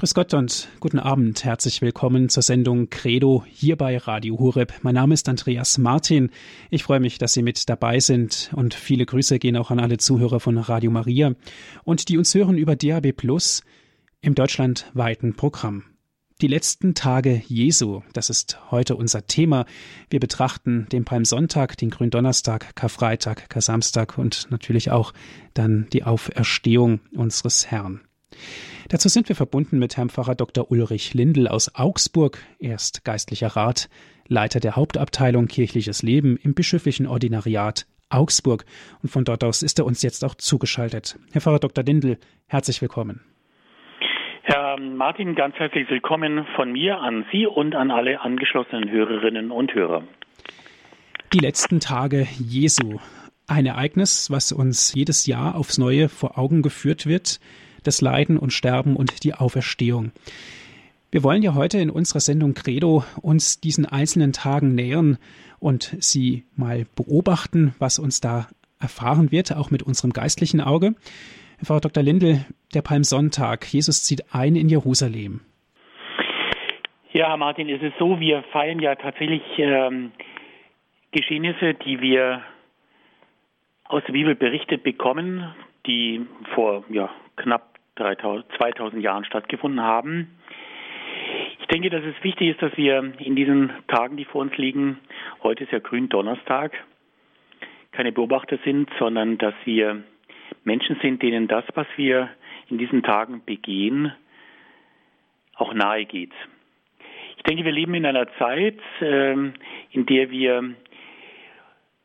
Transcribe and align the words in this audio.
Grüß 0.00 0.14
Gott 0.14 0.32
und 0.32 0.68
guten 0.80 0.98
Abend. 0.98 1.44
Herzlich 1.44 1.82
willkommen 1.82 2.30
zur 2.30 2.42
Sendung 2.42 2.88
Credo 2.88 3.44
hier 3.46 3.76
bei 3.76 3.98
Radio 3.98 4.38
Hureb. 4.38 4.72
Mein 4.80 4.94
Name 4.94 5.12
ist 5.12 5.28
Andreas 5.28 5.76
Martin. 5.76 6.30
Ich 6.70 6.84
freue 6.84 7.00
mich, 7.00 7.18
dass 7.18 7.34
Sie 7.34 7.42
mit 7.42 7.68
dabei 7.68 8.00
sind 8.00 8.50
und 8.56 8.72
viele 8.72 9.04
Grüße 9.04 9.38
gehen 9.38 9.58
auch 9.58 9.70
an 9.70 9.78
alle 9.78 9.98
Zuhörer 9.98 10.40
von 10.40 10.56
Radio 10.56 10.90
Maria 10.90 11.34
und 11.84 12.08
die 12.08 12.16
uns 12.16 12.34
hören 12.34 12.56
über 12.56 12.76
DAB 12.76 13.12
Plus 13.12 13.62
im 14.22 14.34
deutschlandweiten 14.34 15.36
Programm. 15.36 15.84
Die 16.40 16.48
letzten 16.48 16.94
Tage 16.94 17.42
Jesu, 17.46 18.00
das 18.14 18.30
ist 18.30 18.58
heute 18.70 18.96
unser 18.96 19.26
Thema. 19.26 19.66
Wir 20.08 20.18
betrachten 20.18 20.86
den 20.90 21.04
Palmsonntag, 21.04 21.76
den 21.76 21.90
Gründonnerstag, 21.90 22.74
Karfreitag, 22.74 23.50
Kar-Samstag 23.50 24.16
und 24.16 24.50
natürlich 24.50 24.90
auch 24.90 25.12
dann 25.52 25.88
die 25.92 26.04
Auferstehung 26.04 27.00
unseres 27.14 27.70
Herrn. 27.70 28.00
Dazu 28.90 29.08
sind 29.08 29.28
wir 29.28 29.36
verbunden 29.36 29.78
mit 29.78 29.96
Herrn 29.96 30.10
Pfarrer 30.10 30.34
Dr. 30.34 30.68
Ulrich 30.68 31.14
Lindl 31.14 31.46
aus 31.46 31.76
Augsburg. 31.76 32.38
Er 32.58 32.74
ist 32.74 33.04
geistlicher 33.04 33.46
Rat, 33.46 33.88
Leiter 34.26 34.58
der 34.58 34.74
Hauptabteilung 34.74 35.46
Kirchliches 35.46 36.02
Leben 36.02 36.36
im 36.42 36.54
bischöflichen 36.54 37.06
Ordinariat 37.06 37.86
Augsburg. 38.08 38.64
Und 39.00 39.10
von 39.10 39.22
dort 39.22 39.44
aus 39.44 39.62
ist 39.62 39.78
er 39.78 39.86
uns 39.86 40.02
jetzt 40.02 40.24
auch 40.24 40.34
zugeschaltet. 40.34 41.20
Herr 41.30 41.40
Pfarrer 41.40 41.60
Dr. 41.60 41.84
Lindl, 41.84 42.18
herzlich 42.48 42.82
willkommen. 42.82 43.20
Herr 44.42 44.76
Martin, 44.80 45.36
ganz 45.36 45.54
herzlich 45.54 45.88
willkommen 45.88 46.44
von 46.56 46.72
mir 46.72 46.98
an 46.98 47.24
Sie 47.30 47.46
und 47.46 47.76
an 47.76 47.92
alle 47.92 48.20
angeschlossenen 48.20 48.90
Hörerinnen 48.90 49.52
und 49.52 49.72
Hörer. 49.72 50.02
Die 51.32 51.38
letzten 51.38 51.78
Tage 51.78 52.26
Jesu. 52.40 52.98
Ein 53.46 53.66
Ereignis, 53.66 54.32
was 54.32 54.50
uns 54.50 54.92
jedes 54.94 55.26
Jahr 55.26 55.54
aufs 55.54 55.78
Neue 55.78 56.08
vor 56.08 56.36
Augen 56.36 56.62
geführt 56.62 57.06
wird 57.06 57.38
das 57.82 58.00
Leiden 58.00 58.38
und 58.38 58.52
Sterben 58.52 58.96
und 58.96 59.24
die 59.24 59.34
Auferstehung. 59.34 60.12
Wir 61.10 61.24
wollen 61.24 61.42
ja 61.42 61.54
heute 61.54 61.78
in 61.78 61.90
unserer 61.90 62.20
Sendung 62.20 62.54
Credo 62.54 63.04
uns 63.20 63.60
diesen 63.60 63.84
einzelnen 63.84 64.32
Tagen 64.32 64.74
nähern 64.74 65.18
und 65.58 65.96
sie 65.98 66.44
mal 66.56 66.86
beobachten, 66.94 67.74
was 67.78 67.98
uns 67.98 68.20
da 68.20 68.48
erfahren 68.80 69.32
wird, 69.32 69.54
auch 69.56 69.70
mit 69.70 69.82
unserem 69.82 70.12
geistlichen 70.12 70.60
Auge. 70.60 70.94
Frau 71.62 71.80
Dr. 71.80 72.02
Lindel, 72.02 72.46
der 72.74 72.82
Palmsonntag, 72.82 73.66
Jesus 73.66 74.02
zieht 74.04 74.32
ein 74.32 74.56
in 74.56 74.68
Jerusalem. 74.68 75.40
Ja, 77.12 77.36
Martin, 77.36 77.68
es 77.68 77.82
ist 77.82 77.98
so, 77.98 78.20
wir 78.20 78.44
feiern 78.52 78.78
ja 78.78 78.94
tatsächlich 78.94 79.42
ähm, 79.58 80.12
Geschehnisse, 81.10 81.74
die 81.74 82.00
wir 82.00 82.42
aus 83.84 84.02
der 84.06 84.12
Bibel 84.12 84.36
berichtet 84.36 84.84
bekommen, 84.84 85.52
die 85.86 86.24
vor 86.54 86.84
ja, 86.88 87.10
knapp 87.36 87.69
2000 88.00 89.02
Jahren 89.02 89.24
stattgefunden 89.24 89.82
haben. 89.82 90.28
Ich 91.60 91.66
denke, 91.66 91.90
dass 91.90 92.04
es 92.04 92.14
wichtig 92.24 92.50
ist, 92.50 92.62
dass 92.62 92.76
wir 92.76 93.12
in 93.18 93.36
diesen 93.36 93.72
Tagen, 93.86 94.16
die 94.16 94.24
vor 94.24 94.40
uns 94.40 94.56
liegen, 94.56 94.98
heute 95.42 95.64
ist 95.64 95.72
ja 95.72 95.78
Gründonnerstag, 95.78 96.72
keine 97.92 98.12
Beobachter 98.12 98.58
sind, 98.64 98.90
sondern 98.98 99.38
dass 99.38 99.54
wir 99.64 100.02
Menschen 100.64 100.96
sind, 101.02 101.22
denen 101.22 101.46
das, 101.46 101.64
was 101.74 101.86
wir 101.96 102.30
in 102.68 102.78
diesen 102.78 103.02
Tagen 103.02 103.42
begehen, 103.44 104.12
auch 105.56 105.74
nahe 105.74 106.06
geht. 106.06 106.32
Ich 107.36 107.42
denke, 107.44 107.64
wir 107.64 107.72
leben 107.72 107.94
in 107.94 108.06
einer 108.06 108.26
Zeit, 108.38 108.78
ähm, 109.00 109.54
in 109.92 110.06
der 110.06 110.30
wir 110.30 110.74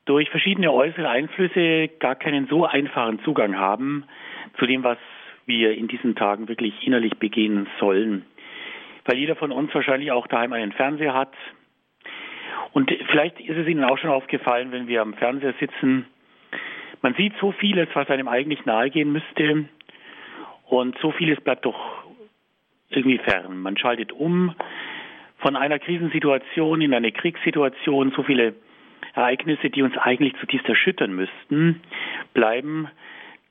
durch 0.06 0.30
verschiedene 0.30 0.72
äußere 0.72 1.10
Einflüsse 1.10 1.90
gar 2.00 2.16
keinen 2.16 2.48
so 2.48 2.66
einfachen 2.66 3.20
Zugang 3.24 3.58
haben 3.58 4.06
zu 4.60 4.66
dem, 4.66 4.84
was 4.84 4.98
wir 5.46 5.78
in 5.78 5.88
diesen 5.88 6.16
Tagen 6.16 6.48
wirklich 6.48 6.86
innerlich 6.86 7.18
begehen 7.18 7.68
sollen. 7.80 8.26
Weil 9.06 9.18
jeder 9.18 9.36
von 9.36 9.52
uns 9.52 9.74
wahrscheinlich 9.74 10.12
auch 10.12 10.28
daheim 10.28 10.54
einen 10.54 10.72
Fernseher 10.72 11.14
hat. 11.14 11.34
Und 12.74 12.92
vielleicht 13.10 13.40
ist 13.40 13.58
es 13.58 13.68
Ihnen 13.68 13.84
auch 13.84 13.98
schon 13.98 14.10
aufgefallen, 14.10 14.72
wenn 14.72 14.88
wir 14.88 15.02
am 15.02 15.14
Fernseher 15.14 15.54
sitzen, 15.60 16.06
man 17.02 17.14
sieht 17.14 17.34
so 17.40 17.52
vieles, 17.52 17.88
was 17.94 18.10
einem 18.10 18.28
eigentlich 18.28 18.66
nahegehen 18.66 19.12
müsste. 19.12 19.66
Und 20.66 20.98
so 21.00 21.12
vieles 21.12 21.40
bleibt 21.42 21.66
doch 21.66 22.04
irgendwie 22.90 23.20
fern. 23.20 23.60
Man 23.60 23.78
schaltet 23.78 24.12
um 24.12 24.56
von 25.38 25.56
einer 25.56 25.78
Krisensituation 25.78 26.82
in 26.82 26.94
eine 26.94 27.12
Kriegssituation. 27.12 28.12
So 28.16 28.24
viele 28.24 28.56
Ereignisse, 29.14 29.70
die 29.70 29.84
uns 29.84 29.96
eigentlich 29.98 30.36
zutiefst 30.40 30.68
erschüttern 30.68 31.14
müssten, 31.14 31.82
bleiben 32.34 32.90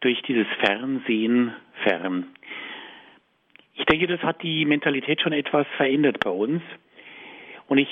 durch 0.05 0.21
dieses 0.23 0.47
Fernsehen 0.61 1.55
fern. 1.83 2.27
Ich 3.75 3.87
denke, 3.87 4.07
das 4.07 4.21
hat 4.23 4.43
die 4.43 4.67
Mentalität 4.67 5.23
schon 5.23 5.33
etwas 5.33 5.67
verändert 5.79 6.21
bei 6.23 6.31
uns. 6.31 6.63
Und 7.69 7.79
ich 7.79 7.89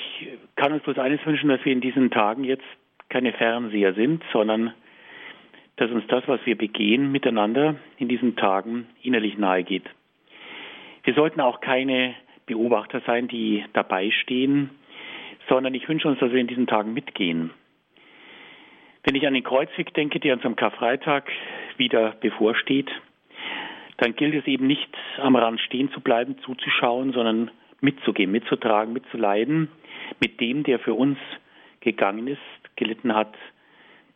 kann 0.55 0.71
uns 0.71 0.83
bloß 0.83 0.99
eines 0.99 1.25
wünschen, 1.25 1.49
dass 1.49 1.65
wir 1.65 1.73
in 1.73 1.81
diesen 1.81 2.11
Tagen 2.11 2.43
jetzt 2.43 2.63
keine 3.09 3.33
Fernseher 3.33 3.95
sind, 3.95 4.23
sondern 4.31 4.75
dass 5.77 5.89
uns 5.89 6.05
das, 6.07 6.27
was 6.27 6.39
wir 6.45 6.55
begehen 6.55 7.11
miteinander 7.11 7.77
in 7.97 8.07
diesen 8.07 8.35
Tagen 8.35 8.85
innerlich 9.01 9.39
nahe 9.39 9.63
geht. 9.63 9.89
Wir 11.03 11.15
sollten 11.15 11.41
auch 11.41 11.61
keine 11.61 12.13
Beobachter 12.45 13.01
sein, 13.07 13.27
die 13.27 13.65
dabei 13.73 14.11
stehen, 14.11 14.69
sondern 15.49 15.73
ich 15.73 15.89
wünsche 15.89 16.07
uns, 16.07 16.19
dass 16.19 16.31
wir 16.31 16.39
in 16.39 16.47
diesen 16.47 16.67
Tagen 16.67 16.93
mitgehen. 16.93 17.49
Wenn 19.03 19.15
ich 19.15 19.25
an 19.25 19.33
den 19.33 19.43
Kreuzweg 19.43 19.95
denke, 19.95 20.19
der 20.19 20.35
uns 20.35 20.45
am 20.45 20.55
Karfreitag 20.55 21.29
wieder 21.77 22.11
bevorsteht, 22.21 22.89
dann 23.97 24.15
gilt 24.15 24.35
es 24.35 24.47
eben 24.47 24.67
nicht 24.67 24.89
am 25.17 25.35
Rand 25.35 25.59
stehen 25.61 25.91
zu 25.91 26.01
bleiben, 26.01 26.37
zuzuschauen, 26.39 27.13
sondern 27.13 27.51
mitzugehen, 27.81 28.31
mitzutragen, 28.31 28.93
mitzuleiden 28.93 29.69
mit 30.19 30.39
dem, 30.39 30.63
der 30.63 30.79
für 30.79 30.93
uns 30.93 31.17
gegangen 31.81 32.27
ist, 32.27 32.39
gelitten 32.75 33.13
hat, 33.13 33.33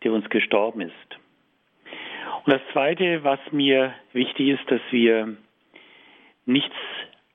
der 0.03 0.13
uns 0.13 0.29
gestorben 0.29 0.81
ist. 0.81 0.93
Und 2.45 2.53
das 2.53 2.61
Zweite, 2.71 3.23
was 3.23 3.39
mir 3.51 3.93
wichtig 4.13 4.49
ist, 4.49 4.71
dass 4.71 4.81
wir 4.91 5.35
nichts 6.45 6.75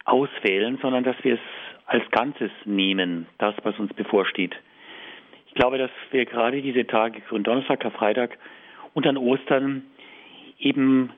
auswählen, 0.04 0.78
sondern 0.80 1.04
dass 1.04 1.16
wir 1.22 1.34
es 1.34 1.40
als 1.86 2.10
Ganzes 2.10 2.50
nehmen, 2.64 3.26
das, 3.38 3.54
was 3.62 3.78
uns 3.78 3.92
bevorsteht. 3.92 4.54
Ich 5.48 5.54
glaube, 5.54 5.76
dass 5.76 5.90
wir 6.10 6.24
gerade 6.24 6.62
diese 6.62 6.86
Tage, 6.86 7.20
Donnerstag, 7.30 7.80
Karfreitag 7.80 8.38
und 8.94 9.06
an 9.06 9.18
Ostern 9.18 9.84
eben 10.62 11.12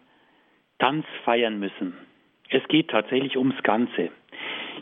ganz 0.78 1.06
feiern 1.24 1.58
müssen. 1.58 1.94
Es 2.50 2.66
geht 2.68 2.88
tatsächlich 2.88 3.36
ums 3.36 3.62
Ganze. 3.62 4.10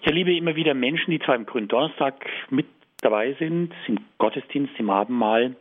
Ich 0.01 0.07
erlebe 0.07 0.35
immer 0.35 0.57
wieder 0.57 0.75
Menschen, 0.75 1.11
die 1.11 1.21
zwar 1.21 1.37
im 1.37 1.47
Gründonnerstag 1.47 2.15
mit 2.51 2.67
dabei 3.03 3.35
sind, 3.39 3.73
im 3.87 3.99
Gottesdienst, 4.19 4.73
im 4.79 4.91
Abendmahl, 4.91 5.57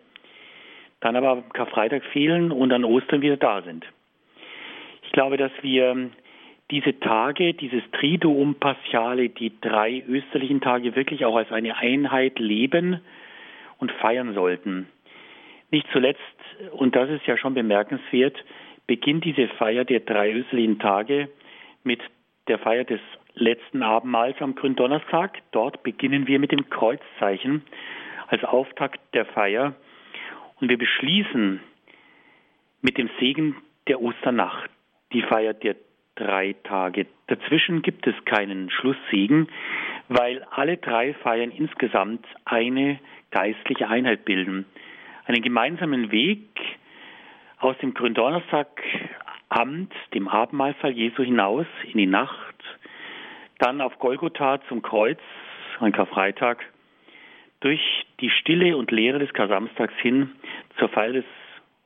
dann 1.00 1.16
aber 1.16 1.30
am 1.30 1.50
Karfreitag 1.50 2.04
fehlen 2.06 2.52
und 2.52 2.72
an 2.72 2.86
Ostern 2.86 3.22
wieder 3.22 3.38
da 3.38 3.62
sind. 3.62 3.86
Ich 5.04 5.12
glaube, 5.12 5.38
dass 5.38 5.52
wir 5.62 6.12
diese 6.70 7.00
Tage, 7.00 7.54
dieses 7.54 7.84
Triduum 7.92 8.56
Paschale, 8.56 9.30
die 9.30 9.52
drei 9.60 10.04
österlichen 10.08 10.62
Tage 10.62 10.96
wirklich 10.96 11.26
auch 11.26 11.36
als 11.36 11.52
eine 11.52 11.78
Einheit 11.78 12.40
leben 12.40 13.02
und 13.78 13.92
feiern 13.92 14.34
sollten. 14.34 14.88
Nicht 15.70 15.88
zuletzt, 15.92 16.20
und 16.72 16.96
das 16.96 17.10
ist 17.10 17.26
ja 17.26 17.38
schon 17.38 17.54
bemerkenswert, 17.54 18.38
beginnt 18.92 19.24
diese 19.24 19.48
Feier 19.48 19.86
der 19.86 20.02
drei 20.02 20.34
österlichen 20.34 20.78
Tage 20.78 21.30
mit 21.86 22.02
der 22.50 22.60
Feier 22.60 22.84
des 22.84 23.00
letzten 23.36 23.84
Abendmahls 23.84 24.36
am 24.42 24.54
Gründonnerstag. 24.54 25.38
Dort 25.54 25.82
beginnen 25.82 26.28
wir 26.28 26.40
mit 26.40 26.52
dem 26.52 26.70
Kreuzzeichen 26.70 27.64
als 28.28 28.44
Auftakt 28.44 29.00
der 29.14 29.26
Feier 29.28 29.76
und 30.60 30.68
wir 30.68 30.78
beschließen 30.78 31.62
mit 32.82 32.98
dem 32.98 33.10
Segen 33.18 33.56
der 33.88 34.02
Osternacht 34.02 34.70
die 35.14 35.22
Feier 35.22 35.54
der 35.54 35.78
drei 36.16 36.54
Tage. 36.66 37.06
Dazwischen 37.28 37.84
gibt 37.84 38.06
es 38.08 38.26
keinen 38.26 38.70
Schlusssegen, 38.72 39.48
weil 40.10 40.44
alle 40.52 40.76
drei 40.76 41.14
Feiern 41.14 41.52
insgesamt 41.52 42.26
eine 42.44 43.00
geistliche 43.30 43.88
Einheit 43.88 44.26
bilden. 44.26 44.66
Einen 45.28 45.42
gemeinsamen 45.42 46.12
Weg 46.12 46.42
aus 47.62 47.78
dem 47.78 47.94
Gründonnerstagamt, 47.94 49.94
dem 50.14 50.28
Abendmahlfall 50.28 50.92
Jesu 50.92 51.24
hinaus 51.24 51.68
in 51.84 52.00
die 52.00 52.08
Nacht, 52.08 52.56
dann 53.60 53.82
auf 53.82 54.00
Golgotha 54.00 54.60
zum 54.68 54.82
Kreuz 54.82 55.20
an 55.80 55.92
Karfreitag, 55.92 56.66
durch 57.60 57.82
die 58.20 58.32
Stille 58.32 58.76
und 58.76 58.92
Lehre 58.92 59.20
des 59.20 59.34
Kar-Samstags 59.34 59.94
hin 60.02 60.32
zur 60.80 60.90
Feier 60.90 61.14
des 61.14 61.26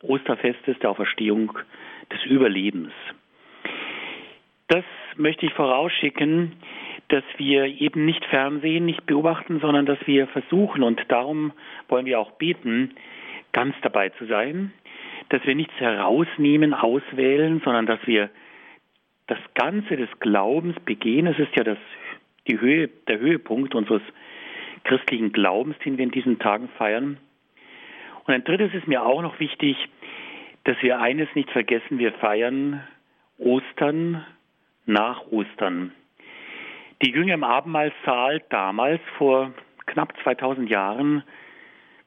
Osterfestes 0.01 0.79
der 0.79 0.91
Auferstehung 0.91 1.57
des 2.11 2.23
Überlebens. 2.25 2.93
Das 4.67 4.85
möchte 5.17 5.45
ich 5.45 5.53
vorausschicken, 5.53 6.53
dass 7.09 7.23
wir 7.37 7.65
eben 7.65 8.05
nicht 8.05 8.23
fernsehen, 8.25 8.85
nicht 8.85 9.05
beobachten, 9.05 9.59
sondern 9.59 9.85
dass 9.85 9.99
wir 10.05 10.27
versuchen, 10.27 10.81
und 10.81 11.01
darum 11.09 11.51
wollen 11.89 12.05
wir 12.05 12.19
auch 12.19 12.31
beten, 12.31 12.95
ganz 13.51 13.75
dabei 13.81 14.09
zu 14.09 14.25
sein, 14.25 14.73
dass 15.35 15.45
wir 15.45 15.55
nichts 15.55 15.73
herausnehmen, 15.81 16.73
auswählen, 16.73 17.61
sondern 17.65 17.85
dass 17.85 17.99
wir 18.07 18.29
das 19.27 19.39
Ganze 19.53 19.97
des 19.97 20.07
Glaubens 20.21 20.79
begehen. 20.85 21.27
Es 21.27 21.37
ist 21.37 21.53
ja 21.57 21.65
das, 21.65 21.77
die 22.47 22.57
Höhe, 22.57 22.87
der 23.09 23.19
Höhepunkt 23.19 23.75
unseres 23.75 24.01
christlichen 24.85 25.33
Glaubens, 25.33 25.77
den 25.79 25.97
wir 25.97 26.05
in 26.05 26.11
diesen 26.11 26.39
Tagen 26.39 26.69
feiern. 26.77 27.17
Und 28.23 28.33
ein 28.33 28.45
drittes 28.45 28.73
ist 28.73 28.87
mir 28.87 29.03
auch 29.03 29.21
noch 29.21 29.37
wichtig, 29.41 29.75
dass 30.63 30.81
wir 30.81 31.01
eines 31.01 31.27
nicht 31.35 31.51
vergessen, 31.51 31.99
wir 31.99 32.13
feiern 32.13 32.81
Ostern 33.37 34.25
nach 34.85 35.27
Ostern. 35.31 35.91
Die 37.03 37.11
Jünger 37.11 37.33
im 37.33 37.43
Abendmahlsaal 37.43 38.41
damals, 38.49 39.01
vor 39.17 39.51
knapp 39.85 40.13
2000 40.23 40.69
Jahren, 40.69 41.23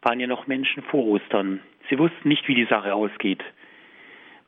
waren 0.00 0.18
ja 0.18 0.26
noch 0.26 0.46
Menschen 0.46 0.82
vor 0.84 1.04
Ostern. 1.04 1.60
Sie 1.88 1.98
wussten 1.98 2.28
nicht, 2.28 2.46
wie 2.48 2.54
die 2.54 2.66
Sache 2.66 2.94
ausgeht. 2.94 3.42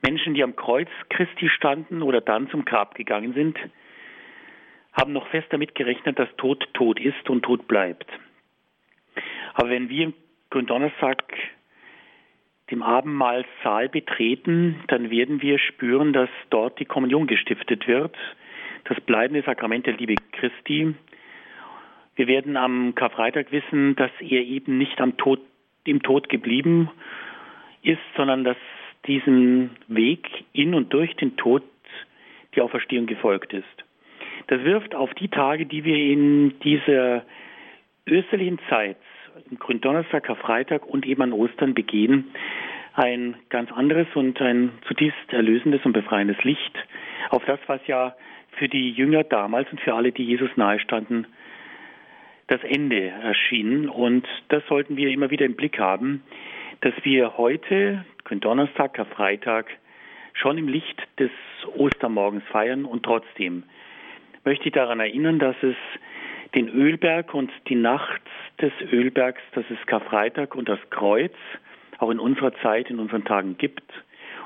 Menschen, 0.02 0.34
die 0.34 0.42
am 0.42 0.56
Kreuz 0.56 0.88
Christi 1.08 1.48
standen 1.48 2.02
oder 2.02 2.20
dann 2.20 2.48
zum 2.50 2.64
Grab 2.64 2.94
gegangen 2.94 3.34
sind, 3.34 3.58
haben 4.92 5.12
noch 5.12 5.26
fest 5.28 5.48
damit 5.50 5.74
gerechnet, 5.74 6.18
dass 6.18 6.28
Tod 6.36 6.66
tot 6.74 6.98
ist 6.98 7.28
und 7.28 7.42
tot 7.42 7.68
bleibt. 7.68 8.06
Aber 9.54 9.70
wenn 9.70 9.88
wir 9.88 10.04
im 10.04 10.14
Gründonnerstag 10.50 11.22
dem 12.70 12.82
Abendmahlsaal 12.82 13.88
betreten, 13.88 14.76
dann 14.88 15.10
werden 15.10 15.42
wir 15.42 15.58
spüren, 15.58 16.12
dass 16.12 16.30
dort 16.50 16.78
die 16.78 16.84
Kommunion 16.84 17.26
gestiftet 17.26 17.86
wird, 17.86 18.16
das 18.84 19.00
bleibende 19.00 19.42
Sakrament 19.42 19.86
der 19.86 19.94
Liebe 19.94 20.14
Christi. 20.32 20.94
Wir 22.16 22.26
werden 22.26 22.56
am 22.56 22.94
Karfreitag 22.94 23.52
wissen, 23.52 23.96
dass 23.96 24.10
er 24.20 24.42
eben 24.42 24.78
nicht 24.78 25.00
am 25.00 25.16
Tod, 25.16 25.40
im 25.84 26.02
Tod 26.02 26.28
geblieben 26.28 26.90
ist, 26.92 27.29
sondern 28.16 28.44
dass 28.44 28.56
diesem 29.06 29.70
Weg 29.88 30.26
in 30.52 30.74
und 30.74 30.92
durch 30.92 31.14
den 31.16 31.36
Tod 31.36 31.62
die 32.54 32.60
Auferstehung 32.60 33.06
gefolgt 33.06 33.52
ist. 33.52 33.64
Das 34.48 34.62
wirft 34.64 34.94
auf 34.94 35.12
die 35.14 35.28
Tage, 35.28 35.66
die 35.66 35.84
wir 35.84 35.96
in 35.96 36.58
dieser 36.60 37.24
österlichen 38.06 38.58
Zeit, 38.68 38.96
im 39.50 39.58
Gründonnerstag, 39.58 40.24
Karfreitag 40.24 40.86
und 40.86 41.06
eben 41.06 41.22
an 41.22 41.32
Ostern 41.32 41.74
begehen, 41.74 42.32
ein 42.94 43.36
ganz 43.48 43.70
anderes 43.72 44.08
und 44.14 44.40
ein 44.40 44.72
zutiefst 44.88 45.32
erlösendes 45.32 45.84
und 45.84 45.92
befreiendes 45.92 46.42
Licht 46.42 46.76
auf 47.30 47.44
das, 47.44 47.60
was 47.66 47.80
ja 47.86 48.14
für 48.52 48.68
die 48.68 48.90
Jünger 48.90 49.22
damals 49.22 49.70
und 49.70 49.80
für 49.80 49.94
alle, 49.94 50.12
die 50.12 50.24
Jesus 50.24 50.50
nahestanden, 50.56 51.26
das 52.48 52.62
Ende 52.64 53.08
erschien. 53.08 53.88
Und 53.88 54.26
das 54.48 54.66
sollten 54.66 54.96
wir 54.96 55.08
immer 55.10 55.30
wieder 55.30 55.46
im 55.46 55.54
Blick 55.54 55.78
haben, 55.78 56.22
dass 56.80 56.94
wir 57.02 57.36
heute, 57.36 58.04
Donnerstag, 58.30 58.94
Karfreitag, 58.94 59.66
schon 60.32 60.58
im 60.58 60.68
Licht 60.68 61.02
des 61.18 61.30
Ostermorgens 61.76 62.44
feiern 62.50 62.84
und 62.84 63.02
trotzdem 63.02 63.64
möchte 64.44 64.66
ich 64.66 64.72
daran 64.72 65.00
erinnern, 65.00 65.38
dass 65.38 65.56
es 65.62 65.76
den 66.54 66.68
Ölberg 66.68 67.34
und 67.34 67.50
die 67.68 67.74
Nacht 67.74 68.22
des 68.60 68.72
Ölbergs, 68.92 69.42
das 69.52 69.64
ist 69.70 69.86
Karfreitag 69.86 70.54
und 70.54 70.68
das 70.68 70.78
Kreuz, 70.90 71.34
auch 71.98 72.10
in 72.10 72.18
unserer 72.18 72.54
Zeit, 72.62 72.88
in 72.90 72.98
unseren 72.98 73.24
Tagen 73.24 73.58
gibt. 73.58 73.84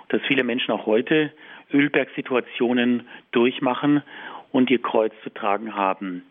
Dass 0.08 0.20
viele 0.22 0.44
Menschen 0.44 0.72
auch 0.72 0.86
heute 0.86 1.32
Ölbergsituationen 1.72 3.08
durchmachen 3.30 4.02
und 4.50 4.70
ihr 4.70 4.82
Kreuz 4.82 5.12
zu 5.22 5.30
tragen 5.30 5.74
haben. 5.74 6.24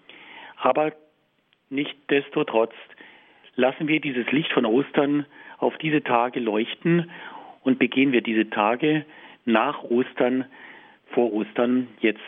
Aber 0.57 0.91
Nichtsdestotrotz 1.73 2.73
lassen 3.55 3.87
wir 3.87 3.99
dieses 3.99 4.31
Licht 4.31 4.53
von 4.53 4.63
Ostern 4.63 5.25
auf 5.63 5.77
diese 5.77 6.03
Tage 6.03 6.39
leuchten 6.39 7.09
und 7.63 7.79
begehen 7.79 8.11
wir 8.11 8.21
diese 8.21 8.49
Tage 8.49 9.05
nach 9.45 9.83
Ostern, 9.83 10.45
vor 11.07 11.33
Ostern 11.33 11.87
jetzt. 11.99 12.19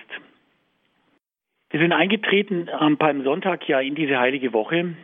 Wir 1.70 1.80
sind 1.80 1.92
eingetreten 1.92 2.70
am 2.70 2.98
Palmsonntag 2.98 3.68
ja 3.68 3.80
in 3.80 3.96
diese 3.96 4.20
heilige 4.20 4.54
Woche. 4.54 4.96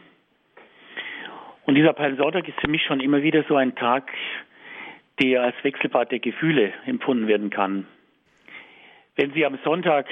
Und 1.65 1.75
dieser 1.75 1.93
Palmsonntag 1.93 2.47
ist 2.47 2.59
für 2.59 2.67
mich 2.67 2.83
schon 2.83 2.99
immer 2.99 3.23
wieder 3.23 3.43
so 3.47 3.55
ein 3.55 3.75
Tag, 3.75 4.11
der 5.21 5.43
als 5.43 5.55
Wechselbad 5.63 6.11
der 6.11 6.19
Gefühle 6.19 6.73
empfunden 6.85 7.27
werden 7.27 7.49
kann. 7.49 7.85
Wenn 9.15 9.33
Sie 9.33 9.45
am 9.45 9.57
Sonntag 9.63 10.07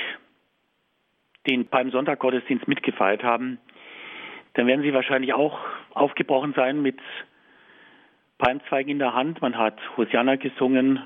den 1.47 1.67
Palmsonntag 1.67 2.19
Gottesdienst 2.19 2.67
mitgefeiert 2.67 3.23
haben, 3.23 3.59
dann 4.53 4.67
werden 4.67 4.81
sie 4.81 4.93
wahrscheinlich 4.93 5.33
auch 5.33 5.59
aufgebrochen 5.93 6.53
sein 6.53 6.81
mit 6.81 6.99
Palmzweigen 8.39 8.93
in 8.93 8.99
der 8.99 9.13
Hand. 9.13 9.41
Man 9.41 9.57
hat 9.57 9.77
Hosianna 9.95 10.37
gesungen. 10.37 10.99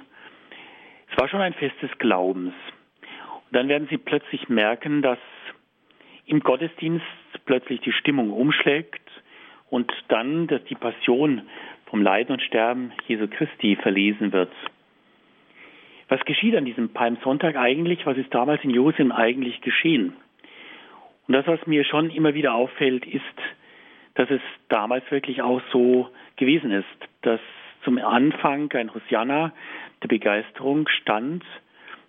Es 1.11 1.17
war 1.19 1.27
schon 1.27 1.41
ein 1.41 1.53
Fest 1.53 1.75
des 1.81 1.91
Glaubens. 1.97 2.53
Und 3.01 3.55
dann 3.57 3.67
werden 3.67 3.87
sie 3.89 3.97
plötzlich 3.97 4.47
merken, 4.47 5.01
dass 5.01 5.19
im 6.25 6.39
Gottesdienst 6.39 7.05
plötzlich 7.45 7.81
die 7.81 7.91
Stimmung 7.91 8.31
umschlägt 8.31 9.01
und 9.69 9.91
dann, 10.07 10.47
dass 10.47 10.63
die 10.65 10.75
Passion 10.75 11.41
vom 11.87 12.01
Leiden 12.01 12.31
und 12.31 12.41
Sterben 12.41 12.93
Jesu 13.07 13.27
Christi 13.27 13.75
verlesen 13.75 14.31
wird. 14.31 14.51
Was 16.07 16.23
geschieht 16.25 16.55
an 16.55 16.65
diesem 16.65 16.89
Palmsonntag 16.89 17.55
eigentlich? 17.55 18.05
Was 18.05 18.17
ist 18.17 18.33
damals 18.33 18.63
in 18.63 18.69
Jerusalem 18.69 19.11
eigentlich 19.11 19.61
geschehen? 19.61 20.13
Und 21.27 21.33
das, 21.33 21.47
was 21.47 21.65
mir 21.65 21.83
schon 21.83 22.09
immer 22.11 22.33
wieder 22.33 22.53
auffällt, 22.53 23.05
ist, 23.05 23.23
dass 24.15 24.29
es 24.29 24.41
damals 24.69 25.09
wirklich 25.11 25.41
auch 25.41 25.61
so 25.71 26.09
gewesen 26.35 26.71
ist, 26.71 26.85
dass 27.21 27.39
zum 27.83 27.97
Anfang 27.97 28.71
ein 28.73 28.93
Hosianna 28.93 29.51
der 30.01 30.07
Begeisterung 30.07 30.87
stand, 30.87 31.43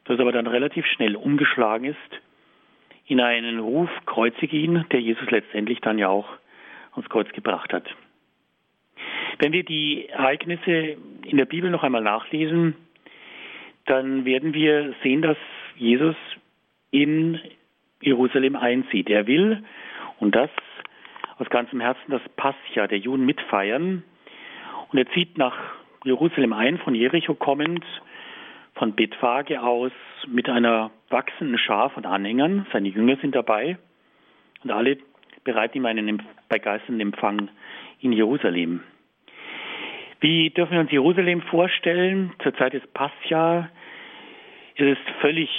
das 0.04 0.20
aber 0.20 0.32
dann 0.32 0.46
relativ 0.46 0.86
schnell 0.86 1.16
umgeschlagen 1.16 1.86
ist 1.86 2.20
in 3.06 3.20
einen 3.20 3.58
Ruf, 3.58 3.90
kreuzige 4.06 4.56
ihn, 4.56 4.84
der 4.92 5.00
Jesus 5.00 5.30
letztendlich 5.30 5.80
dann 5.80 5.98
ja 5.98 6.08
auch 6.08 6.28
ans 6.92 7.08
Kreuz 7.08 7.28
gebracht 7.32 7.72
hat. 7.72 7.84
Wenn 9.38 9.52
wir 9.52 9.64
die 9.64 10.08
Ereignisse 10.08 10.96
in 11.26 11.36
der 11.36 11.44
Bibel 11.44 11.70
noch 11.70 11.82
einmal 11.82 12.02
nachlesen, 12.02 12.76
dann 13.86 14.24
werden 14.24 14.54
wir 14.54 14.94
sehen, 15.02 15.22
dass 15.22 15.36
Jesus 15.76 16.16
in 16.90 17.40
Jerusalem 18.00 18.56
einzieht. 18.56 19.10
Er 19.10 19.26
will, 19.26 19.62
und 20.20 20.34
das 20.34 20.50
aus 21.38 21.48
ganzem 21.50 21.80
Herzen, 21.80 22.10
das 22.10 22.22
Pascha 22.36 22.86
der 22.86 22.98
Juden 22.98 23.26
mitfeiern. 23.26 24.02
Und 24.90 24.98
er 24.98 25.10
zieht 25.12 25.38
nach 25.38 25.56
Jerusalem 26.04 26.52
ein, 26.52 26.78
von 26.78 26.94
Jericho 26.94 27.34
kommend, 27.34 27.84
von 28.74 28.94
Bethphage 28.94 29.62
aus, 29.62 29.92
mit 30.26 30.48
einer 30.48 30.90
wachsenden 31.10 31.58
Schar 31.58 31.90
von 31.90 32.04
Anhängern. 32.04 32.66
Seine 32.72 32.88
Jünger 32.88 33.16
sind 33.16 33.34
dabei. 33.34 33.78
Und 34.62 34.70
alle 34.70 34.98
bereiten 35.44 35.78
ihm 35.78 35.86
einen 35.86 36.22
begeisternden 36.48 37.00
Empfang 37.00 37.48
in 38.00 38.12
Jerusalem. 38.12 38.82
Wie 40.20 40.50
dürfen 40.50 40.72
wir 40.72 40.80
uns 40.80 40.90
Jerusalem 40.90 41.42
vorstellen? 41.42 42.32
Zur 42.42 42.54
Zeit 42.54 42.72
des 42.72 42.86
Pascha 42.88 43.68
ist 44.76 44.98
es 44.98 44.98
völlig 45.20 45.50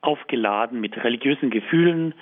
aufgeladen 0.00 0.80
mit 0.80 0.96
religiösen 1.02 1.50
Gefühlen. 1.50 2.14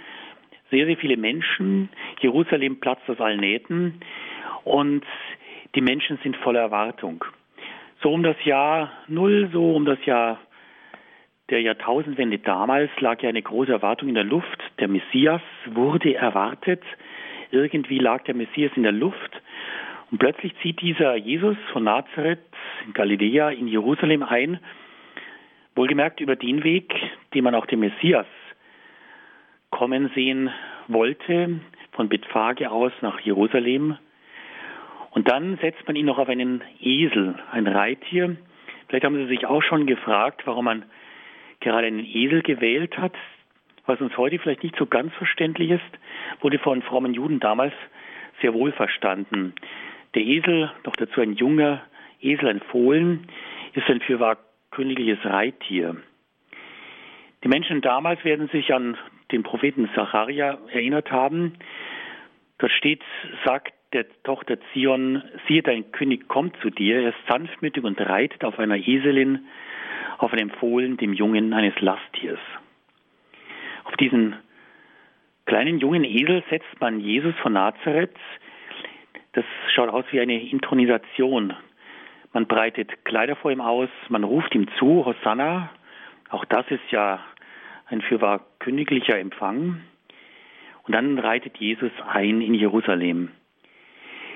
Sehr, 0.71 0.87
sehr 0.87 0.97
viele 0.97 1.17
Menschen. 1.17 1.89
Jerusalem 2.21 2.81
platzt 2.81 3.09
aus 3.09 3.21
allen 3.21 3.41
Nähten 3.41 4.01
und 4.65 5.05
die 5.75 5.81
Menschen 5.81 6.19
sind 6.23 6.37
voller 6.39 6.61
Erwartung. 6.61 7.25
So 8.03 8.13
um 8.13 8.23
das 8.23 8.37
Jahr 8.45 8.91
Null, 9.07 9.49
so 9.53 9.75
um 9.75 9.85
das 9.85 10.05
Jahr 10.05 10.41
der 11.51 11.61
Jahrtausendwende 11.61 12.39
damals 12.39 12.91
lag 12.99 13.23
ja 13.23 13.29
eine 13.29 13.43
große 13.43 13.71
Erwartung 13.71 14.09
in 14.09 14.17
der 14.17 14.25
Luft. 14.25 14.61
Der 14.81 14.89
Messias 14.89 15.43
wurde 15.67 16.15
erwartet. 16.15 16.83
Irgendwie 17.53 17.99
lag 17.99 18.25
der 18.25 18.35
Messias 18.35 18.73
in 18.75 18.83
der 18.83 18.93
Luft. 18.93 19.41
Und 20.11 20.19
plötzlich 20.19 20.53
zieht 20.63 20.81
dieser 20.81 21.15
Jesus 21.15 21.57
von 21.73 21.85
Nazareth 21.85 22.41
in 22.85 22.93
Galiläa 22.93 23.51
in 23.51 23.69
Jerusalem 23.69 24.25
ein 24.25 24.59
Wohlgemerkt 25.77 26.21
über 26.21 26.35
den 26.35 26.65
Weg, 26.65 26.93
den 27.35 27.45
man 27.45 27.55
auch 27.55 27.67
dem 27.67 27.81
Messias 27.81 28.27
kommen 29.71 30.11
sehen 30.15 30.51
wollte, 30.89 31.61
von 31.93 32.09
Bethphage 32.09 32.71
aus 32.71 32.93
nach 33.01 33.21
Jerusalem. 33.21 33.97
Und 35.11 35.29
dann 35.29 35.57
setzt 35.59 35.87
man 35.87 35.97
ihn 35.97 36.07
noch 36.07 36.19
auf 36.19 36.29
einen 36.29 36.63
Esel, 36.81 37.35
ein 37.51 37.67
Reittier. 37.67 38.37
Vielleicht 38.89 39.05
haben 39.05 39.17
Sie 39.17 39.27
sich 39.27 39.47
auch 39.47 39.63
schon 39.63 39.87
gefragt, 39.87 40.43
warum 40.45 40.67
man 40.67 40.85
gerade 41.61 41.87
einen 41.87 42.05
Esel 42.05 42.43
gewählt 42.43 42.99
hat. 42.99 43.15
Was 43.87 44.01
uns 44.01 44.17
heute 44.17 44.39
vielleicht 44.39 44.63
nicht 44.63 44.77
so 44.77 44.87
ganz 44.87 45.15
verständlich 45.15 45.71
ist, 45.71 45.83
wurde 46.41 46.59
von 46.59 46.83
frommen 46.83 47.15
Juden 47.15 47.41
damals 47.41 47.73
sehr 48.43 48.53
wohl 48.53 48.73
verstanden. 48.73 49.55
Der 50.15 50.23
Esel, 50.23 50.71
doch 50.83 50.97
dazu 50.97 51.21
ein 51.21 51.35
junger 51.35 51.83
Esel, 52.21 52.49
ein 52.49 52.61
Fohlen, 52.61 53.29
ist 53.75 53.89
ein 53.89 54.01
fürwahr 54.01 54.39
königliches 54.71 55.25
Reittier. 55.25 55.97
Die 57.45 57.49
Menschen 57.49 57.81
damals 57.81 58.25
werden 58.25 58.49
sich 58.49 58.73
an 58.75 58.97
den 59.33 59.43
Propheten 59.43 59.89
Zacharia 59.95 60.59
erinnert 60.73 61.11
haben. 61.11 61.55
Dort 62.59 62.73
steht, 62.73 63.03
sagt 63.45 63.75
der 63.93 64.07
Tochter 64.25 64.59
Zion, 64.73 65.23
siehe, 65.47 65.63
dein 65.63 65.91
König 65.93 66.29
kommt 66.29 66.57
zu 66.61 66.71
dir, 66.71 67.03
er 67.03 67.09
ist 67.11 67.29
sanftmütig 67.29 67.85
und 67.85 68.01
reitet 68.01 68.45
auf 68.45 68.59
einer 68.59 68.77
Eselin, 68.77 69.47
auf 70.19 70.33
einem 70.33 70.51
Fohlen, 70.51 70.97
dem 70.97 71.13
Jungen 71.13 71.53
eines 71.53 71.79
Lasttiers. 71.81 72.39
Auf 73.85 73.97
diesen 73.97 74.37
kleinen 75.45 75.79
jungen 75.79 76.05
Esel 76.05 76.43
setzt 76.51 76.81
man 76.81 77.01
Jesus 77.01 77.35
von 77.37 77.53
Nazareth. 77.53 78.17
Das 79.33 79.45
schaut 79.75 79.91
aus 79.91 80.05
wie 80.11 80.21
eine 80.21 80.43
Intronisation. 80.43 81.55
Man 82.33 82.47
breitet 82.47 83.05
Kleider 83.05 83.37
vor 83.37 83.51
ihm 83.51 83.61
aus, 83.61 83.89
man 84.09 84.25
ruft 84.25 84.55
ihm 84.55 84.67
zu, 84.79 85.07
Hosanna. 85.07 85.71
Auch 86.31 86.45
das 86.45 86.67
ist 86.71 86.91
ja 86.91 87.21
ein 87.87 88.01
fürwahr 88.03 88.45
königlicher 88.59 89.19
Empfang. 89.19 89.81
Und 90.85 90.95
dann 90.95 91.19
reitet 91.19 91.59
Jesus 91.59 91.93
ein 92.07 92.41
in 92.41 92.55
Jerusalem. 92.55 93.31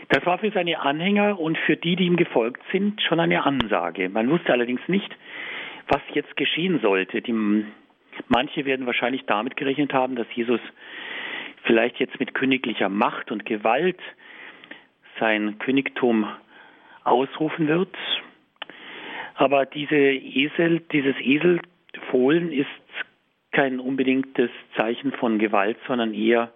Das 0.08 0.26
war 0.26 0.38
für 0.38 0.50
seine 0.50 0.80
Anhänger 0.80 1.38
und 1.38 1.56
für 1.58 1.76
die, 1.76 1.94
die 1.94 2.04
ihm 2.04 2.16
gefolgt 2.16 2.62
sind, 2.72 3.00
schon 3.00 3.20
eine 3.20 3.44
Ansage. 3.44 4.08
Man 4.08 4.28
wusste 4.28 4.52
allerdings 4.52 4.80
nicht, 4.88 5.16
was 5.86 6.00
jetzt 6.14 6.36
geschehen 6.36 6.80
sollte. 6.80 7.22
Die, 7.22 7.64
manche 8.26 8.64
werden 8.64 8.86
wahrscheinlich 8.86 9.24
damit 9.26 9.56
gerechnet 9.56 9.92
haben, 9.92 10.16
dass 10.16 10.26
Jesus 10.34 10.60
vielleicht 11.62 12.00
jetzt 12.00 12.18
mit 12.18 12.34
königlicher 12.34 12.88
Macht 12.88 13.30
und 13.30 13.46
Gewalt 13.46 14.00
sein 15.20 15.58
Königtum 15.58 16.26
ausrufen 17.04 17.68
wird. 17.68 17.94
Aber 19.34 19.64
diese 19.64 19.94
Esel, 19.94 20.80
dieses 20.92 21.14
Eselfohlen 21.20 22.52
ist 22.52 22.68
kein 23.52 23.80
unbedingtes 23.80 24.50
Zeichen 24.76 25.12
von 25.12 25.38
Gewalt, 25.38 25.76
sondern 25.86 26.14
eher 26.14 26.52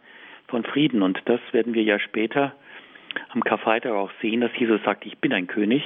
von 0.49 0.65
Frieden. 0.65 1.03
Und 1.03 1.21
das 1.25 1.41
werden 1.53 1.75
wir 1.75 1.83
ja 1.83 1.99
später 1.99 2.55
am 3.31 3.43
Karfreitag 3.43 3.93
auch 3.93 4.11
sehen, 4.21 4.41
dass 4.41 4.51
Jesus 4.57 4.81
sagt, 4.85 5.07
ich 5.07 5.19
bin 5.19 5.33
ein 5.33 5.47
König. 5.47 5.83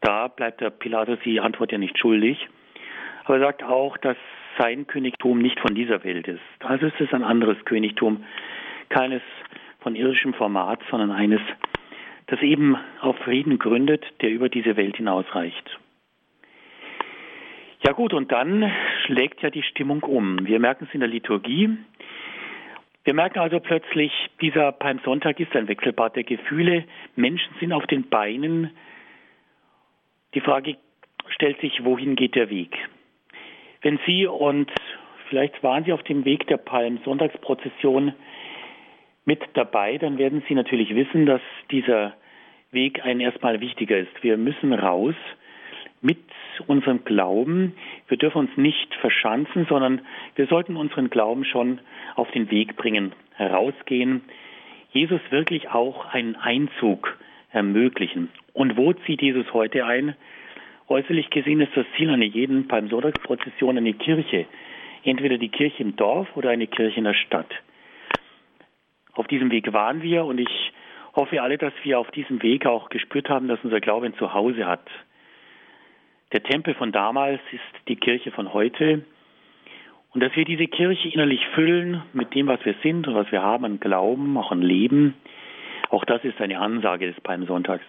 Da 0.00 0.28
bleibt 0.28 0.60
der 0.60 0.70
Pilatus 0.70 1.18
die 1.24 1.40
Antwort 1.40 1.72
ja 1.72 1.78
nicht 1.78 1.98
schuldig. 1.98 2.48
Aber 3.24 3.36
er 3.36 3.46
sagt 3.46 3.62
auch, 3.62 3.96
dass 3.98 4.16
sein 4.58 4.86
Königtum 4.86 5.38
nicht 5.38 5.58
von 5.60 5.74
dieser 5.74 6.04
Welt 6.04 6.28
ist. 6.28 6.40
Also 6.60 6.86
ist 6.86 7.00
es 7.00 7.12
ein 7.12 7.24
anderes 7.24 7.56
Königtum, 7.64 8.24
keines 8.88 9.22
von 9.80 9.96
irdischem 9.96 10.34
Format, 10.34 10.80
sondern 10.90 11.10
eines, 11.10 11.40
das 12.26 12.40
eben 12.42 12.76
auf 13.00 13.16
Frieden 13.18 13.58
gründet, 13.58 14.04
der 14.20 14.30
über 14.30 14.48
diese 14.48 14.76
Welt 14.76 14.96
hinausreicht. 14.96 15.78
Ja 17.86 17.92
gut, 17.92 18.14
und 18.14 18.32
dann 18.32 18.72
schlägt 19.04 19.42
ja 19.42 19.50
die 19.50 19.62
Stimmung 19.62 20.02
um. 20.04 20.46
Wir 20.46 20.58
merken 20.58 20.86
es 20.88 20.94
in 20.94 21.00
der 21.00 21.08
Liturgie. 21.08 21.76
Wir 23.04 23.12
merken 23.12 23.40
also 23.40 23.60
plötzlich, 23.60 24.10
dieser 24.40 24.72
Palmsonntag 24.72 25.38
ist 25.38 25.54
ein 25.54 25.68
Wechselbad 25.68 26.16
der 26.16 26.24
Gefühle. 26.24 26.84
Menschen 27.14 27.54
sind 27.60 27.74
auf 27.74 27.86
den 27.86 28.08
Beinen. 28.08 28.70
Die 30.32 30.40
Frage 30.40 30.78
stellt 31.28 31.60
sich, 31.60 31.84
wohin 31.84 32.16
geht 32.16 32.36
der 32.36 32.48
Weg? 32.48 32.74
Wenn 33.82 33.98
Sie 34.06 34.26
und 34.26 34.72
vielleicht 35.28 35.62
waren 35.62 35.84
Sie 35.84 35.92
auf 35.92 36.02
dem 36.04 36.24
Weg 36.24 36.46
der 36.46 36.56
Palmsonntagsprozession 36.56 38.14
mit 39.26 39.42
dabei, 39.52 39.98
dann 39.98 40.16
werden 40.16 40.42
Sie 40.48 40.54
natürlich 40.54 40.94
wissen, 40.94 41.26
dass 41.26 41.42
dieser 41.70 42.14
Weg 42.70 43.04
ein 43.04 43.20
erstmal 43.20 43.60
wichtiger 43.60 43.98
ist. 43.98 44.22
Wir 44.22 44.38
müssen 44.38 44.72
raus 44.72 45.14
mit 46.04 46.18
unserem 46.66 47.04
Glauben. 47.04 47.74
Wir 48.08 48.18
dürfen 48.18 48.38
uns 48.38 48.56
nicht 48.56 48.94
verschanzen, 48.96 49.66
sondern 49.68 50.02
wir 50.36 50.46
sollten 50.46 50.76
unseren 50.76 51.10
Glauben 51.10 51.44
schon 51.44 51.80
auf 52.14 52.30
den 52.32 52.50
Weg 52.50 52.76
bringen, 52.76 53.12
herausgehen, 53.34 54.22
Jesus 54.92 55.20
wirklich 55.30 55.70
auch 55.70 56.06
einen 56.12 56.36
Einzug 56.36 57.18
ermöglichen. 57.50 58.28
Und 58.52 58.76
wo 58.76 58.92
zieht 58.92 59.22
Jesus 59.22 59.52
heute 59.52 59.84
ein? 59.86 60.14
Äußerlich 60.86 61.30
gesehen 61.30 61.60
ist 61.60 61.76
das 61.76 61.86
Ziel 61.96 62.10
einer 62.10 62.24
jeden 62.24 62.68
Palmsonntagsprozession 62.68 63.76
eine 63.76 63.94
Kirche. 63.94 64.46
Entweder 65.02 65.38
die 65.38 65.48
Kirche 65.48 65.82
im 65.82 65.96
Dorf 65.96 66.28
oder 66.36 66.50
eine 66.50 66.66
Kirche 66.66 66.98
in 66.98 67.04
der 67.04 67.14
Stadt. 67.14 67.50
Auf 69.14 69.26
diesem 69.26 69.50
Weg 69.50 69.72
waren 69.72 70.02
wir 70.02 70.24
und 70.24 70.38
ich 70.38 70.72
hoffe 71.16 71.42
alle, 71.42 71.58
dass 71.58 71.72
wir 71.82 71.98
auf 71.98 72.10
diesem 72.10 72.42
Weg 72.42 72.66
auch 72.66 72.88
gespürt 72.90 73.28
haben, 73.28 73.48
dass 73.48 73.62
unser 73.64 73.80
Glaube 73.80 74.06
ein 74.06 74.14
Zuhause 74.14 74.66
hat. 74.66 74.86
Der 76.34 76.42
Tempel 76.42 76.74
von 76.74 76.90
damals 76.90 77.40
ist 77.52 77.88
die 77.88 77.94
Kirche 77.94 78.32
von 78.32 78.52
heute. 78.52 79.04
Und 80.12 80.20
dass 80.20 80.34
wir 80.34 80.44
diese 80.44 80.66
Kirche 80.66 81.08
innerlich 81.08 81.40
füllen 81.54 82.02
mit 82.12 82.34
dem, 82.34 82.48
was 82.48 82.62
wir 82.64 82.74
sind 82.82 83.06
und 83.06 83.14
was 83.14 83.30
wir 83.30 83.40
haben 83.40 83.64
an 83.64 83.78
Glauben, 83.78 84.36
auch 84.36 84.50
an 84.50 84.60
Leben, 84.60 85.14
auch 85.90 86.04
das 86.04 86.24
ist 86.24 86.40
eine 86.40 86.58
Ansage 86.58 87.06
des 87.06 87.20
Palmsonntags. 87.20 87.84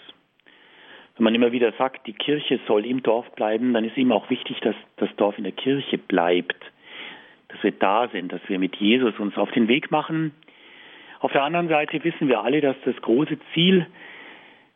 Wenn 1.18 1.24
man 1.24 1.34
immer 1.34 1.54
wieder 1.54 1.72
sagt, 1.80 2.06
die 2.06 2.14
Kirche 2.14 2.60
soll 2.68 2.86
im 2.86 3.02
Dorf 3.02 3.28
bleiben, 3.32 3.74
dann 3.74 3.84
ist 3.84 3.98
ihm 3.98 4.12
auch 4.12 4.30
wichtig, 4.30 4.60
dass 4.60 4.76
das 4.98 5.10
Dorf 5.16 5.40
in 5.40 5.44
der 5.44 5.54
Kirche 5.54 5.98
bleibt, 5.98 6.72
dass 7.48 7.64
wir 7.64 7.72
da 7.72 8.10
sind, 8.10 8.32
dass 8.32 8.42
wir 8.48 8.60
mit 8.60 8.76
Jesus 8.76 9.18
uns 9.18 9.36
auf 9.38 9.50
den 9.54 9.68
Weg 9.68 9.90
machen. 9.90 10.36
Auf 11.20 11.32
der 11.32 11.42
anderen 11.42 11.68
Seite 11.68 12.04
wissen 12.04 12.28
wir 12.28 12.44
alle, 12.44 12.62
dass 12.62 12.76
das 12.86 12.96
große 12.98 13.40
Ziel 13.56 13.88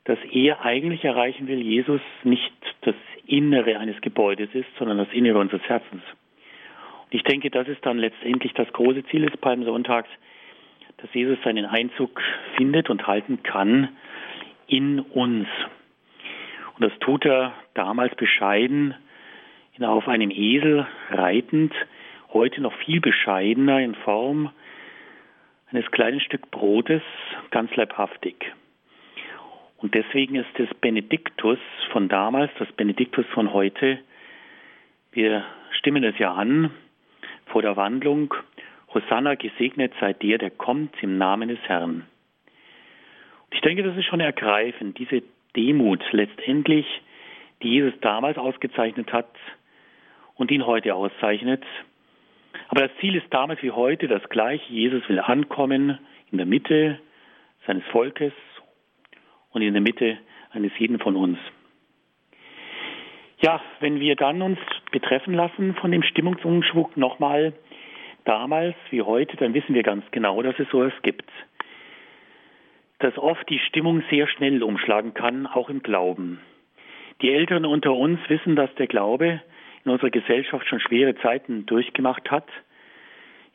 dass 0.10 0.18
er 0.32 0.66
eigentlich 0.66 1.06
erreichen 1.06 1.48
will, 1.48 1.62
Jesus 1.62 2.01
nicht 2.24 2.51
das 2.82 2.96
Innere 3.28 3.78
eines 3.78 4.01
Gebäudes 4.01 4.50
ist, 4.54 4.66
sondern 4.80 4.98
das 4.98 5.13
Innere 5.13 5.38
unseres 5.38 5.62
Herzens. 5.70 6.01
Und 7.04 7.13
ich 7.13 7.22
denke, 7.22 7.51
das 7.51 7.68
ist 7.68 7.86
dann 7.86 8.00
letztendlich 8.00 8.54
das 8.56 8.74
große 8.74 9.06
Ziel 9.12 9.28
des 9.28 9.38
Palmsonntags, 9.38 10.10
dass 10.98 11.13
Jesus 11.13 11.38
seinen 11.44 11.68
Einzug 11.68 12.20
findet 12.58 12.89
und 12.89 13.06
halten 13.06 13.44
kann 13.44 13.89
in 14.66 15.00
uns. 15.00 15.48
Und 16.75 16.84
das 16.84 16.98
tut 17.01 17.24
er 17.28 17.54
damals 17.75 18.16
bescheiden, 18.16 18.96
auf 19.80 20.08
einem 20.08 20.32
Esel 20.32 20.88
reitend, 21.12 21.72
heute 22.34 22.62
noch 22.62 22.74
viel 22.80 23.00
bescheidener 23.00 23.80
in 23.80 23.94
Form 23.94 24.50
eines 25.72 25.89
kleinen 25.92 26.20
Stück 26.20 26.50
Brotes, 26.50 27.04
ganz 27.51 27.74
leibhaftig. 27.75 28.54
Und 29.81 29.95
deswegen 29.95 30.36
ist 30.36 30.50
das 30.57 30.67
Benediktus 30.81 31.57
von 31.91 32.09
damals, 32.09 32.51
das 32.59 32.71
Benediktus 32.74 33.25
von 33.27 33.53
heute, 33.53 34.00
wir 35.13 35.43
stimmen 35.71 36.03
es 36.03 36.17
ja 36.19 36.33
an 36.33 36.71
vor 37.45 37.62
der 37.62 37.77
Wandlung, 37.77 38.33
Hosanna 38.93 39.36
gesegnet 39.36 39.93
sei 40.00 40.13
der, 40.13 40.38
der 40.38 40.51
kommt 40.51 41.01
im 41.01 41.17
Namen 41.17 41.50
des 41.50 41.59
Herrn. 41.62 42.05
Und 43.45 43.55
ich 43.55 43.62
denke, 43.62 43.83
das 43.83 43.95
ist 43.95 44.05
schon 44.05 44.19
ergreifend, 44.19 45.00
diese 45.00 45.24
Demut 45.55 46.03
letztendlich, 46.12 46.86
die 47.63 47.69
Jesus 47.69 47.93
damals 48.01 48.38
ausgezeichnet 48.38 49.13
hat 49.13 49.29
und 50.36 50.51
ihn 50.51 50.65
heute 50.65 50.93
auszeichnet. 50.93 51.63
Aber 52.67 52.81
das 52.81 52.91
Ziel 53.00 53.15
ist 53.15 53.27
damals 53.31 53.62
wie 53.63 53.71
heute 53.71 54.07
das 54.07 54.27
gleiche. 54.29 54.71
Jesus 54.71 55.07
will 55.07 55.19
ankommen 55.19 56.00
in 56.31 56.38
der 56.38 56.45
Mitte 56.45 57.00
seines 57.65 57.83
Volkes 57.86 58.33
und 59.51 59.62
in 59.62 59.74
der 59.74 59.82
Mitte 59.82 60.18
eines 60.51 60.72
jeden 60.77 61.00
von 61.00 61.15
uns. 61.15 61.38
Ja, 63.41 63.62
wenn 63.79 64.00
wir 64.00 64.15
dann 64.15 64.41
uns 64.41 64.60
betreffen 64.91 65.34
lassen 65.34 65.75
von 65.75 65.91
dem 65.91 66.03
Stimmungsumschwung 66.03 66.89
nochmal 66.96 67.53
damals 68.25 68.75
wie 68.89 69.01
heute, 69.01 69.38
dann 69.38 69.53
wissen 69.53 69.74
wir 69.74 69.84
ganz 69.84 70.03
genau, 70.12 70.41
dass 70.41 70.60
es 70.60 70.70
sowas 70.70 70.94
gibt. 71.03 71.29
Dass 73.00 73.18
oft 73.18 73.50
die 73.50 73.60
Stimmung 73.60 74.03
sehr 74.10 74.27
schnell 74.27 74.62
umschlagen 74.62 75.13
kann, 75.13 75.48
auch 75.48 75.70
im 75.70 75.82
Glauben. 75.82 76.41
Die 77.22 77.32
Älteren 77.32 77.65
unter 77.65 77.94
uns 77.94 78.20
wissen, 78.27 78.58
dass 78.58 78.74
der 78.75 78.88
Glaube 78.88 79.41
in 79.86 79.91
unserer 79.91 80.10
Gesellschaft 80.10 80.68
schon 80.68 80.82
schwere 80.82 81.15
Zeiten 81.15 81.65
durchgemacht 81.65 82.29
hat. 82.29 82.48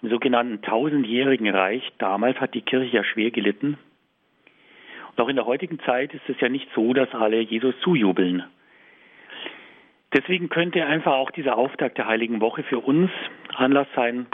Im 0.03 0.09
sogenannten 0.09 0.63
tausendjährigen 0.63 1.49
Reich 1.49 1.83
damals 1.99 2.41
hat 2.41 2.55
die 2.55 2.63
Kirche 2.63 2.97
ja 2.97 3.05
schwer 3.05 3.31
gelitten. 3.31 3.79
Doch 5.17 5.29
in 5.29 5.37
der 5.37 5.47
heutigen 5.47 5.79
Zeit 5.81 6.13
ist 6.13 6.29
es 6.29 6.41
ja 6.41 6.49
nicht 6.49 6.69
so, 6.75 6.93
dass 6.93 7.13
alle 7.15 7.41
Jesus 7.41 7.75
zujubeln. 7.81 8.45
Deswegen 10.13 10.49
könnte 10.49 10.85
einfach 10.87 11.15
auch 11.15 11.31
dieser 11.31 11.57
Auftakt 11.57 11.99
der 11.99 12.07
Heiligen 12.07 12.41
Woche 12.41 12.63
für 12.63 12.79
uns 12.79 13.11
Anlass 13.57 13.89
sein, 13.95 14.27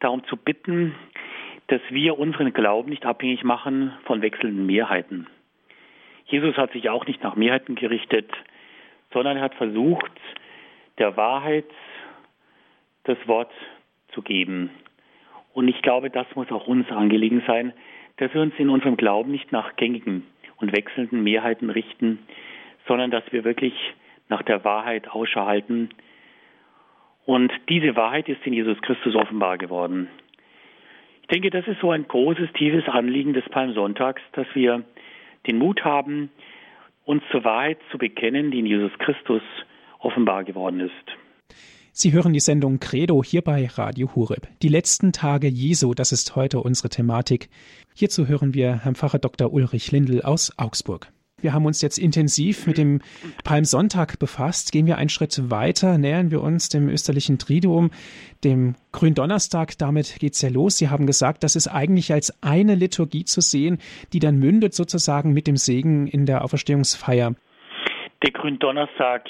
darum 0.00 0.24
zu 0.24 0.36
bitten, 0.36 0.94
dass 1.68 1.80
wir 1.88 2.18
unseren 2.18 2.52
Glauben 2.52 2.90
nicht 2.90 3.06
abhängig 3.06 3.44
machen 3.44 3.92
von 4.04 4.20
wechselnden 4.20 4.66
Mehrheiten. 4.66 5.26
Jesus 6.26 6.56
hat 6.56 6.72
sich 6.72 6.90
auch 6.90 7.06
nicht 7.06 7.22
nach 7.22 7.36
Mehrheiten 7.36 7.74
gerichtet, 7.74 8.30
sondern 9.12 9.38
er 9.38 9.44
hat 9.44 9.54
versucht, 9.54 10.12
der 10.98 11.16
Wahrheit 11.16 11.66
das 13.04 13.18
Wort 13.26 13.52
zu 14.12 14.22
geben. 14.22 14.70
Und 15.52 15.68
ich 15.68 15.80
glaube, 15.82 16.10
das 16.10 16.26
muss 16.34 16.50
auch 16.50 16.66
uns 16.66 16.90
angelegen 16.90 17.42
sein, 17.46 17.72
dass 18.16 18.32
wir 18.34 18.40
uns 18.40 18.54
in 18.58 18.70
unserem 18.70 18.96
Glauben 18.96 19.30
nicht 19.30 19.52
nach 19.52 19.76
gängigen 19.76 20.24
und 20.56 20.74
wechselnden 20.74 21.22
Mehrheiten 21.22 21.70
richten, 21.70 22.18
sondern 22.86 23.10
dass 23.10 23.24
wir 23.32 23.44
wirklich 23.44 23.74
nach 24.28 24.42
der 24.42 24.64
Wahrheit 24.64 25.08
Ausschau 25.08 25.46
halten. 25.46 25.90
Und 27.26 27.52
diese 27.68 27.96
Wahrheit 27.96 28.28
ist 28.28 28.46
in 28.46 28.52
Jesus 28.52 28.80
Christus 28.82 29.14
offenbar 29.14 29.58
geworden. 29.58 30.08
Ich 31.22 31.28
denke, 31.28 31.50
das 31.50 31.66
ist 31.66 31.80
so 31.80 31.90
ein 31.90 32.06
großes, 32.06 32.52
tiefes 32.52 32.86
Anliegen 32.86 33.32
des 33.32 33.48
Palmsonntags, 33.48 34.20
dass 34.32 34.46
wir 34.54 34.84
den 35.46 35.58
Mut 35.58 35.84
haben, 35.84 36.30
uns 37.04 37.22
zur 37.30 37.44
Wahrheit 37.44 37.78
zu 37.90 37.98
bekennen, 37.98 38.50
die 38.50 38.60
in 38.60 38.66
Jesus 38.66 38.92
Christus 38.98 39.42
offenbar 39.98 40.44
geworden 40.44 40.80
ist. 40.80 41.23
Sie 41.96 42.12
hören 42.12 42.32
die 42.32 42.40
Sendung 42.40 42.80
Credo 42.80 43.22
hier 43.22 43.40
bei 43.40 43.68
Radio 43.68 44.16
Hureb. 44.16 44.48
Die 44.62 44.68
letzten 44.68 45.12
Tage 45.12 45.46
Jesu, 45.46 45.94
das 45.94 46.10
ist 46.10 46.34
heute 46.34 46.58
unsere 46.58 46.88
Thematik. 46.88 47.48
Hierzu 47.94 48.26
hören 48.26 48.52
wir 48.52 48.80
Herrn 48.82 48.96
Pfarrer 48.96 49.20
Dr. 49.20 49.52
Ulrich 49.52 49.92
Lindl 49.92 50.20
aus 50.22 50.52
Augsburg. 50.58 51.12
Wir 51.40 51.52
haben 51.52 51.66
uns 51.66 51.82
jetzt 51.82 51.98
intensiv 51.98 52.66
mit 52.66 52.78
dem 52.78 53.00
Palmsonntag 53.44 54.18
befasst. 54.18 54.72
Gehen 54.72 54.88
wir 54.88 54.98
einen 54.98 55.08
Schritt 55.08 55.52
weiter, 55.52 55.96
nähern 55.96 56.32
wir 56.32 56.42
uns 56.42 56.68
dem 56.68 56.88
österlichen 56.88 57.38
Triduum, 57.38 57.92
dem 58.42 58.74
Gründonnerstag. 58.90 59.78
Damit 59.78 60.16
geht's 60.18 60.42
ja 60.42 60.48
los. 60.48 60.76
Sie 60.76 60.88
haben 60.88 61.06
gesagt, 61.06 61.44
das 61.44 61.54
ist 61.54 61.68
eigentlich 61.68 62.12
als 62.12 62.42
eine 62.42 62.74
Liturgie 62.74 63.24
zu 63.24 63.40
sehen, 63.40 63.78
die 64.12 64.18
dann 64.18 64.40
mündet 64.40 64.74
sozusagen 64.74 65.32
mit 65.32 65.46
dem 65.46 65.56
Segen 65.56 66.08
in 66.08 66.26
der 66.26 66.42
Auferstehungsfeier. 66.42 67.36
Der 68.24 68.32
Gründonnerstag 68.32 69.28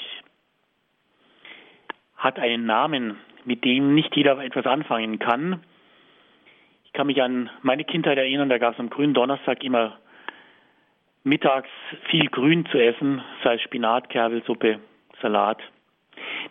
hat 2.25 2.39
einen 2.39 2.65
Namen, 2.65 3.17
mit 3.45 3.63
dem 3.63 3.93
nicht 3.93 4.15
jeder 4.15 4.43
etwas 4.43 4.65
anfangen 4.65 5.19
kann. 5.19 5.61
Ich 6.83 6.91
kann 6.91 7.05
mich 7.05 7.21
an 7.21 7.51
meine 7.61 7.83
Kindheit 7.83 8.17
erinnern, 8.17 8.49
da 8.49 8.57
gab 8.57 8.73
es 8.73 8.79
am 8.79 8.89
grünen 8.89 9.13
Donnerstag 9.13 9.63
immer 9.63 9.99
mittags 11.23 11.69
viel 12.09 12.27
Grün 12.29 12.65
zu 12.65 12.79
essen, 12.79 13.21
sei 13.43 13.55
es 13.55 13.61
Spinat, 13.61 14.09
Kerbelsuppe, 14.09 14.79
Salat. 15.21 15.61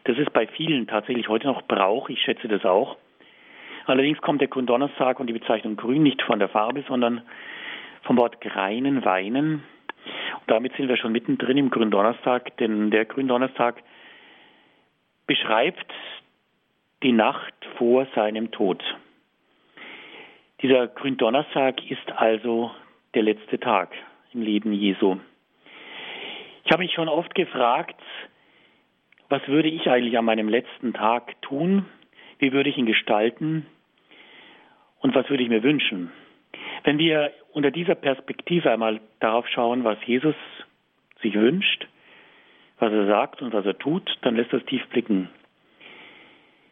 Das 0.04 0.16
ist 0.16 0.32
bei 0.32 0.46
vielen 0.46 0.86
tatsächlich 0.86 1.28
heute 1.28 1.48
noch 1.48 1.62
Brauch, 1.62 2.08
ich 2.08 2.22
schätze 2.22 2.46
das 2.46 2.64
auch. 2.64 2.96
Allerdings 3.86 4.20
kommt 4.20 4.42
der 4.42 4.48
Gründonnerstag 4.48 5.18
und 5.18 5.26
die 5.26 5.32
Bezeichnung 5.32 5.74
Grün 5.74 6.04
nicht 6.04 6.22
von 6.22 6.38
der 6.38 6.48
Farbe, 6.48 6.84
sondern 6.86 7.22
vom 8.02 8.16
Wort 8.16 8.40
Greinen, 8.40 9.04
Weinen. 9.04 9.64
Und 10.38 10.46
damit 10.46 10.76
sind 10.76 10.88
wir 10.88 10.96
schon 10.96 11.10
mittendrin 11.10 11.58
im 11.58 11.70
Gründonnerstag, 11.70 12.56
denn 12.58 12.92
der 12.92 13.06
Gründonnerstag 13.06 13.82
beschreibt 15.26 15.92
die 17.02 17.12
Nacht 17.12 17.54
vor 17.76 18.06
seinem 18.14 18.50
Tod. 18.50 18.82
Dieser 20.62 20.88
Gründonnerstag 20.88 21.90
ist 21.90 22.10
also 22.16 22.70
der 23.14 23.22
letzte 23.22 23.58
Tag 23.58 23.92
im 24.32 24.42
Leben 24.42 24.72
Jesu. 24.72 25.18
Ich 26.64 26.72
habe 26.72 26.82
mich 26.82 26.92
schon 26.92 27.08
oft 27.08 27.34
gefragt, 27.34 28.00
was 29.28 29.46
würde 29.48 29.68
ich 29.68 29.88
eigentlich 29.88 30.16
an 30.16 30.24
meinem 30.24 30.48
letzten 30.48 30.92
Tag 30.92 31.40
tun? 31.42 31.86
Wie 32.38 32.52
würde 32.52 32.70
ich 32.70 32.78
ihn 32.78 32.86
gestalten? 32.86 33.66
Und 35.00 35.14
was 35.14 35.28
würde 35.28 35.42
ich 35.42 35.48
mir 35.48 35.62
wünschen? 35.62 36.12
Wenn 36.84 36.98
wir 36.98 37.32
unter 37.52 37.70
dieser 37.70 37.94
Perspektive 37.94 38.70
einmal 38.70 39.00
darauf 39.20 39.46
schauen, 39.48 39.84
was 39.84 39.98
Jesus 40.06 40.34
sich 41.20 41.34
wünscht, 41.34 41.86
was 42.84 42.92
er 42.92 43.06
sagt 43.06 43.40
und 43.40 43.52
was 43.54 43.64
er 43.64 43.78
tut, 43.78 44.10
dann 44.22 44.36
lässt 44.36 44.52
das 44.52 44.64
tief 44.66 44.86
blicken. 44.88 45.30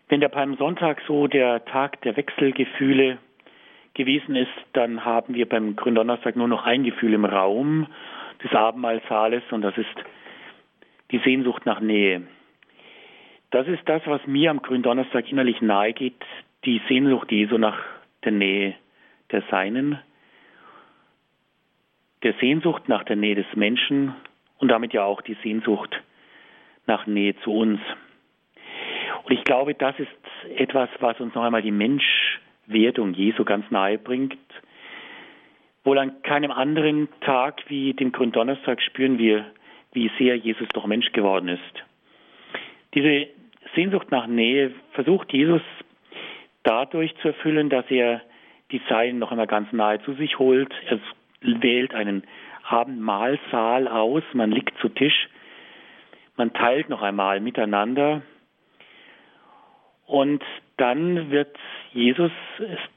Wenn 0.08 0.20
der 0.20 0.28
Palmsonntag 0.28 1.00
so 1.06 1.26
der 1.26 1.64
Tag 1.64 2.02
der 2.02 2.16
Wechselgefühle 2.16 3.18
gewesen 3.94 4.36
ist, 4.36 4.52
dann 4.74 5.04
haben 5.04 5.34
wir 5.34 5.48
beim 5.48 5.74
Gründonnerstag 5.74 6.36
nur 6.36 6.48
noch 6.48 6.64
ein 6.64 6.84
Gefühl 6.84 7.14
im 7.14 7.24
Raum 7.24 7.86
des 8.44 8.52
Abendmahlsaales 8.52 9.42
und 9.52 9.62
das 9.62 9.76
ist 9.78 9.96
die 11.10 11.18
Sehnsucht 11.18 11.64
nach 11.64 11.80
Nähe. 11.80 12.22
Das 13.50 13.66
ist 13.68 13.86
das, 13.86 14.02
was 14.06 14.26
mir 14.26 14.50
am 14.50 14.60
Gründonnerstag 14.60 15.30
innerlich 15.30 15.62
nahe 15.62 15.92
geht, 15.94 16.22
die 16.64 16.80
Sehnsucht 16.88 17.30
Jesu 17.32 17.56
nach 17.58 17.78
der 18.24 18.32
Nähe 18.32 18.74
der 19.30 19.42
Seinen, 19.50 19.98
der 22.22 22.34
Sehnsucht 22.34 22.88
nach 22.88 23.04
der 23.04 23.16
Nähe 23.16 23.34
des 23.34 23.46
Menschen 23.54 24.14
und 24.62 24.68
damit 24.68 24.92
ja 24.92 25.02
auch 25.02 25.20
die 25.22 25.36
Sehnsucht 25.42 26.00
nach 26.86 27.06
Nähe 27.08 27.34
zu 27.40 27.52
uns. 27.52 27.80
Und 29.24 29.32
ich 29.32 29.42
glaube, 29.42 29.74
das 29.74 29.98
ist 29.98 30.08
etwas, 30.56 30.88
was 31.00 31.18
uns 31.20 31.34
noch 31.34 31.42
einmal 31.42 31.62
die 31.62 31.72
Menschwerdung 31.72 33.12
Jesu 33.12 33.44
ganz 33.44 33.68
nahe 33.72 33.98
bringt. 33.98 34.38
Wohl 35.82 35.98
an 35.98 36.22
keinem 36.22 36.52
anderen 36.52 37.08
Tag 37.22 37.64
wie 37.66 37.92
dem 37.92 38.12
Gründonnerstag 38.12 38.80
spüren 38.80 39.18
wir, 39.18 39.46
wie 39.94 40.12
sehr 40.16 40.36
Jesus 40.36 40.68
doch 40.68 40.86
Mensch 40.86 41.10
geworden 41.10 41.48
ist. 41.48 41.84
Diese 42.94 43.26
Sehnsucht 43.74 44.12
nach 44.12 44.28
Nähe 44.28 44.70
versucht 44.92 45.32
Jesus 45.32 45.62
dadurch 46.62 47.16
zu 47.16 47.28
erfüllen, 47.28 47.68
dass 47.68 47.90
er 47.90 48.22
die 48.70 48.80
Seinen 48.88 49.18
noch 49.18 49.32
einmal 49.32 49.48
ganz 49.48 49.72
nahe 49.72 50.00
zu 50.02 50.14
sich 50.14 50.38
holt. 50.38 50.72
Er 50.86 51.00
wählt 51.40 51.94
einen 51.94 52.22
Abendmahlsaal 52.72 53.86
aus, 53.86 54.22
man 54.32 54.50
liegt 54.50 54.76
zu 54.78 54.88
Tisch, 54.88 55.28
man 56.36 56.52
teilt 56.54 56.88
noch 56.88 57.02
einmal 57.02 57.40
miteinander 57.40 58.22
und 60.06 60.42
dann 60.78 61.30
wird 61.30 61.54
Jesus 61.92 62.32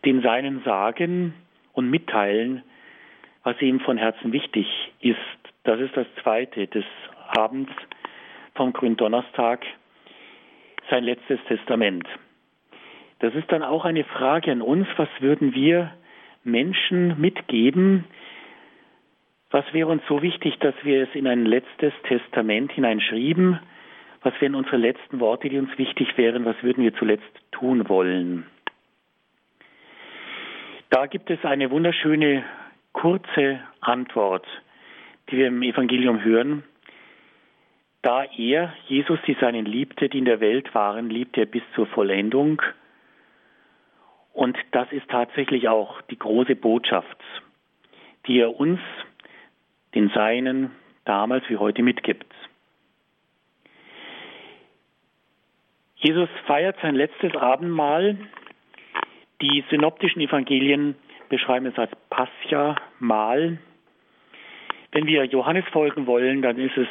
den 0.05 0.21
Seinen 0.21 0.63
sagen 0.63 1.33
und 1.73 1.89
mitteilen, 1.89 2.63
was 3.43 3.61
ihm 3.61 3.81
von 3.81 3.97
Herzen 3.97 4.31
wichtig 4.31 4.65
ist. 5.01 5.17
Das 5.63 5.79
ist 5.79 5.95
das 5.97 6.07
Zweite 6.23 6.67
des 6.67 6.85
Abends 7.37 7.71
vom 8.55 8.71
Gründonnerstag, 8.71 9.65
sein 10.89 11.03
letztes 11.03 11.39
Testament. 11.47 12.07
Das 13.19 13.35
ist 13.35 13.51
dann 13.51 13.63
auch 13.63 13.83
eine 13.83 14.05
Frage 14.05 14.51
an 14.51 14.61
uns, 14.61 14.87
was 14.95 15.09
würden 15.19 15.53
wir 15.53 15.91
Menschen 16.43 17.19
mitgeben, 17.19 18.05
was 19.51 19.65
wäre 19.73 19.87
uns 19.87 20.01
so 20.07 20.21
wichtig, 20.21 20.57
dass 20.59 20.75
wir 20.83 21.03
es 21.03 21.15
in 21.15 21.27
ein 21.27 21.45
letztes 21.45 21.93
Testament 22.03 22.71
hineinschrieben? 22.71 23.59
Was 24.21 24.33
wären 24.41 24.55
unsere 24.55 24.77
letzten 24.77 25.19
Worte, 25.19 25.49
die 25.49 25.59
uns 25.59 25.77
wichtig 25.77 26.17
wären? 26.17 26.45
Was 26.45 26.61
würden 26.63 26.83
wir 26.83 26.95
zuletzt 26.95 27.23
tun 27.51 27.87
wollen? 27.87 28.47
Da 30.89 31.05
gibt 31.05 31.29
es 31.29 31.43
eine 31.45 31.69
wunderschöne 31.71 32.43
kurze 32.93 33.59
Antwort, 33.81 34.45
die 35.29 35.37
wir 35.37 35.47
im 35.47 35.61
Evangelium 35.61 36.23
hören. 36.23 36.63
Da 38.01 38.23
er, 38.23 38.73
Jesus, 38.87 39.19
die 39.27 39.35
seinen 39.39 39.65
liebte, 39.65 40.09
die 40.09 40.19
in 40.19 40.25
der 40.25 40.39
Welt 40.39 40.73
waren, 40.73 41.09
liebte 41.09 41.41
er 41.41 41.47
bis 41.47 41.63
zur 41.73 41.87
Vollendung. 41.87 42.61
Und 44.33 44.57
das 44.71 44.91
ist 44.91 45.09
tatsächlich 45.09 45.67
auch 45.69 46.01
die 46.03 46.19
große 46.19 46.55
Botschaft, 46.55 47.17
die 48.27 48.39
er 48.39 48.59
uns 48.59 48.79
den 49.95 50.09
Seinen 50.09 50.71
damals 51.05 51.47
wie 51.49 51.57
heute 51.57 51.81
mitgibt. 51.81 52.25
Jesus 55.95 56.29
feiert 56.45 56.77
sein 56.81 56.95
letztes 56.95 57.35
Abendmahl. 57.35 58.17
Die 59.41 59.63
synoptischen 59.69 60.21
Evangelien 60.21 60.95
beschreiben 61.29 61.65
es 61.65 61.77
als 61.77 61.91
Pascha-Mahl. 62.09 63.57
Wenn 64.91 65.07
wir 65.07 65.25
Johannes 65.25 65.65
folgen 65.71 66.05
wollen, 66.05 66.41
dann 66.41 66.57
ist 66.57 66.77
es 66.77 66.87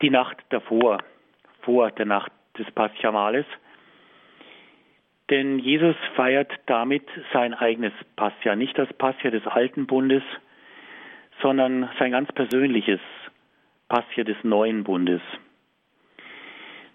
die 0.00 0.10
Nacht 0.10 0.36
davor, 0.50 0.98
vor 1.62 1.90
der 1.90 2.06
Nacht 2.06 2.32
des 2.56 2.70
Pascha-Mahles. 2.70 3.46
Denn 5.30 5.58
Jesus 5.58 5.96
feiert 6.14 6.50
damit 6.66 7.06
sein 7.32 7.52
eigenes 7.52 7.92
Pascha, 8.16 8.56
nicht 8.56 8.78
das 8.78 8.90
Pascha 8.94 9.30
des 9.30 9.46
alten 9.46 9.86
Bundes, 9.86 10.22
sondern 11.42 11.88
sein 11.98 12.12
ganz 12.12 12.30
persönliches 12.32 13.00
Passia 13.88 14.24
des 14.24 14.36
neuen 14.42 14.84
Bundes. 14.84 15.20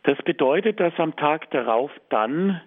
Das 0.03 0.17
bedeutet, 0.23 0.79
dass 0.79 0.93
am 0.99 1.15
Tag 1.15 1.49
darauf 1.51 1.91
dann 2.09 2.61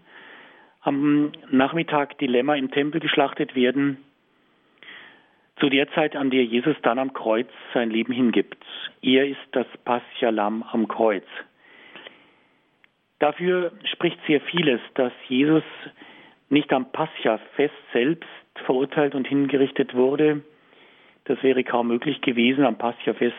am 0.81 1.33
Nachmittag 1.51 2.19
die 2.19 2.27
Lämmer 2.27 2.57
im 2.57 2.71
Tempel 2.71 3.01
geschlachtet 3.01 3.55
werden, 3.55 3.99
zu 5.59 5.69
der 5.69 5.91
Zeit, 5.93 6.17
an 6.17 6.31
der 6.31 6.45
Jesus 6.45 6.77
dann 6.83 6.99
am 6.99 7.13
Kreuz 7.13 7.49
sein 7.73 7.91
Leben 7.91 8.13
hingibt. 8.13 8.63
Er 9.03 9.27
ist 9.27 9.41
das 9.53 9.67
Passia-Lamm 9.85 10.63
am 10.63 10.87
Kreuz. 10.87 11.25
Dafür 13.19 13.73
spricht 13.85 14.19
sehr 14.27 14.41
vieles, 14.43 14.81
dass 14.95 15.13
Jesus 15.29 15.63
nicht 16.51 16.73
am 16.73 16.93
Passia-Fest 16.93 17.75
selbst 17.93 18.29
verurteilt 18.67 19.15
und 19.15 19.27
hingerichtet 19.27 19.95
wurde, 19.95 20.43
das 21.27 21.43
wäre 21.43 21.65
kaum 21.65 21.89
möglich 21.89 22.21
gewesen, 22.21 22.65
am 22.65 22.79
Pascha-Fest 22.79 23.35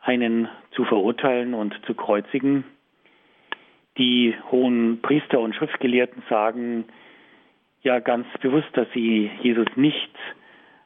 einen 0.00 0.48
zu 0.72 0.84
verurteilen 0.84 1.54
und 1.54 1.78
zu 1.86 1.94
kreuzigen. 1.94 2.64
Die 3.98 4.34
hohen 4.50 5.00
Priester 5.02 5.40
und 5.40 5.54
Schriftgelehrten 5.54 6.22
sagen 6.30 6.84
ja 7.82 7.98
ganz 7.98 8.26
bewusst, 8.40 8.68
dass 8.72 8.88
sie 8.94 9.30
Jesus 9.42 9.66
nicht 9.76 10.10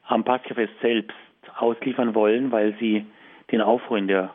am 0.03 0.23
Paschafest 0.23 0.73
selbst 0.81 1.15
ausliefern 1.57 2.13
wollen, 2.13 2.51
weil 2.51 2.75
sie 2.79 3.05
den 3.51 3.61
Aufruhr 3.61 3.97
in 3.97 4.07
der, 4.07 4.33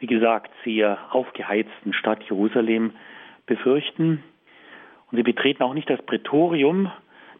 wie 0.00 0.06
gesagt, 0.06 0.50
sehr 0.64 0.98
aufgeheizten 1.10 1.92
Stadt 1.92 2.22
Jerusalem 2.24 2.92
befürchten. 3.46 4.24
Und 5.10 5.16
sie 5.16 5.22
betreten 5.22 5.62
auch 5.62 5.74
nicht 5.74 5.88
das 5.88 6.02
Prätorium 6.02 6.90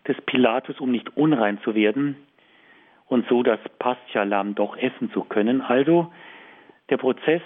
des 0.06 0.20
Pilatus, 0.22 0.78
um 0.80 0.92
nicht 0.92 1.16
unrein 1.16 1.58
zu 1.62 1.74
werden 1.74 2.16
und 3.10 3.26
so 3.28 3.42
das 3.42 3.58
Paschalam 3.78 4.54
doch 4.54 4.76
essen 4.76 5.10
zu 5.12 5.24
können. 5.24 5.60
Also 5.60 6.10
der 6.88 6.96
Prozess 6.96 7.42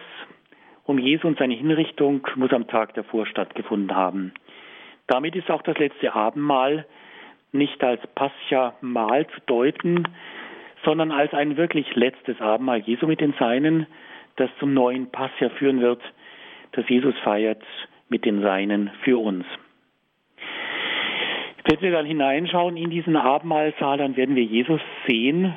um 0.84 0.98
Jesu 0.98 1.26
und 1.26 1.38
seine 1.38 1.54
Hinrichtung 1.54 2.26
muss 2.36 2.52
am 2.52 2.68
Tag 2.68 2.94
davor 2.94 3.26
stattgefunden 3.26 3.96
haben. 3.96 4.34
Damit 5.06 5.34
ist 5.34 5.50
auch 5.50 5.62
das 5.62 5.78
letzte 5.78 6.14
Abendmahl 6.14 6.86
nicht 7.52 7.82
als 7.82 8.00
Pascha-Mahl 8.14 9.26
zu 9.28 9.40
deuten, 9.46 10.04
sondern 10.84 11.10
als 11.10 11.32
ein 11.32 11.56
wirklich 11.56 11.94
letztes 11.94 12.40
Abendmahl 12.42 12.80
Jesu 12.80 13.06
mit 13.06 13.22
den 13.22 13.32
Seinen, 13.38 13.86
das 14.36 14.50
zum 14.58 14.74
neuen 14.74 15.10
Pascha 15.10 15.48
führen 15.50 15.80
wird, 15.80 16.02
das 16.72 16.86
Jesus 16.88 17.14
feiert 17.20 17.62
mit 18.10 18.26
den 18.26 18.42
Seinen 18.42 18.90
für 19.02 19.18
uns. 19.18 19.46
Wenn 21.64 21.80
wir 21.80 21.92
dann 21.92 22.06
hineinschauen 22.06 22.76
in 22.76 22.90
diesen 22.90 23.16
Abendmahlsaal, 23.16 23.98
dann 23.98 24.16
werden 24.16 24.36
wir 24.36 24.44
Jesus 24.44 24.80
sehen 25.06 25.56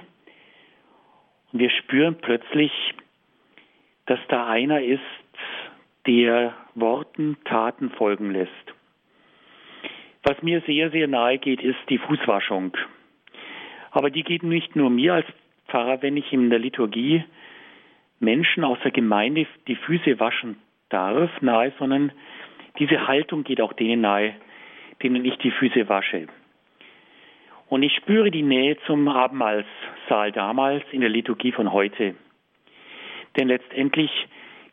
und 1.51 1.59
wir 1.59 1.69
spüren 1.69 2.17
plötzlich, 2.21 2.71
dass 4.05 4.19
da 4.29 4.47
einer 4.47 4.81
ist, 4.81 5.01
der 6.05 6.53
Worten 6.75 7.37
Taten 7.43 7.89
folgen 7.91 8.31
lässt. 8.31 8.51
Was 10.23 10.41
mir 10.41 10.61
sehr, 10.61 10.91
sehr 10.91 11.07
nahe 11.07 11.37
geht, 11.37 11.61
ist 11.61 11.79
die 11.89 11.97
Fußwaschung. 11.97 12.75
Aber 13.91 14.09
die 14.09 14.23
geht 14.23 14.43
nicht 14.43 14.75
nur 14.75 14.89
mir 14.89 15.15
als 15.15 15.27
Pfarrer, 15.67 16.01
wenn 16.01 16.15
ich 16.15 16.31
in 16.31 16.49
der 16.49 16.59
Liturgie 16.59 17.25
Menschen 18.19 18.63
aus 18.63 18.77
der 18.83 18.91
Gemeinde 18.91 19.45
die 19.67 19.75
Füße 19.75 20.19
waschen 20.19 20.57
darf, 20.89 21.29
nahe, 21.41 21.73
sondern 21.77 22.11
diese 22.79 23.07
Haltung 23.07 23.43
geht 23.43 23.59
auch 23.59 23.73
denen 23.73 24.01
nahe, 24.01 24.35
denen 25.03 25.25
ich 25.25 25.38
die 25.38 25.51
Füße 25.51 25.89
wasche. 25.89 26.27
Und 27.69 27.83
ich 27.83 27.93
spüre 27.95 28.31
die 28.31 28.43
Nähe 28.43 28.77
zum 28.86 29.07
Abendmahlsaal 29.07 30.31
damals 30.31 30.83
in 30.91 31.01
der 31.01 31.10
Liturgie 31.10 31.51
von 31.51 31.73
heute. 31.73 32.15
Denn 33.36 33.49
letztendlich 33.49 34.12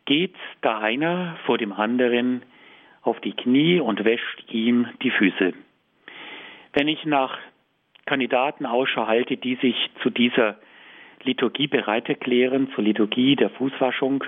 geht 0.05 0.35
da 0.61 0.79
einer 0.79 1.37
vor 1.45 1.57
dem 1.57 1.73
anderen 1.73 2.43
auf 3.01 3.19
die 3.19 3.33
Knie 3.33 3.79
und 3.79 4.03
wäscht 4.05 4.43
ihm 4.51 4.87
die 5.01 5.11
Füße. 5.11 5.53
Wenn 6.73 6.87
ich 6.87 7.05
nach 7.05 7.37
Kandidaten 8.05 8.65
Ausschau 8.65 9.07
halte, 9.07 9.37
die 9.37 9.55
sich 9.55 9.75
zu 10.01 10.09
dieser 10.09 10.57
Liturgie 11.23 11.67
bereit 11.67 12.07
erklären, 12.07 12.71
zur 12.75 12.83
Liturgie 12.83 13.35
der 13.35 13.49
Fußwaschung, 13.49 14.23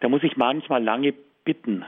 da 0.00 0.08
muss 0.08 0.22
ich 0.22 0.36
manchmal 0.36 0.82
lange 0.82 1.14
bitten, 1.44 1.84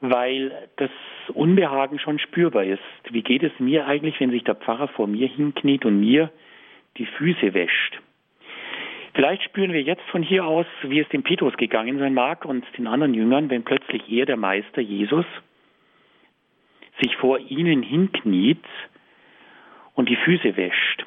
weil 0.00 0.68
das 0.76 0.90
Unbehagen 1.34 1.98
schon 1.98 2.18
spürbar 2.18 2.64
ist. 2.64 2.80
Wie 3.10 3.22
geht 3.22 3.42
es 3.42 3.52
mir 3.58 3.86
eigentlich, 3.86 4.20
wenn 4.20 4.30
sich 4.30 4.44
der 4.44 4.54
Pfarrer 4.54 4.88
vor 4.88 5.06
mir 5.06 5.28
hinkniet 5.28 5.84
und 5.84 5.98
mir 6.00 6.30
die 6.96 7.06
Füße 7.06 7.54
wäscht? 7.54 8.00
Vielleicht 9.14 9.42
spüren 9.42 9.72
wir 9.72 9.82
jetzt 9.82 10.04
von 10.10 10.22
hier 10.22 10.44
aus, 10.44 10.66
wie 10.82 11.00
es 11.00 11.08
dem 11.08 11.24
Petrus 11.24 11.56
gegangen 11.56 11.98
sein 11.98 12.14
mag 12.14 12.44
und 12.44 12.64
den 12.76 12.86
anderen 12.86 13.14
Jüngern, 13.14 13.50
wenn 13.50 13.64
plötzlich 13.64 14.02
er, 14.08 14.26
der 14.26 14.36
Meister 14.36 14.80
Jesus, 14.80 15.26
sich 17.00 17.16
vor 17.16 17.38
ihnen 17.38 17.82
hinkniet 17.82 18.64
und 19.94 20.08
die 20.08 20.16
Füße 20.16 20.56
wäscht. 20.56 21.04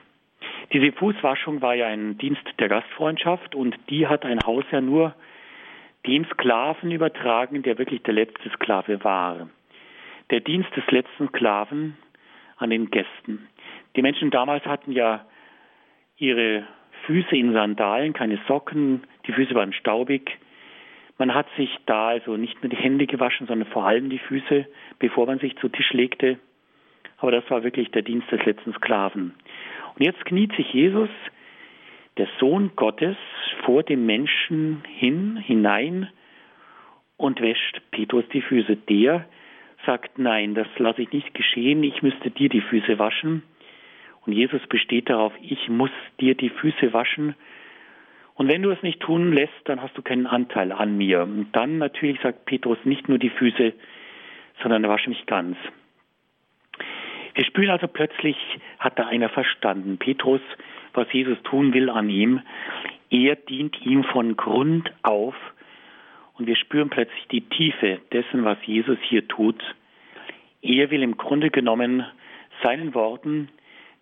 Diese 0.74 0.92
Fußwaschung 0.92 1.62
war 1.62 1.76
ja 1.76 1.88
ein 1.88 2.18
Dienst 2.18 2.44
der 2.60 2.70
Gastfreundschaft 2.70 3.56
und 3.56 3.78
die 3.90 4.08
hat 4.08 4.26
ein 4.26 4.40
Haus 4.46 4.66
ja 4.72 4.82
nur 4.82 5.16
dem 6.06 6.26
Sklaven 6.26 6.92
übertragen, 6.92 7.62
der 7.64 7.78
wirklich 7.78 8.02
der 8.04 8.14
letzte 8.14 8.50
Sklave 8.52 9.04
war. 9.04 9.50
Der 10.30 10.40
Dienst 10.40 10.76
des 10.76 10.90
letzten 10.90 11.28
Sklaven 11.30 11.98
an 12.58 12.70
den 12.70 12.90
Gästen. 12.90 13.48
Die 13.96 14.02
Menschen 14.02 14.32
damals 14.32 14.66
hatten 14.66 14.92
ja 14.92 15.26
ihre 16.18 16.66
Füße 17.06 17.36
in 17.36 17.54
Sandalen, 17.54 18.14
keine 18.14 18.40
Socken, 18.48 19.04
die 19.26 19.34
Füße 19.34 19.54
waren 19.56 19.74
staubig. 19.74 20.38
Man 21.18 21.34
hat 21.34 21.48
sich 21.58 21.70
da 21.86 22.10
also 22.10 22.38
nicht 22.38 22.62
nur 22.64 22.70
die 22.70 22.78
Hände 22.78 23.06
gewaschen, 23.06 23.48
sondern 23.48 23.68
vor 23.70 23.86
allem 23.86 24.10
die 24.10 24.20
Füße, 24.20 24.66
bevor 25.00 25.26
man 25.26 25.40
sich 25.40 25.56
zu 25.58 25.70
Tisch 25.70 25.94
legte. 25.94 26.40
Aber 27.18 27.32
das 27.32 27.48
war 27.50 27.64
wirklich 27.64 27.92
der 27.92 28.02
Dienst 28.02 28.32
des 28.32 28.44
letzten 28.46 28.74
Sklaven. 28.74 29.34
Und 29.96 30.04
jetzt 30.04 30.24
kniet 30.26 30.56
sich 30.56 30.74
Jesus 30.74 31.10
der 32.18 32.28
Sohn 32.40 32.72
Gottes 32.76 33.18
vor 33.64 33.84
dem 33.84 34.06
Menschen 34.06 34.84
hin, 34.88 35.38
hinein 35.38 36.10
und 37.18 37.42
wäscht 37.42 37.82
Petrus 37.92 38.26
die 38.34 38.42
Füße. 38.42 38.76
Der 38.76 39.26
sagt, 39.86 40.20
nein, 40.20 40.54
das 40.56 40.68
lasse 40.78 41.02
ich 41.02 41.12
nicht 41.12 41.34
geschehen, 41.34 41.84
ich 41.84 42.02
müsste 42.02 42.30
dir 42.30 42.50
die 42.50 42.62
Füße 42.62 43.00
waschen. 43.00 43.44
Und 44.26 44.34
Jesus 44.34 44.62
besteht 44.68 45.10
darauf, 45.10 45.34
ich 45.42 45.70
muss 45.70 45.92
dir 46.20 46.36
die 46.36 46.50
Füße 46.50 46.94
waschen. 46.94 47.36
Und 48.36 48.48
wenn 48.48 48.62
du 48.62 48.72
es 48.72 48.82
nicht 48.84 49.00
tun 49.00 49.34
lässt, 49.34 49.54
dann 49.66 49.82
hast 49.82 49.98
du 49.98 50.02
keinen 50.02 50.28
Anteil 50.28 50.72
an 50.72 50.98
mir. 50.98 51.24
Und 51.24 51.52
dann 51.54 51.78
natürlich 51.80 52.20
sagt 52.22 52.46
Petrus 52.46 52.78
nicht 52.84 53.10
nur 53.10 53.18
die 53.18 53.30
Füße, 53.30 53.74
sondern 54.62 54.88
wasche 54.88 55.10
mich 55.10 55.26
ganz. 55.26 55.58
Wir 57.34 57.46
spüren 57.46 57.70
also 57.70 57.88
plötzlich, 57.88 58.36
hat 58.80 59.00
da 59.00 59.08
einer 59.08 59.30
verstanden. 59.30 59.98
Petrus 59.98 60.42
was 60.94 61.12
Jesus 61.12 61.38
tun 61.44 61.74
will 61.74 61.90
an 61.90 62.10
ihm. 62.10 62.42
Er 63.10 63.36
dient 63.36 63.80
ihm 63.86 64.04
von 64.04 64.38
Grund 64.38 64.92
auf 65.04 65.36
und 66.38 66.48
wir 66.48 66.56
spüren 66.56 66.90
plötzlich 66.90 67.28
die 67.32 67.42
Tiefe 67.42 68.00
dessen, 68.12 68.46
was 68.46 68.58
Jesus 68.66 68.98
hier 69.10 69.28
tut. 69.28 69.62
Er 70.62 70.92
will 70.92 71.04
im 71.04 71.18
Grunde 71.18 71.50
genommen 71.50 72.06
seinen 72.64 72.94
Worten, 72.94 73.50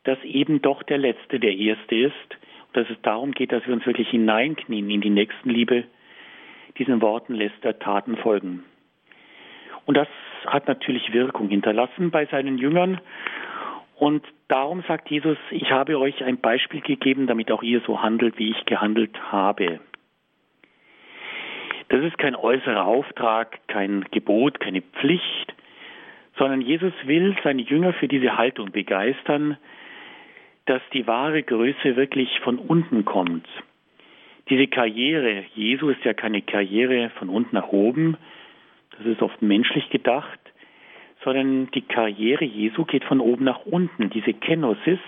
dass 0.04 0.22
eben 0.24 0.62
doch 0.62 0.84
der 0.84 0.98
Letzte 0.98 1.40
der 1.40 1.56
Erste 1.56 1.96
ist 1.96 2.38
dass 2.74 2.90
es 2.90 3.02
darum 3.02 3.32
geht, 3.32 3.52
dass 3.52 3.66
wir 3.66 3.74
uns 3.74 3.86
wirklich 3.86 4.10
hineinknien 4.10 4.90
in 4.90 5.02
die 5.02 5.10
Nächstenliebe. 5.10 5.86
Diesen 6.78 7.02
Worten 7.02 7.34
lässt 7.34 7.64
er 7.64 7.80
Taten 7.80 8.18
folgen. 8.18 8.64
Und 9.86 9.98
das 9.98 10.08
hat 10.46 10.68
natürlich 10.68 11.12
Wirkung 11.14 11.50
hinterlassen 11.50 12.12
bei 12.12 12.26
seinen 12.28 12.58
Jüngern 12.58 13.02
und 14.00 14.26
darum 14.48 14.82
sagt 14.88 15.10
Jesus, 15.10 15.38
ich 15.52 15.72
habe 15.72 16.00
euch 16.00 16.24
ein 16.24 16.40
Beispiel 16.40 16.80
gegeben, 16.80 17.28
damit 17.28 17.52
auch 17.52 17.62
ihr 17.62 17.82
so 17.82 18.02
handelt, 18.02 18.40
wie 18.40 18.50
ich 18.52 18.66
gehandelt 18.66 19.20
habe. 19.32 19.82
Das 21.90 22.04
ist 22.04 22.18
kein 22.18 22.36
äußerer 22.36 22.86
Auftrag, 22.86 23.60
kein 23.68 24.06
Gebot, 24.12 24.62
keine 24.62 24.82
Pflicht, 24.82 25.54
sondern 26.38 26.62
Jesus 26.62 26.94
will 27.04 27.36
seine 27.44 27.62
Jünger 27.62 27.92
für 27.92 28.08
diese 28.08 28.38
Haltung 28.38 28.72
begeistern, 28.72 29.58
dass 30.66 30.82
die 30.94 31.06
wahre 31.06 31.44
Größe 31.44 31.98
wirklich 31.98 32.40
von 32.40 32.58
unten 32.58 33.04
kommt. 33.04 33.48
Diese 34.50 34.68
Karriere, 34.68 35.44
Jesu 35.56 35.90
ist 35.90 36.06
ja 36.06 36.14
keine 36.14 36.42
Karriere 36.42 37.10
von 37.18 37.28
unten 37.28 37.54
nach 37.56 37.68
oben, 37.68 38.18
das 38.98 39.06
ist 39.06 39.22
oft 39.22 39.42
menschlich 39.42 39.90
gedacht, 39.90 40.39
sondern 41.24 41.70
die 41.72 41.82
Karriere 41.82 42.46
Jesu 42.46 42.86
geht 42.86 43.04
von 43.04 43.20
oben 43.20 43.44
nach 43.46 43.66
unten. 43.66 44.10
Diese 44.10 44.34
Kenosis, 44.34 45.00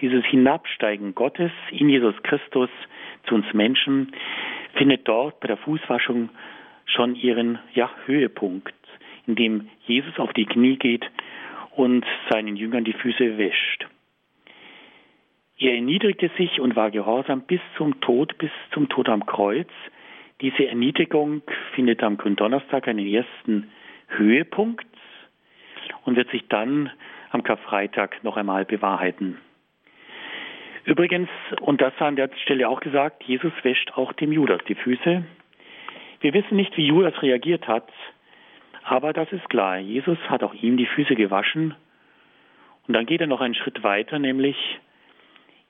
dieses 0.00 0.24
Hinabsteigen 0.26 1.14
Gottes 1.14 1.50
in 1.70 1.88
Jesus 1.88 2.14
Christus 2.22 2.70
zu 3.24 3.34
uns 3.34 3.46
Menschen, 3.52 4.12
findet 4.74 5.08
dort 5.08 5.40
bei 5.40 5.48
der 5.48 5.56
Fußwaschung 5.56 6.28
schon 6.84 7.14
ihren 7.14 7.58
ja, 7.74 7.90
Höhepunkt, 8.06 8.74
indem 9.26 9.68
Jesus 9.86 10.18
auf 10.18 10.32
die 10.32 10.46
Knie 10.46 10.76
geht 10.76 11.04
und 11.76 12.04
seinen 12.30 12.56
Jüngern 12.56 12.84
die 12.84 12.92
Füße 12.92 13.38
wäscht. 13.38 13.86
Er 15.58 15.74
erniedrigte 15.74 16.30
sich 16.38 16.60
und 16.60 16.76
war 16.76 16.90
gehorsam 16.90 17.42
bis 17.42 17.60
zum 17.76 18.00
Tod, 18.00 18.38
bis 18.38 18.50
zum 18.72 18.88
Tod 18.88 19.08
am 19.08 19.26
Kreuz. 19.26 19.68
Diese 20.40 20.68
Erniedrigung 20.68 21.42
findet 21.74 22.02
am 22.02 22.16
Gründonnerstag 22.16 22.86
einen 22.86 23.06
ersten 23.06 23.70
Höhepunkt 24.06 24.87
und 26.08 26.16
wird 26.16 26.30
sich 26.30 26.48
dann 26.48 26.90
am 27.30 27.42
Karfreitag 27.42 28.24
noch 28.24 28.38
einmal 28.38 28.64
bewahrheiten. 28.64 29.36
Übrigens, 30.84 31.28
und 31.60 31.82
das 31.82 31.92
an 31.98 32.16
der 32.16 32.30
Stelle 32.42 32.66
auch 32.66 32.80
gesagt, 32.80 33.22
Jesus 33.24 33.52
wäscht 33.62 33.92
auch 33.92 34.14
dem 34.14 34.32
Judas 34.32 34.60
die 34.66 34.74
Füße. 34.74 35.22
Wir 36.20 36.32
wissen 36.32 36.56
nicht, 36.56 36.74
wie 36.78 36.86
Judas 36.86 37.20
reagiert 37.20 37.68
hat, 37.68 37.92
aber 38.84 39.12
das 39.12 39.30
ist 39.32 39.50
klar. 39.50 39.76
Jesus 39.76 40.16
hat 40.30 40.42
auch 40.42 40.54
ihm 40.54 40.78
die 40.78 40.86
Füße 40.86 41.14
gewaschen. 41.14 41.74
Und 42.86 42.94
dann 42.94 43.04
geht 43.04 43.20
er 43.20 43.26
noch 43.26 43.42
einen 43.42 43.54
Schritt 43.54 43.82
weiter, 43.82 44.18
nämlich 44.18 44.56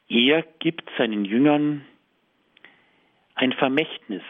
er 0.08 0.44
gibt 0.60 0.88
seinen 0.96 1.24
Jüngern 1.24 1.84
ein 3.34 3.52
Vermächtnis. 3.54 4.22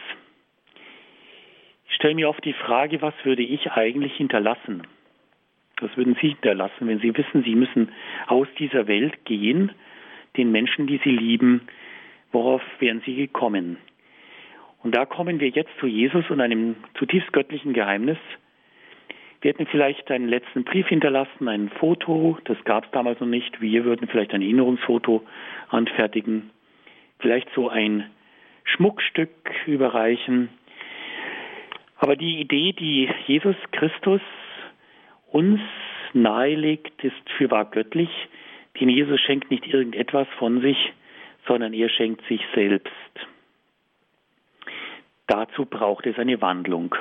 Ich 1.87 1.95
stelle 1.95 2.15
mir 2.15 2.29
oft 2.29 2.43
die 2.43 2.53
Frage, 2.53 2.99
was 3.03 3.13
würde 3.23 3.43
ich 3.43 3.71
eigentlich 3.71 4.15
hinterlassen? 4.15 4.87
Was 5.81 5.95
würden 5.97 6.15
Sie 6.21 6.29
hinterlassen, 6.29 6.87
wenn 6.87 6.99
Sie 6.99 7.15
wissen, 7.15 7.43
Sie 7.43 7.55
müssen 7.55 7.89
aus 8.27 8.47
dieser 8.57 8.87
Welt 8.87 9.25
gehen, 9.25 9.71
den 10.37 10.51
Menschen, 10.51 10.87
die 10.87 10.99
Sie 11.03 11.11
lieben? 11.11 11.61
Worauf 12.31 12.61
wären 12.79 13.01
Sie 13.05 13.15
gekommen? 13.15 13.77
Und 14.83 14.95
da 14.95 15.05
kommen 15.05 15.39
wir 15.39 15.49
jetzt 15.49 15.71
zu 15.79 15.87
Jesus 15.87 16.29
und 16.29 16.41
einem 16.41 16.75
zutiefst 16.97 17.33
göttlichen 17.33 17.73
Geheimnis. 17.73 18.17
Wir 19.41 19.51
hätten 19.51 19.67
vielleicht 19.67 20.11
einen 20.11 20.27
letzten 20.27 20.63
Brief 20.63 20.87
hinterlassen, 20.87 21.47
ein 21.47 21.69
Foto, 21.69 22.37
das 22.43 22.57
gab 22.65 22.85
es 22.85 22.91
damals 22.91 23.19
noch 23.19 23.27
nicht. 23.27 23.61
Wir 23.61 23.85
würden 23.85 24.07
vielleicht 24.07 24.33
ein 24.33 24.41
Erinnerungsfoto 24.41 25.23
anfertigen, 25.69 26.49
vielleicht 27.19 27.47
so 27.55 27.69
ein 27.69 28.09
Schmuckstück 28.65 29.29
überreichen. 29.65 30.49
Aber 31.97 32.15
die 32.15 32.39
Idee, 32.39 32.73
die 32.73 33.09
Jesus 33.27 33.55
Christus 33.71 34.21
uns 35.31 35.59
nahelegt, 36.13 37.03
ist 37.03 37.29
fürwahr 37.37 37.65
göttlich, 37.65 38.09
denn 38.79 38.89
Jesus 38.89 39.19
schenkt 39.21 39.51
nicht 39.51 39.67
irgendetwas 39.67 40.27
von 40.37 40.61
sich, 40.61 40.77
sondern 41.47 41.73
er 41.73 41.89
schenkt 41.89 42.25
sich 42.27 42.41
selbst. 42.53 42.91
Dazu 45.27 45.65
braucht 45.65 46.05
es 46.07 46.17
eine 46.17 46.41
Wandlung. 46.41 46.95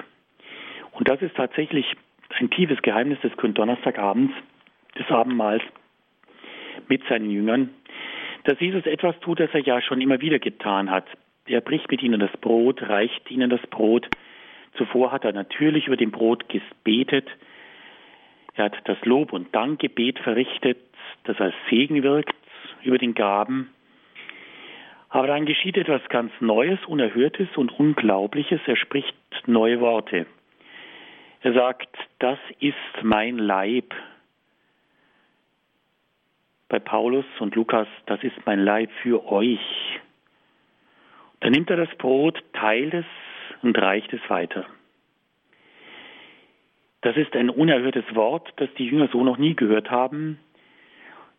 Und 0.93 1.09
das 1.09 1.23
ist 1.23 1.37
tatsächlich 1.37 1.87
ein 2.39 2.51
tiefes 2.51 2.83
Geheimnis 2.83 3.21
des 3.21 3.37
Gründonnerstagabends, 3.37 4.35
des 4.99 5.09
Abendmahls 5.11 5.63
mit 6.89 7.03
seinen 7.09 7.31
Jüngern, 7.31 7.71
dass 8.45 8.61
Jesus 8.61 8.85
etwas 8.87 9.19
tut, 9.21 9.41
das 9.41 9.51
er 9.53 9.61
ja 9.61 9.81
schon 9.81 10.01
immer 10.01 10.21
wieder 10.21 10.39
getan 10.39 10.91
hat. 10.91 11.07
Er 11.47 11.61
bricht 11.61 11.91
mit 11.91 12.03
ihnen 12.03 12.21
das 12.21 12.31
Brot, 12.41 12.83
reicht 12.83 13.31
ihnen 13.31 13.51
das 13.51 13.61
Brot. 13.69 14.09
Zuvor 14.75 15.13
hat 15.13 15.25
er 15.25 15.33
natürlich 15.33 15.87
über 15.87 15.97
dem 15.97 16.11
Brot 16.11 16.49
gebetet. 16.49 17.27
Er 18.59 18.65
hat 18.65 18.77
das 18.87 18.99
Lob- 19.05 19.33
und 19.33 19.55
Dankgebet 19.55 20.19
verrichtet, 20.19 20.79
das 21.25 21.41
als 21.41 21.55
Segen 21.71 22.03
wirkt 22.03 22.35
über 22.83 22.99
den 22.99 23.15
Gaben. 23.15 23.73
Aber 25.11 25.29
dann 25.29 25.47
geschieht 25.47 25.77
etwas 25.77 26.03
ganz 26.09 26.33
Neues, 26.41 26.85
Unerhörtes 26.87 27.49
und 27.57 27.71
Unglaubliches. 27.79 28.61
Er 28.67 28.75
spricht 28.75 29.15
neue 29.47 29.81
Worte. 29.81 30.27
Er 31.43 31.53
sagt, 31.53 31.89
das 32.19 32.39
ist 32.59 32.75
mein 33.03 33.39
Leib. 33.39 33.95
Bei 36.69 36.81
Paulus 36.81 37.27
und 37.39 37.55
Lukas, 37.55 37.87
das 38.07 38.25
ist 38.25 38.45
mein 38.45 38.59
Leib 38.59 38.91
für 39.03 39.25
euch. 39.31 39.61
Dann 41.41 41.53
nimmt 41.53 41.71
er 41.71 41.77
das 41.77 41.95
Brot, 41.97 42.43
teilt 42.55 42.93
es 42.93 43.07
und 43.63 43.79
reicht 43.79 44.13
es 44.13 44.21
weiter. 44.29 44.67
Das 47.01 47.17
ist 47.17 47.35
ein 47.37 47.51
unerhörtes 47.51 48.05
Wort, 48.15 48.53
das 48.57 48.69
die 48.77 48.87
Jünger 48.87 49.09
so 49.13 49.23
noch 49.23 49.39
nie 49.39 49.55
gehört 49.55 49.91
haben. 49.91 50.39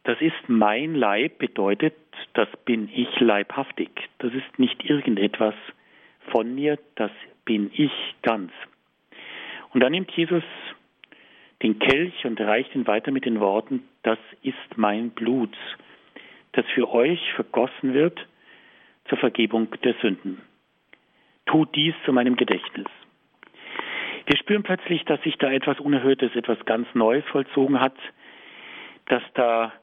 Das 0.03 0.19
ist 0.21 0.47
mein 0.47 0.95
Leib 0.95 1.37
bedeutet, 1.39 1.95
das 2.33 2.47
bin 2.65 2.89
ich 2.93 3.19
leibhaftig. 3.19 3.89
Das 4.19 4.33
ist 4.33 4.57
nicht 4.57 4.83
irgendetwas 4.85 5.55
von 6.31 6.55
mir, 6.55 6.79
das 6.95 7.11
bin 7.43 7.71
ich 7.73 7.91
ganz. 8.21 8.51
Und 9.73 9.81
dann 9.81 9.91
nimmt 9.91 10.11
Jesus 10.11 10.43
den 11.61 11.77
Kelch 11.79 12.25
und 12.25 12.39
reicht 12.39 12.73
ihn 12.73 12.87
weiter 12.87 13.11
mit 13.11 13.25
den 13.25 13.39
Worten, 13.39 13.83
das 14.03 14.19
ist 14.43 14.77
mein 14.77 15.09
Blut, 15.11 15.55
das 16.53 16.65
für 16.73 16.89
euch 16.89 17.19
vergossen 17.33 17.93
wird 17.93 18.25
zur 19.09 19.17
Vergebung 19.17 19.67
der 19.83 19.93
Sünden. 20.01 20.41
Tut 21.45 21.75
dies 21.75 21.93
zu 22.05 22.13
meinem 22.13 22.35
Gedächtnis. 22.35 22.87
Wir 24.29 24.37
spüren 24.37 24.61
plötzlich, 24.61 25.03
dass 25.05 25.19
sich 25.23 25.37
da 25.39 25.51
etwas 25.51 25.79
Unerhörtes, 25.79 26.35
etwas 26.35 26.63
ganz 26.65 26.87
Neues 26.93 27.25
vollzogen 27.31 27.79
hat, 27.79 27.95
dass 29.07 29.23
da 29.33 29.73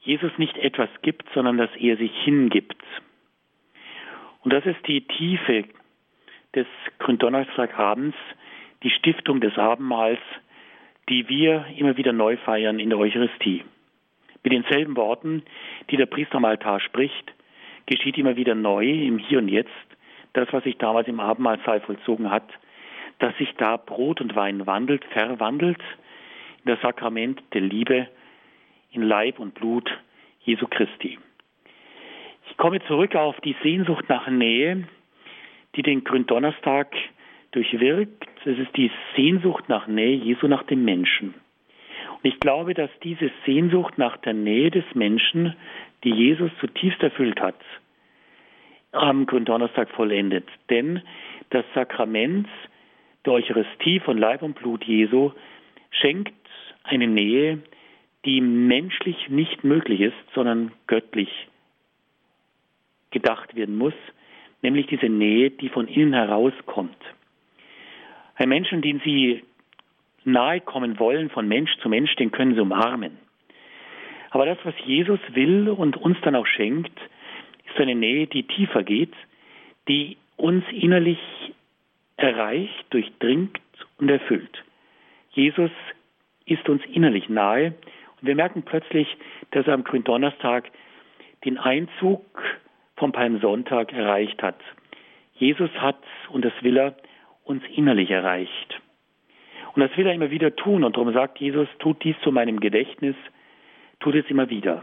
Jesus 0.00 0.32
nicht 0.36 0.58
etwas 0.58 0.88
gibt, 1.02 1.32
sondern 1.32 1.56
dass 1.56 1.70
er 1.76 1.96
sich 1.96 2.10
hingibt. 2.24 2.82
Und 4.42 4.52
das 4.52 4.66
ist 4.66 4.84
die 4.88 5.06
Tiefe 5.06 5.62
des 6.56 6.66
Gründonnerstagabends, 6.98 8.16
die 8.82 8.90
Stiftung 8.90 9.40
des 9.40 9.56
Abendmahls, 9.56 10.18
die 11.08 11.28
wir 11.28 11.66
immer 11.76 11.96
wieder 11.96 12.12
neu 12.12 12.36
feiern 12.38 12.80
in 12.80 12.90
der 12.90 12.98
Eucharistie. 12.98 13.62
Mit 14.42 14.52
denselben 14.52 14.96
Worten, 14.96 15.44
die 15.90 15.96
der 15.96 16.06
Priester 16.06 16.38
am 16.38 16.46
Altar 16.46 16.80
spricht, 16.80 17.32
geschieht 17.86 18.18
immer 18.18 18.34
wieder 18.34 18.56
neu 18.56 18.90
im 18.90 19.18
Hier 19.18 19.38
und 19.38 19.46
Jetzt 19.46 19.70
das, 20.32 20.48
was 20.50 20.64
sich 20.64 20.78
damals 20.78 21.06
im 21.06 21.20
Abendmahlsaal 21.20 21.80
vollzogen 21.82 22.28
hat, 22.28 22.50
dass 23.18 23.36
sich 23.38 23.52
da 23.56 23.76
Brot 23.76 24.20
und 24.20 24.36
Wein 24.36 24.66
wandelt, 24.66 25.04
verwandelt 25.06 25.80
in 26.64 26.72
das 26.72 26.80
Sakrament 26.80 27.42
der 27.52 27.62
Liebe, 27.62 28.08
in 28.92 29.02
Leib 29.02 29.38
und 29.38 29.54
Blut 29.54 29.90
Jesu 30.40 30.66
Christi. 30.68 31.18
Ich 32.50 32.56
komme 32.56 32.80
zurück 32.86 33.14
auf 33.14 33.40
die 33.40 33.56
Sehnsucht 33.62 34.08
nach 34.08 34.28
Nähe, 34.28 34.86
die 35.74 35.82
den 35.82 36.04
Gründonnerstag 36.04 36.94
durchwirkt. 37.50 38.26
Es 38.44 38.58
ist 38.58 38.76
die 38.76 38.90
Sehnsucht 39.16 39.68
nach 39.68 39.86
Nähe 39.86 40.16
Jesu 40.16 40.46
nach 40.46 40.62
dem 40.64 40.84
Menschen. 40.84 41.34
Und 42.12 42.24
ich 42.24 42.40
glaube, 42.40 42.74
dass 42.74 42.90
diese 43.02 43.30
Sehnsucht 43.44 43.98
nach 43.98 44.16
der 44.18 44.34
Nähe 44.34 44.70
des 44.70 44.84
Menschen, 44.94 45.54
die 46.04 46.12
Jesus 46.12 46.50
zutiefst 46.60 47.02
erfüllt 47.02 47.40
hat, 47.40 47.60
am 48.92 49.26
Gründonnerstag 49.26 49.90
vollendet. 49.90 50.48
Denn 50.70 51.02
das 51.50 51.64
Sakrament 51.74 52.48
der 53.26 53.34
Eucharistie 53.34 54.00
von 54.00 54.18
Leib 54.18 54.42
und 54.42 54.54
Blut 54.54 54.84
Jesu 54.84 55.32
schenkt 55.90 56.32
eine 56.84 57.06
Nähe, 57.06 57.58
die 58.24 58.40
menschlich 58.40 59.28
nicht 59.28 59.64
möglich 59.64 60.00
ist, 60.00 60.34
sondern 60.34 60.72
göttlich 60.86 61.30
gedacht 63.10 63.54
werden 63.54 63.76
muss, 63.76 63.94
nämlich 64.62 64.86
diese 64.86 65.08
Nähe, 65.08 65.50
die 65.50 65.68
von 65.68 65.88
innen 65.88 66.12
herauskommt. 66.12 66.96
Ein 68.34 68.48
Menschen, 68.48 68.82
den 68.82 69.00
Sie 69.04 69.42
nahe 70.24 70.60
kommen 70.60 70.98
wollen 70.98 71.30
von 71.30 71.48
Mensch 71.48 71.70
zu 71.78 71.88
Mensch, 71.88 72.14
den 72.16 72.32
können 72.32 72.54
Sie 72.54 72.60
umarmen. 72.60 73.18
Aber 74.30 74.44
das, 74.44 74.58
was 74.64 74.74
Jesus 74.84 75.20
will 75.32 75.68
und 75.68 75.96
uns 75.96 76.18
dann 76.22 76.34
auch 76.34 76.46
schenkt, 76.46 76.98
ist 77.68 77.80
eine 77.80 77.94
Nähe, 77.94 78.26
die 78.26 78.42
tiefer 78.42 78.82
geht, 78.82 79.14
die 79.88 80.16
uns 80.36 80.64
innerlich 80.72 81.18
erreicht, 82.16 82.86
durchdringt 82.90 83.60
und 83.98 84.08
erfüllt. 84.08 84.64
Jesus 85.30 85.70
ist 86.46 86.68
uns 86.68 86.82
innerlich 86.86 87.28
nahe 87.28 87.74
und 88.20 88.28
wir 88.28 88.34
merken 88.34 88.62
plötzlich, 88.62 89.08
dass 89.50 89.66
er 89.66 89.74
am 89.74 89.84
Gründonnerstag 89.84 90.70
den 91.44 91.58
Einzug 91.58 92.24
vom 92.96 93.12
Palmsonntag 93.12 93.92
erreicht 93.92 94.42
hat. 94.42 94.58
Jesus 95.34 95.70
hat, 95.72 96.02
und 96.30 96.44
das 96.44 96.52
will 96.62 96.78
er, 96.78 96.96
uns 97.44 97.62
innerlich 97.74 98.10
erreicht. 98.10 98.80
Und 99.74 99.82
das 99.82 99.94
will 99.96 100.06
er 100.06 100.14
immer 100.14 100.30
wieder 100.30 100.56
tun. 100.56 100.82
Und 100.82 100.96
darum 100.96 101.12
sagt 101.12 101.38
Jesus, 101.38 101.68
tut 101.78 102.02
dies 102.02 102.16
zu 102.22 102.32
meinem 102.32 102.60
Gedächtnis, 102.60 103.14
tut 104.00 104.14
es 104.14 104.28
immer 104.30 104.48
wieder. 104.48 104.82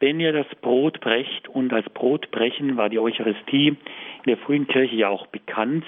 Wenn 0.00 0.18
ihr 0.18 0.32
das 0.32 0.48
Brot 0.60 1.00
brecht, 1.00 1.48
und 1.48 1.72
als 1.72 1.88
Brotbrechen 1.90 2.76
war 2.76 2.88
die 2.88 2.98
Eucharistie 2.98 3.68
in 3.68 3.76
der 4.26 4.36
frühen 4.38 4.66
Kirche 4.66 4.96
ja 4.96 5.08
auch 5.08 5.28
bekannt, 5.28 5.84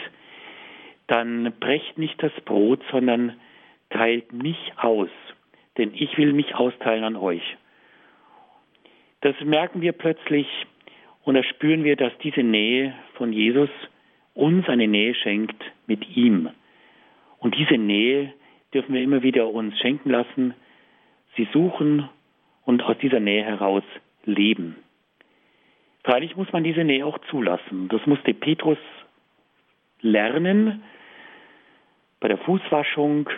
dann 1.07 1.53
brecht 1.61 1.99
nicht 1.99 2.23
das 2.23 2.33
Brot, 2.45 2.81
sondern 2.90 3.35
teilt 3.90 4.33
mich 4.33 4.73
aus, 4.77 5.11
denn 5.77 5.93
ich 5.95 6.17
will 6.19 6.33
mich 6.33 6.55
austeilen 6.55 7.05
an 7.05 7.17
euch. 7.17 7.57
Das 9.21 9.35
merken 9.40 9.81
wir 9.81 9.93
plötzlich 9.93 10.47
und 11.25 11.35
da 11.35 11.43
spüren 11.43 11.85
wir, 11.85 11.97
dass 11.97 12.12
diese 12.19 12.43
Nähe 12.43 12.95
von 13.14 13.33
Jesus 13.33 13.71
uns 14.35 14.69
eine 14.69 14.88
Nähe 14.88 15.14
schenkt 15.14 15.62
mit 15.87 16.17
ihm. 16.17 16.51
Und 17.38 17.57
diese 17.57 17.79
Nähe 17.79 18.33
dürfen 18.73 18.95
wir 18.95 19.03
immer 19.03 19.23
wieder 19.23 19.49
uns 19.49 19.79
schenken 19.79 20.11
lassen, 20.11 20.55
sie 21.37 21.49
suchen 21.53 22.09
und 22.64 22.83
aus 22.83 22.99
dieser 22.99 23.21
Nähe 23.21 23.45
heraus 23.45 23.85
leben. 24.25 24.77
Freilich 26.03 26.37
muss 26.37 26.53
man 26.53 26.64
diese 26.64 26.85
Nähe 26.85 27.07
auch 27.07 27.19
zulassen. 27.31 27.88
Das 27.88 28.05
musste 28.07 28.35
Petrus 28.35 28.79
lernen 30.01 30.83
bei 32.25 32.29
der 32.29 32.39
Fußwaschung. 32.39 33.29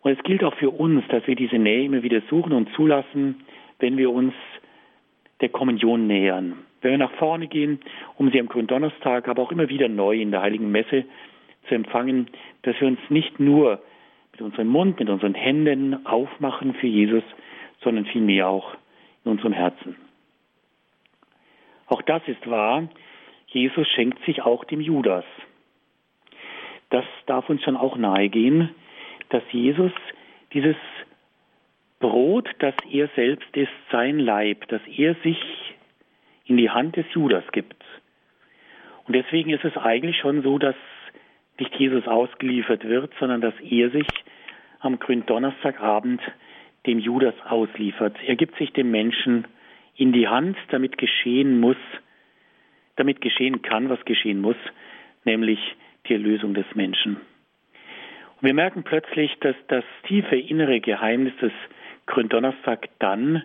Und 0.00 0.10
es 0.10 0.20
gilt 0.24 0.42
auch 0.42 0.54
für 0.54 0.70
uns, 0.70 1.06
dass 1.10 1.24
wir 1.28 1.36
diese 1.36 1.58
Nähe 1.58 1.84
immer 1.84 2.02
wieder 2.02 2.22
suchen 2.28 2.52
und 2.54 2.68
zulassen, 2.74 3.44
wenn 3.78 3.96
wir 3.96 4.10
uns 4.10 4.34
der 5.40 5.48
Kommunion 5.48 6.08
nähern. 6.08 6.54
Wenn 6.80 6.90
wir 6.90 6.98
nach 6.98 7.12
vorne 7.18 7.46
gehen, 7.46 7.78
um 8.16 8.32
sie 8.32 8.40
am 8.40 8.48
Gründonnerstag, 8.48 9.28
aber 9.28 9.42
auch 9.42 9.52
immer 9.52 9.68
wieder 9.68 9.88
neu 9.88 10.20
in 10.20 10.32
der 10.32 10.42
Heiligen 10.42 10.72
Messe 10.72 11.04
zu 11.68 11.76
empfangen, 11.76 12.26
dass 12.62 12.74
wir 12.80 12.88
uns 12.88 12.98
nicht 13.10 13.38
nur 13.38 13.80
mit 14.32 14.40
unserem 14.40 14.66
Mund, 14.66 14.98
mit 14.98 15.08
unseren 15.08 15.34
Händen 15.34 16.04
aufmachen 16.04 16.74
für 16.74 16.88
Jesus, 16.88 17.22
sondern 17.80 18.06
vielmehr 18.06 18.48
auch 18.48 18.74
in 19.24 19.30
unserem 19.30 19.52
Herzen. 19.52 19.94
Auch 21.86 22.02
das 22.02 22.22
ist 22.26 22.44
wahr. 22.50 22.88
Jesus 23.46 23.86
schenkt 23.86 24.18
sich 24.24 24.42
auch 24.42 24.64
dem 24.64 24.80
Judas. 24.80 25.24
Das 26.90 27.04
darf 27.26 27.48
uns 27.48 27.62
schon 27.62 27.76
auch 27.76 27.96
nahegehen, 27.96 28.70
dass 29.30 29.42
Jesus 29.50 29.92
dieses 30.52 30.76
Brot, 31.98 32.48
das 32.58 32.74
er 32.90 33.08
selbst 33.16 33.56
ist, 33.56 33.72
sein 33.90 34.18
Leib, 34.18 34.68
dass 34.68 34.82
er 34.86 35.14
sich 35.16 35.38
in 36.44 36.56
die 36.56 36.70
Hand 36.70 36.96
des 36.96 37.06
Judas 37.12 37.44
gibt. 37.52 37.82
Und 39.06 39.14
deswegen 39.14 39.50
ist 39.50 39.64
es 39.64 39.76
eigentlich 39.76 40.16
schon 40.18 40.42
so, 40.42 40.58
dass 40.58 40.76
nicht 41.58 41.74
Jesus 41.76 42.06
ausgeliefert 42.06 42.84
wird, 42.84 43.12
sondern 43.18 43.40
dass 43.40 43.54
er 43.60 43.90
sich 43.90 44.06
am 44.80 44.98
Gründonnerstagabend 44.98 46.20
dem 46.86 46.98
Judas 46.98 47.34
ausliefert. 47.48 48.16
Er 48.26 48.36
gibt 48.36 48.56
sich 48.58 48.72
dem 48.72 48.90
Menschen 48.90 49.46
in 49.96 50.12
die 50.12 50.28
Hand, 50.28 50.56
damit 50.68 50.98
geschehen 50.98 51.58
muss, 51.58 51.76
damit 52.96 53.20
geschehen 53.20 53.62
kann, 53.62 53.88
was 53.88 54.04
geschehen 54.04 54.40
muss, 54.40 54.56
nämlich 55.24 55.58
die 56.08 56.14
Erlösung 56.14 56.54
des 56.54 56.66
Menschen. 56.74 57.16
Und 57.16 58.42
wir 58.42 58.54
merken 58.54 58.82
plötzlich, 58.82 59.34
dass 59.40 59.56
das 59.68 59.84
tiefe 60.06 60.36
innere 60.36 60.80
Geheimnis 60.80 61.34
des 61.40 61.52
Gründonnerstag 62.06 62.88
dann 62.98 63.42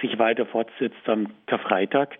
sich 0.00 0.18
weiter 0.18 0.46
fortsetzt 0.46 1.08
am 1.08 1.28
Karfreitag, 1.46 2.18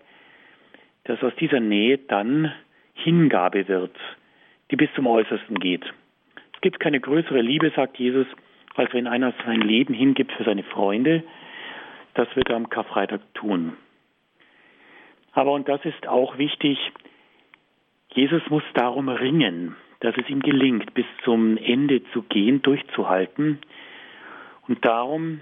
dass 1.03 1.21
aus 1.23 1.35
dieser 1.35 1.59
Nähe 1.59 1.97
dann 1.97 2.51
Hingabe 2.93 3.67
wird, 3.67 3.95
die 4.71 4.75
bis 4.75 4.89
zum 4.95 5.07
Äußersten 5.07 5.59
geht. 5.59 5.83
Es 6.55 6.61
gibt 6.61 6.79
keine 6.79 6.99
größere 6.99 7.41
Liebe, 7.41 7.71
sagt 7.75 7.97
Jesus, 7.97 8.25
als 8.75 8.93
wenn 8.93 9.07
einer 9.07 9.33
sein 9.45 9.61
Leben 9.61 9.93
hingibt 9.93 10.31
für 10.31 10.43
seine 10.43 10.63
Freunde. 10.63 11.23
Das 12.15 12.33
wird 12.35 12.49
er 12.49 12.55
am 12.55 12.69
Karfreitag 12.69 13.21
tun. 13.33 13.73
Aber, 15.33 15.51
und 15.51 15.67
das 15.67 15.83
ist 15.83 16.07
auch 16.07 16.37
wichtig, 16.37 16.79
Jesus 18.13 18.41
muss 18.49 18.63
darum 18.73 19.09
ringen, 19.09 19.75
dass 19.99 20.15
es 20.17 20.29
ihm 20.29 20.41
gelingt, 20.41 20.93
bis 20.93 21.05
zum 21.23 21.57
Ende 21.57 22.03
zu 22.11 22.21
gehen, 22.23 22.61
durchzuhalten. 22.61 23.59
Und 24.67 24.85
darum 24.85 25.41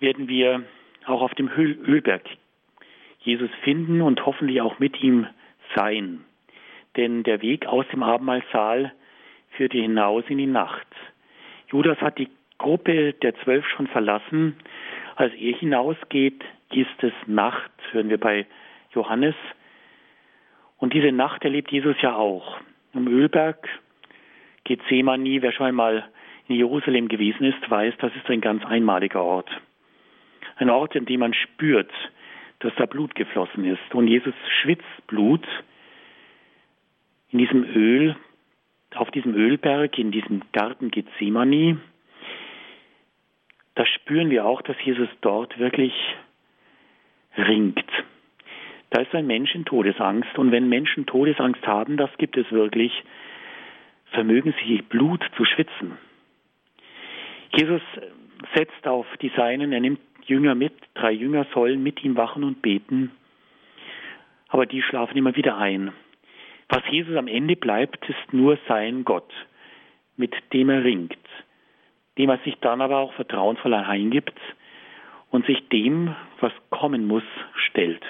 werden 0.00 0.28
wir 0.28 0.64
auch 1.06 1.22
auf 1.22 1.34
dem 1.34 1.48
Ölberg 1.48 2.22
Jesus 3.20 3.50
finden 3.62 4.02
und 4.02 4.24
hoffentlich 4.26 4.60
auch 4.60 4.78
mit 4.78 5.02
ihm 5.02 5.26
sein. 5.74 6.24
Denn 6.96 7.22
der 7.22 7.42
Weg 7.42 7.66
aus 7.66 7.86
dem 7.92 8.02
Abendmahlsaal 8.02 8.92
führte 9.50 9.78
hinaus 9.78 10.24
in 10.28 10.38
die 10.38 10.46
Nacht. 10.46 10.86
Judas 11.68 11.98
hat 12.00 12.18
die 12.18 12.28
Gruppe 12.58 13.14
der 13.14 13.34
Zwölf 13.42 13.66
schon 13.68 13.86
verlassen. 13.88 14.56
Als 15.16 15.32
er 15.34 15.56
hinausgeht, 15.56 16.44
ist 16.70 17.02
es 17.02 17.12
Nacht, 17.26 17.70
hören 17.92 18.10
wir 18.10 18.18
bei 18.18 18.46
Johannes. 18.92 19.34
Und 20.78 20.92
diese 20.92 21.12
Nacht 21.12 21.44
erlebt 21.44 21.70
Jesus 21.72 21.96
ja 22.00 22.14
auch. 22.14 22.58
Am 22.94 23.08
Ölberg, 23.08 23.68
Gethsemane, 24.62 25.42
wer 25.42 25.52
schon 25.52 25.66
einmal 25.66 26.08
in 26.46 26.56
Jerusalem 26.56 27.08
gewesen 27.08 27.44
ist, 27.44 27.70
weiß, 27.70 27.94
das 27.98 28.14
ist 28.14 28.28
ein 28.30 28.40
ganz 28.40 28.64
einmaliger 28.64 29.22
Ort. 29.22 29.50
Ein 30.56 30.70
Ort, 30.70 30.94
in 30.94 31.04
dem 31.04 31.20
man 31.20 31.34
spürt, 31.34 31.90
dass 32.60 32.72
da 32.76 32.86
Blut 32.86 33.14
geflossen 33.14 33.64
ist. 33.64 33.94
Und 33.94 34.06
Jesus 34.06 34.34
schwitzt 34.62 35.06
Blut 35.08 35.44
in 37.30 37.38
diesem 37.38 37.64
Öl, 37.64 38.16
auf 38.94 39.10
diesem 39.10 39.34
Ölberg, 39.34 39.98
in 39.98 40.12
diesem 40.12 40.42
Garten 40.52 40.92
Gethsemane. 40.92 41.80
Da 43.74 43.84
spüren 43.86 44.30
wir 44.30 44.46
auch, 44.46 44.62
dass 44.62 44.76
Jesus 44.84 45.08
dort 45.20 45.58
wirklich 45.58 45.92
ringt. 47.36 47.90
Da 48.94 49.00
ist 49.00 49.12
ein 49.12 49.26
Mensch 49.26 49.52
in 49.56 49.64
Todesangst. 49.64 50.38
Und 50.38 50.52
wenn 50.52 50.68
Menschen 50.68 51.04
Todesangst 51.04 51.66
haben, 51.66 51.96
das 51.96 52.16
gibt 52.16 52.36
es 52.36 52.48
wirklich, 52.52 52.92
vermögen 54.12 54.54
sie 54.62 54.82
Blut 54.82 55.20
zu 55.36 55.44
schwitzen. 55.44 55.98
Jesus 57.56 57.82
setzt 58.54 58.86
auf 58.86 59.04
die 59.20 59.32
Seinen, 59.36 59.72
er 59.72 59.80
nimmt 59.80 59.98
Jünger 60.26 60.54
mit, 60.54 60.74
drei 60.94 61.10
Jünger 61.10 61.44
sollen 61.52 61.82
mit 61.82 62.04
ihm 62.04 62.16
wachen 62.16 62.44
und 62.44 62.62
beten, 62.62 63.10
aber 64.48 64.64
die 64.64 64.80
schlafen 64.80 65.16
immer 65.16 65.34
wieder 65.34 65.58
ein. 65.58 65.92
Was 66.68 66.82
Jesus 66.88 67.16
am 67.16 67.26
Ende 67.26 67.56
bleibt, 67.56 68.08
ist 68.08 68.32
nur 68.32 68.58
sein 68.68 69.04
Gott, 69.04 69.32
mit 70.16 70.32
dem 70.52 70.70
er 70.70 70.84
ringt, 70.84 71.18
dem 72.16 72.30
er 72.30 72.38
sich 72.44 72.54
dann 72.60 72.80
aber 72.80 72.98
auch 72.98 73.12
vertrauensvoll 73.14 73.74
eingibt 73.74 74.38
und 75.30 75.46
sich 75.46 75.68
dem, 75.68 76.14
was 76.38 76.52
kommen 76.70 77.08
muss, 77.08 77.24
stellt. 77.56 78.04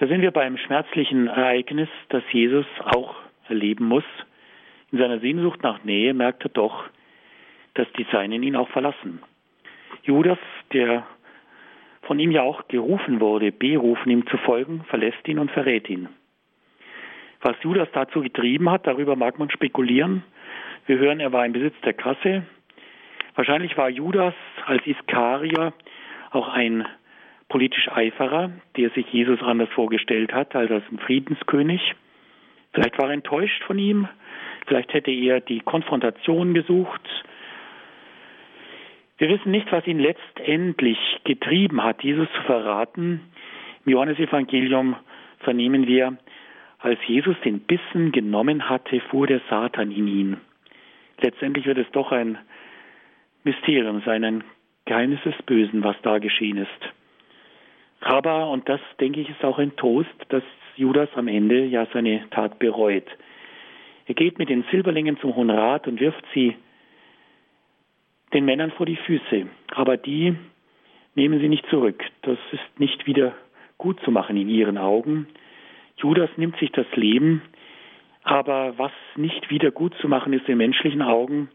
Da 0.00 0.06
sind 0.06 0.22
wir 0.22 0.30
beim 0.30 0.56
schmerzlichen 0.56 1.26
Ereignis, 1.26 1.90
das 2.08 2.22
Jesus 2.32 2.64
auch 2.86 3.16
erleben 3.50 3.84
muss. 3.84 4.04
In 4.92 4.98
seiner 4.98 5.18
Sehnsucht 5.18 5.62
nach 5.62 5.84
Nähe 5.84 6.14
merkt 6.14 6.42
er 6.42 6.48
doch, 6.48 6.84
dass 7.74 7.86
die 7.98 8.06
Seinen 8.10 8.42
ihn 8.42 8.56
auch 8.56 8.70
verlassen. 8.70 9.22
Judas, 10.02 10.38
der 10.72 11.06
von 12.00 12.18
ihm 12.18 12.30
ja 12.30 12.40
auch 12.40 12.66
gerufen 12.68 13.20
wurde, 13.20 13.52
berufen, 13.52 14.08
ihm 14.08 14.26
zu 14.28 14.38
folgen, 14.38 14.84
verlässt 14.88 15.28
ihn 15.28 15.38
und 15.38 15.50
verrät 15.50 15.90
ihn. 15.90 16.08
Was 17.42 17.56
Judas 17.62 17.88
dazu 17.92 18.22
getrieben 18.22 18.70
hat, 18.70 18.86
darüber 18.86 19.16
mag 19.16 19.38
man 19.38 19.50
spekulieren. 19.50 20.22
Wir 20.86 20.96
hören, 20.96 21.20
er 21.20 21.34
war 21.34 21.44
im 21.44 21.52
Besitz 21.52 21.74
der 21.84 21.92
Kasse. 21.92 22.46
Wahrscheinlich 23.34 23.76
war 23.76 23.90
Judas 23.90 24.34
als 24.64 24.86
Iskarier 24.86 25.74
auch 26.30 26.48
ein 26.48 26.86
politisch 27.50 27.88
Eiferer, 27.88 28.50
der 28.78 28.88
sich 28.90 29.06
Jesus 29.12 29.42
anders 29.42 29.68
vorgestellt 29.70 30.32
hat 30.32 30.56
als 30.56 30.70
ein 30.70 30.98
Friedenskönig. 30.98 31.94
Vielleicht 32.72 32.98
war 32.98 33.08
er 33.08 33.14
enttäuscht 33.14 33.62
von 33.64 33.78
ihm, 33.78 34.08
vielleicht 34.66 34.94
hätte 34.94 35.10
er 35.10 35.40
die 35.40 35.60
Konfrontation 35.60 36.54
gesucht, 36.54 37.02
wir 39.20 39.28
wissen 39.28 39.50
nicht, 39.50 39.70
was 39.70 39.86
ihn 39.86 39.98
letztendlich 39.98 40.96
getrieben 41.24 41.84
hat, 41.84 42.02
Jesus 42.02 42.26
zu 42.34 42.42
verraten. 42.44 43.20
Im 43.84 43.92
Johannesevangelium 43.92 44.96
vernehmen 45.40 45.86
wir, 45.86 46.16
als 46.78 46.98
Jesus 47.06 47.36
den 47.44 47.60
Bissen 47.60 48.12
genommen 48.12 48.70
hatte, 48.70 48.98
fuhr 49.10 49.26
der 49.26 49.42
Satan 49.50 49.90
in 49.90 50.08
ihn. 50.08 50.36
Letztendlich 51.20 51.66
wird 51.66 51.76
es 51.76 51.90
doch 51.92 52.12
ein 52.12 52.38
Mysterium 53.44 54.00
sein, 54.06 54.24
ein 54.24 54.44
Geheimnis 54.86 55.20
des 55.22 55.36
Bösen, 55.44 55.84
was 55.84 55.96
da 56.00 56.16
geschehen 56.16 56.56
ist. 56.56 56.94
Aber, 58.00 58.50
und 58.50 58.68
das 58.68 58.80
denke 58.98 59.20
ich 59.20 59.28
ist 59.28 59.44
auch 59.44 59.58
ein 59.58 59.76
Toast, 59.76 60.10
dass 60.28 60.42
Judas 60.76 61.08
am 61.14 61.28
Ende 61.28 61.66
ja 61.66 61.86
seine 61.92 62.28
Tat 62.30 62.58
bereut. 62.58 63.06
Er 64.06 64.14
geht 64.14 64.38
mit 64.38 64.48
den 64.48 64.64
Silberlingen 64.70 65.18
zum 65.20 65.36
Hohen 65.36 65.50
Rat 65.50 65.86
und 65.86 66.00
wirft 66.00 66.24
sie 66.34 66.56
den 68.32 68.44
Männern 68.44 68.70
vor 68.72 68.86
die 68.86 68.96
Füße. 68.96 69.46
Aber 69.74 69.96
die 69.96 70.34
nehmen 71.14 71.40
sie 71.40 71.48
nicht 71.48 71.66
zurück. 71.68 72.02
Das 72.22 72.38
ist 72.52 72.80
nicht 72.80 73.06
wieder 73.06 73.34
gut 73.78 74.00
zu 74.00 74.10
machen 74.10 74.36
in 74.36 74.48
ihren 74.48 74.78
Augen. 74.78 75.26
Judas 75.96 76.30
nimmt 76.36 76.56
sich 76.58 76.72
das 76.72 76.86
Leben, 76.94 77.42
aber 78.22 78.78
was 78.78 78.92
nicht 79.16 79.50
wieder 79.50 79.70
gut 79.70 79.94
zu 80.00 80.08
machen 80.08 80.32
ist 80.32 80.48
in 80.48 80.58
menschlichen 80.58 81.02
Augen, 81.02 81.50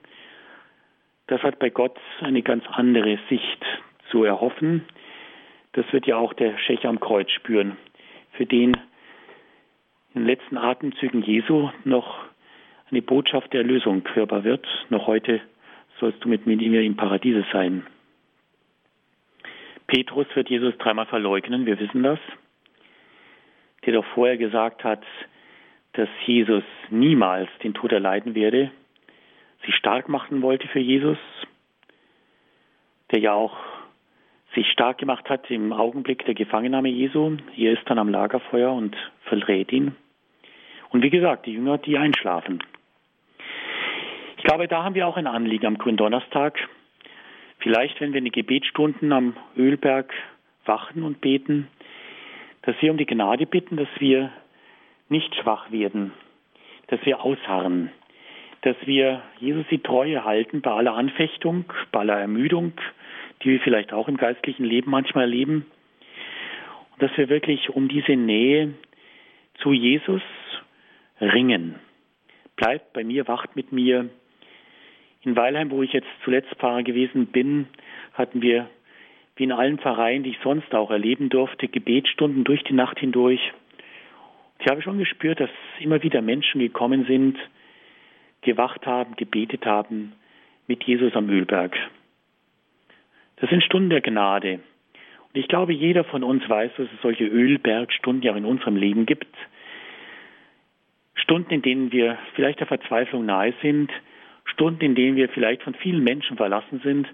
das 1.27 1.41
hat 1.41 1.57
bei 1.57 1.69
Gott 1.69 1.97
eine 2.21 2.43
ganz 2.43 2.63
andere 2.71 3.17
Sicht 3.29 3.65
zu 4.11 4.23
erhoffen. 4.23 4.85
Das 5.75 5.91
wird 5.91 6.07
ja 6.07 6.15
auch 6.15 6.33
der 6.33 6.57
Schächer 6.57 6.87
am 6.87 7.01
Kreuz 7.01 7.29
spüren, 7.31 7.75
für 8.31 8.45
den 8.45 8.77
in 10.13 10.21
den 10.21 10.25
letzten 10.25 10.57
Atemzügen 10.57 11.21
Jesu 11.21 11.69
noch 11.83 12.23
eine 12.89 13.01
Botschaft 13.01 13.51
der 13.51 13.61
Erlösung 13.61 14.01
hörbar 14.13 14.45
wird, 14.45 14.65
noch 14.89 15.05
heute 15.05 15.41
sollst 15.99 16.23
du 16.23 16.29
mit 16.29 16.45
mir 16.45 16.81
im 16.81 16.95
Paradiese 16.95 17.45
sein. 17.51 17.85
Petrus 19.87 20.27
wird 20.33 20.49
Jesus 20.49 20.77
dreimal 20.77 21.07
verleugnen, 21.07 21.65
wir 21.65 21.77
wissen 21.77 22.03
das. 22.03 22.19
Der 23.85 23.93
doch 23.93 24.05
vorher 24.13 24.37
gesagt 24.37 24.85
hat, 24.85 25.03
dass 25.93 26.09
Jesus 26.25 26.63
niemals 26.89 27.49
den 27.63 27.73
Tod 27.73 27.91
erleiden 27.91 28.33
werde, 28.33 28.71
sich 29.65 29.75
stark 29.75 30.07
machen 30.07 30.41
wollte 30.41 30.69
für 30.69 30.79
Jesus, 30.79 31.17
der 33.11 33.19
ja 33.19 33.33
auch 33.33 33.74
sich 34.55 34.67
stark 34.71 34.97
gemacht 34.97 35.29
hat 35.29 35.51
im 35.51 35.73
Augenblick 35.73 36.25
der 36.25 36.33
Gefangennahme 36.33 36.89
Jesu. 36.89 37.37
Er 37.57 37.73
ist 37.73 37.83
dann 37.85 37.99
am 37.99 38.09
Lagerfeuer 38.09 38.71
und 38.71 38.95
verrät 39.25 39.71
ihn. 39.71 39.95
Und 40.89 41.03
wie 41.03 41.09
gesagt, 41.09 41.45
die 41.45 41.53
Jünger, 41.53 41.77
die 41.77 41.97
einschlafen. 41.97 42.63
Ich 44.37 44.43
glaube, 44.43 44.67
da 44.67 44.83
haben 44.83 44.95
wir 44.95 45.07
auch 45.07 45.17
ein 45.17 45.27
Anliegen 45.27 45.65
am 45.65 45.77
Gründonnerstag. 45.77 46.57
Vielleicht, 47.59 47.99
wenn 47.99 48.13
wir 48.13 48.19
in 48.19 48.25
die 48.25 48.31
Gebetsstunden 48.31 49.11
am 49.11 49.35
Ölberg 49.57 50.13
wachen 50.65 51.03
und 51.03 51.19
beten, 51.21 51.67
dass 52.61 52.75
wir 52.81 52.91
um 52.91 52.97
die 52.97 53.05
Gnade 53.05 53.45
bitten, 53.45 53.77
dass 53.77 53.87
wir 53.99 54.31
nicht 55.09 55.35
schwach 55.35 55.71
werden, 55.71 56.13
dass 56.87 57.03
wir 57.05 57.21
ausharren, 57.21 57.91
dass 58.61 58.75
wir 58.85 59.21
Jesus 59.39 59.65
die 59.69 59.79
Treue 59.79 60.23
halten 60.23 60.61
bei 60.61 60.71
aller 60.71 60.95
Anfechtung, 60.95 61.65
bei 61.91 62.01
aller 62.01 62.19
Ermüdung, 62.19 62.73
die 63.43 63.49
wir 63.49 63.59
vielleicht 63.59 63.93
auch 63.93 64.07
im 64.07 64.17
geistlichen 64.17 64.65
Leben 64.65 64.91
manchmal 64.91 65.25
erleben, 65.25 65.65
und 66.93 67.01
dass 67.01 67.17
wir 67.17 67.29
wirklich 67.29 67.69
um 67.69 67.87
diese 67.87 68.15
Nähe 68.15 68.73
zu 69.55 69.73
Jesus 69.73 70.21
ringen. 71.19 71.75
Bleibt 72.55 72.93
bei 72.93 73.03
mir, 73.03 73.27
wacht 73.27 73.55
mit 73.55 73.71
mir, 73.71 74.09
in 75.23 75.35
Weilheim, 75.35 75.71
wo 75.71 75.81
ich 75.81 75.91
jetzt 75.91 76.07
zuletzt 76.23 76.53
Pfarrer 76.55 76.83
gewesen 76.83 77.27
bin, 77.27 77.67
hatten 78.13 78.41
wir, 78.41 78.69
wie 79.35 79.43
in 79.43 79.51
allen 79.51 79.79
Pfarreien, 79.79 80.23
die 80.23 80.29
ich 80.29 80.39
sonst 80.43 80.73
auch 80.73 80.91
erleben 80.91 81.29
durfte, 81.29 81.67
Gebetsstunden 81.67 82.43
durch 82.43 82.63
die 82.63 82.73
Nacht 82.73 82.99
hindurch. 82.99 83.41
Ich 84.59 84.67
habe 84.67 84.81
schon 84.81 84.99
gespürt, 84.99 85.39
dass 85.39 85.49
immer 85.79 86.01
wieder 86.03 86.21
Menschen 86.21 86.59
gekommen 86.61 87.05
sind, 87.05 87.37
gewacht 88.41 88.85
haben, 88.85 89.15
gebetet 89.15 89.65
haben 89.65 90.13
mit 90.67 90.83
Jesus 90.83 91.13
am 91.15 91.29
Ölberg. 91.29 91.75
Das 93.37 93.49
sind 93.49 93.63
Stunden 93.63 93.89
der 93.89 94.01
Gnade. 94.01 94.53
Und 94.53 95.39
ich 95.39 95.47
glaube, 95.47 95.73
jeder 95.73 96.03
von 96.03 96.23
uns 96.23 96.47
weiß, 96.47 96.71
dass 96.77 96.87
es 96.87 97.01
solche 97.01 97.25
Ölbergstunden 97.25 98.23
ja 98.23 98.35
in 98.35 98.45
unserem 98.45 98.75
Leben 98.77 99.05
gibt. 99.05 99.35
Stunden, 101.15 101.51
in 101.51 101.61
denen 101.61 101.91
wir 101.91 102.17
vielleicht 102.35 102.59
der 102.59 102.67
Verzweiflung 102.67 103.25
nahe 103.25 103.53
sind, 103.61 103.91
Stunden, 104.45 104.81
in 104.81 104.95
denen 104.95 105.17
wir 105.17 105.27
vielleicht 105.29 105.63
von 105.63 105.73
vielen 105.73 106.03
Menschen 106.03 106.37
verlassen 106.37 106.79
sind, 106.83 107.07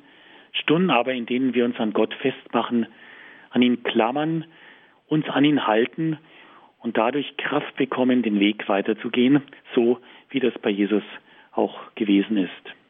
Stunden 0.51 0.89
aber, 0.89 1.13
in 1.13 1.25
denen 1.25 1.53
wir 1.53 1.65
uns 1.65 1.79
an 1.79 1.93
Gott 1.93 2.13
festmachen, 2.15 2.87
an 3.51 3.61
ihn 3.61 3.83
klammern, 3.83 4.45
uns 5.07 5.27
an 5.29 5.45
ihn 5.45 5.65
halten 5.65 6.17
und 6.79 6.97
dadurch 6.97 7.37
Kraft 7.37 7.75
bekommen, 7.77 8.21
den 8.21 8.39
Weg 8.39 8.67
weiterzugehen, 8.67 9.41
so 9.73 9.99
wie 10.29 10.39
das 10.39 10.53
bei 10.61 10.69
Jesus 10.69 11.03
auch 11.53 11.79
gewesen 11.95 12.37
ist. 12.37 12.80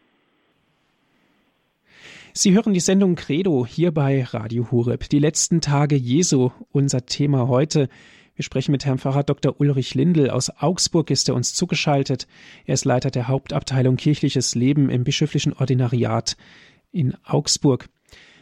Sie 2.34 2.54
hören 2.54 2.74
die 2.74 2.80
Sendung 2.80 3.16
Credo 3.16 3.66
hier 3.66 3.92
bei 3.92 4.24
Radio 4.24 4.72
Hureb. 4.72 5.10
Die 5.10 5.20
letzten 5.20 5.60
Tage 5.60 5.98
Jesu, 5.98 6.52
unser 6.72 7.06
Thema 7.06 7.50
heute. 7.50 7.90
Wir 8.36 8.44
sprechen 8.44 8.72
mit 8.72 8.86
Herrn 8.86 9.00
Pfarrer 9.00 9.24
Dr. 9.24 9.60
Ulrich 9.60 9.96
Lindel. 9.96 10.30
Aus 10.30 10.50
Augsburg 10.50 11.10
ist 11.10 11.28
er 11.28 11.36
uns 11.36 11.54
zugeschaltet. 11.54 12.28
Er 12.66 12.76
ist 12.76 12.86
Leiter 12.86 13.12
der 13.12 13.28
Hauptabteilung 13.28 13.98
Kirchliches 13.98 14.56
Leben 14.56 14.90
im 14.90 15.04
bischöflichen 15.04 15.52
Ordinariat 15.52 16.38
in 16.94 17.18
Augsburg. 17.26 17.90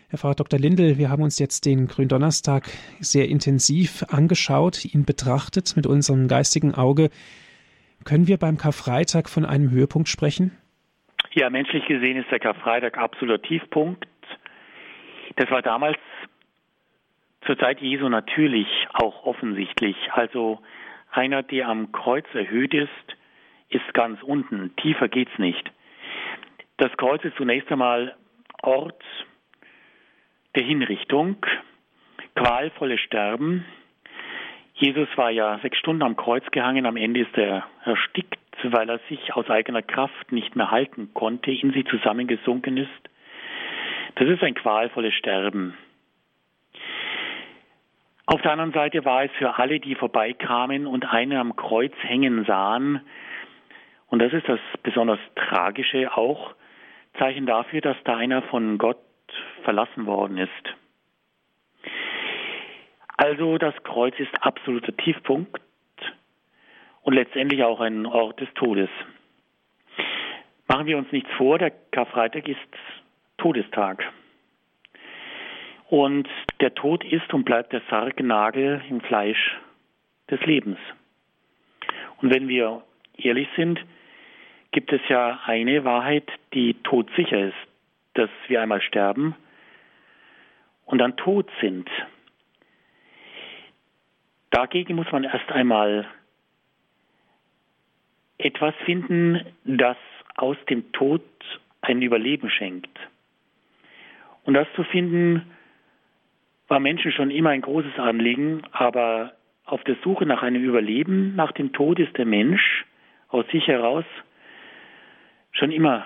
Herr 0.09 0.19
Pfarrer 0.19 0.35
Dr. 0.35 0.59
Lindel, 0.59 0.99
wir 0.99 1.09
haben 1.09 1.23
uns 1.23 1.39
jetzt 1.39 1.65
den 1.65 1.87
Gründonnerstag 1.87 2.69
sehr 2.99 3.27
intensiv 3.27 4.05
angeschaut, 4.07 4.85
ihn 4.85 5.03
betrachtet 5.03 5.75
mit 5.75 5.87
unserem 5.87 6.27
geistigen 6.27 6.75
Auge. 6.75 7.09
Können 8.03 8.27
wir 8.27 8.37
beim 8.37 8.57
Karfreitag 8.57 9.29
von 9.29 9.45
einem 9.45 9.71
Höhepunkt 9.71 10.09
sprechen? 10.09 10.51
Ja, 11.39 11.49
menschlich 11.49 11.85
gesehen 11.85 12.17
ist 12.17 12.29
der 12.31 12.39
Karfreitag 12.41 12.97
absoluter 12.97 13.41
Tiefpunkt. 13.41 14.05
Das 15.37 15.49
war 15.49 15.61
damals 15.61 15.97
zur 17.45 17.57
Zeit 17.57 17.79
Jesu 17.79 18.09
natürlich 18.09 18.67
auch 18.91 19.23
offensichtlich. 19.23 19.95
Also 20.11 20.59
einer, 21.11 21.41
der 21.41 21.69
am 21.69 21.93
Kreuz 21.93 22.25
erhöht 22.33 22.73
ist, 22.73 22.89
ist 23.69 23.93
ganz 23.93 24.21
unten. 24.21 24.75
Tiefer 24.75 25.07
geht's 25.07 25.31
nicht. 25.37 25.71
Das 26.75 26.91
Kreuz 26.97 27.23
ist 27.23 27.37
zunächst 27.37 27.71
einmal 27.71 28.17
Ort 28.61 29.01
der 30.55 30.63
Hinrichtung, 30.63 31.37
qualvolle 32.35 32.97
Sterben. 32.97 33.63
Jesus 34.73 35.07
war 35.15 35.31
ja 35.31 35.57
sechs 35.59 35.77
Stunden 35.77 36.03
am 36.03 36.17
Kreuz 36.17 36.43
gehangen, 36.51 36.85
am 36.85 36.97
Ende 36.97 37.21
ist 37.21 37.37
er 37.37 37.65
erstickt 37.85 38.39
weil 38.63 38.89
er 38.89 38.99
sich 39.09 39.33
aus 39.33 39.49
eigener 39.49 39.81
Kraft 39.81 40.31
nicht 40.31 40.55
mehr 40.55 40.71
halten 40.71 41.13
konnte, 41.13 41.51
in 41.51 41.71
sie 41.73 41.83
zusammengesunken 41.85 42.77
ist. 42.77 42.89
Das 44.15 44.27
ist 44.27 44.43
ein 44.43 44.55
qualvolles 44.55 45.13
Sterben. 45.13 45.77
Auf 48.25 48.41
der 48.41 48.51
anderen 48.51 48.73
Seite 48.73 49.05
war 49.05 49.23
es 49.23 49.31
für 49.37 49.57
alle, 49.57 49.79
die 49.79 49.95
vorbeikamen 49.95 50.85
und 50.85 51.11
einen 51.11 51.37
am 51.37 51.55
Kreuz 51.55 51.93
hängen 52.01 52.45
sahen, 52.45 53.01
und 54.09 54.19
das 54.19 54.33
ist 54.33 54.47
das 54.49 54.59
besonders 54.83 55.19
Tragische 55.35 56.15
auch, 56.15 56.55
Zeichen 57.17 57.45
dafür, 57.45 57.81
dass 57.81 57.97
da 58.03 58.17
einer 58.17 58.41
von 58.43 58.77
Gott 58.77 58.97
verlassen 59.63 60.05
worden 60.05 60.37
ist. 60.37 60.49
Also 63.17 63.57
das 63.57 63.75
Kreuz 63.83 64.17
ist 64.19 64.31
absoluter 64.41 64.95
Tiefpunkt 64.97 65.59
und 67.01 67.13
letztendlich 67.13 67.63
auch 67.63 67.79
ein 67.79 68.05
Ort 68.05 68.39
des 68.39 68.53
Todes. 68.55 68.89
Machen 70.67 70.85
wir 70.85 70.97
uns 70.97 71.11
nichts 71.11 71.29
vor, 71.37 71.57
der 71.57 71.71
Karfreitag 71.91 72.47
ist 72.47 72.59
Todestag. 73.37 74.03
Und 75.89 76.29
der 76.59 76.75
Tod 76.75 77.03
ist 77.03 77.33
und 77.33 77.43
bleibt 77.43 77.73
der 77.73 77.81
Sargnagel 77.89 78.81
im 78.89 79.01
Fleisch 79.01 79.57
des 80.29 80.39
Lebens. 80.41 80.77
Und 82.21 82.33
wenn 82.33 82.47
wir 82.47 82.83
ehrlich 83.17 83.47
sind, 83.55 83.79
gibt 84.71 84.93
es 84.93 85.01
ja 85.07 85.39
eine 85.45 85.83
Wahrheit, 85.83 86.29
die 86.53 86.75
todsicher 86.83 87.47
ist, 87.47 87.57
dass 88.13 88.29
wir 88.47 88.61
einmal 88.61 88.81
sterben 88.81 89.35
und 90.85 90.99
dann 90.99 91.17
tot 91.17 91.49
sind. 91.61 91.89
Dagegen 94.51 94.95
muss 94.95 95.11
man 95.11 95.23
erst 95.23 95.51
einmal 95.51 96.07
etwas 98.39 98.73
finden, 98.85 99.41
das 99.65 99.97
aus 100.35 100.57
dem 100.69 100.91
Tod 100.93 101.21
ein 101.81 102.01
Überleben 102.01 102.49
schenkt. 102.49 102.97
Und 104.43 104.53
das 104.55 104.67
zu 104.75 104.83
finden, 104.83 105.51
war 106.67 106.79
Menschen 106.79 107.11
schon 107.11 107.29
immer 107.29 107.51
ein 107.51 107.61
großes 107.61 107.97
Anliegen, 107.97 108.63
aber 108.71 109.33
auf 109.65 109.83
der 109.83 109.97
Suche 110.03 110.25
nach 110.25 110.41
einem 110.41 110.63
Überleben, 110.63 111.35
nach 111.35 111.51
dem 111.51 111.73
Tod 111.73 111.99
ist 111.99 112.17
der 112.17 112.25
Mensch 112.25 112.85
aus 113.27 113.45
sich 113.51 113.67
heraus 113.67 114.05
schon 115.51 115.71
immer 115.71 116.05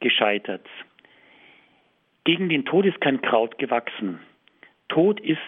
gescheitert. 0.00 0.66
Gegen 2.24 2.48
den 2.48 2.64
Tod 2.64 2.84
ist 2.84 3.00
kein 3.00 3.20
Kraut 3.22 3.58
gewachsen. 3.58 4.20
Tod 4.88 5.20
ist 5.20 5.38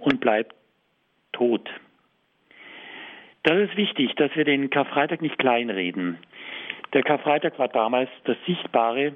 und 0.00 0.20
bleibt 0.20 0.54
tot. 1.32 1.68
Das 3.44 3.58
ist 3.58 3.76
wichtig, 3.76 4.14
dass 4.16 4.34
wir 4.34 4.44
den 4.44 4.70
Karfreitag 4.70 5.20
nicht 5.20 5.38
kleinreden. 5.38 6.18
Der 6.94 7.02
Karfreitag 7.02 7.58
war 7.58 7.68
damals 7.68 8.08
das 8.24 8.38
sichtbare 8.46 9.12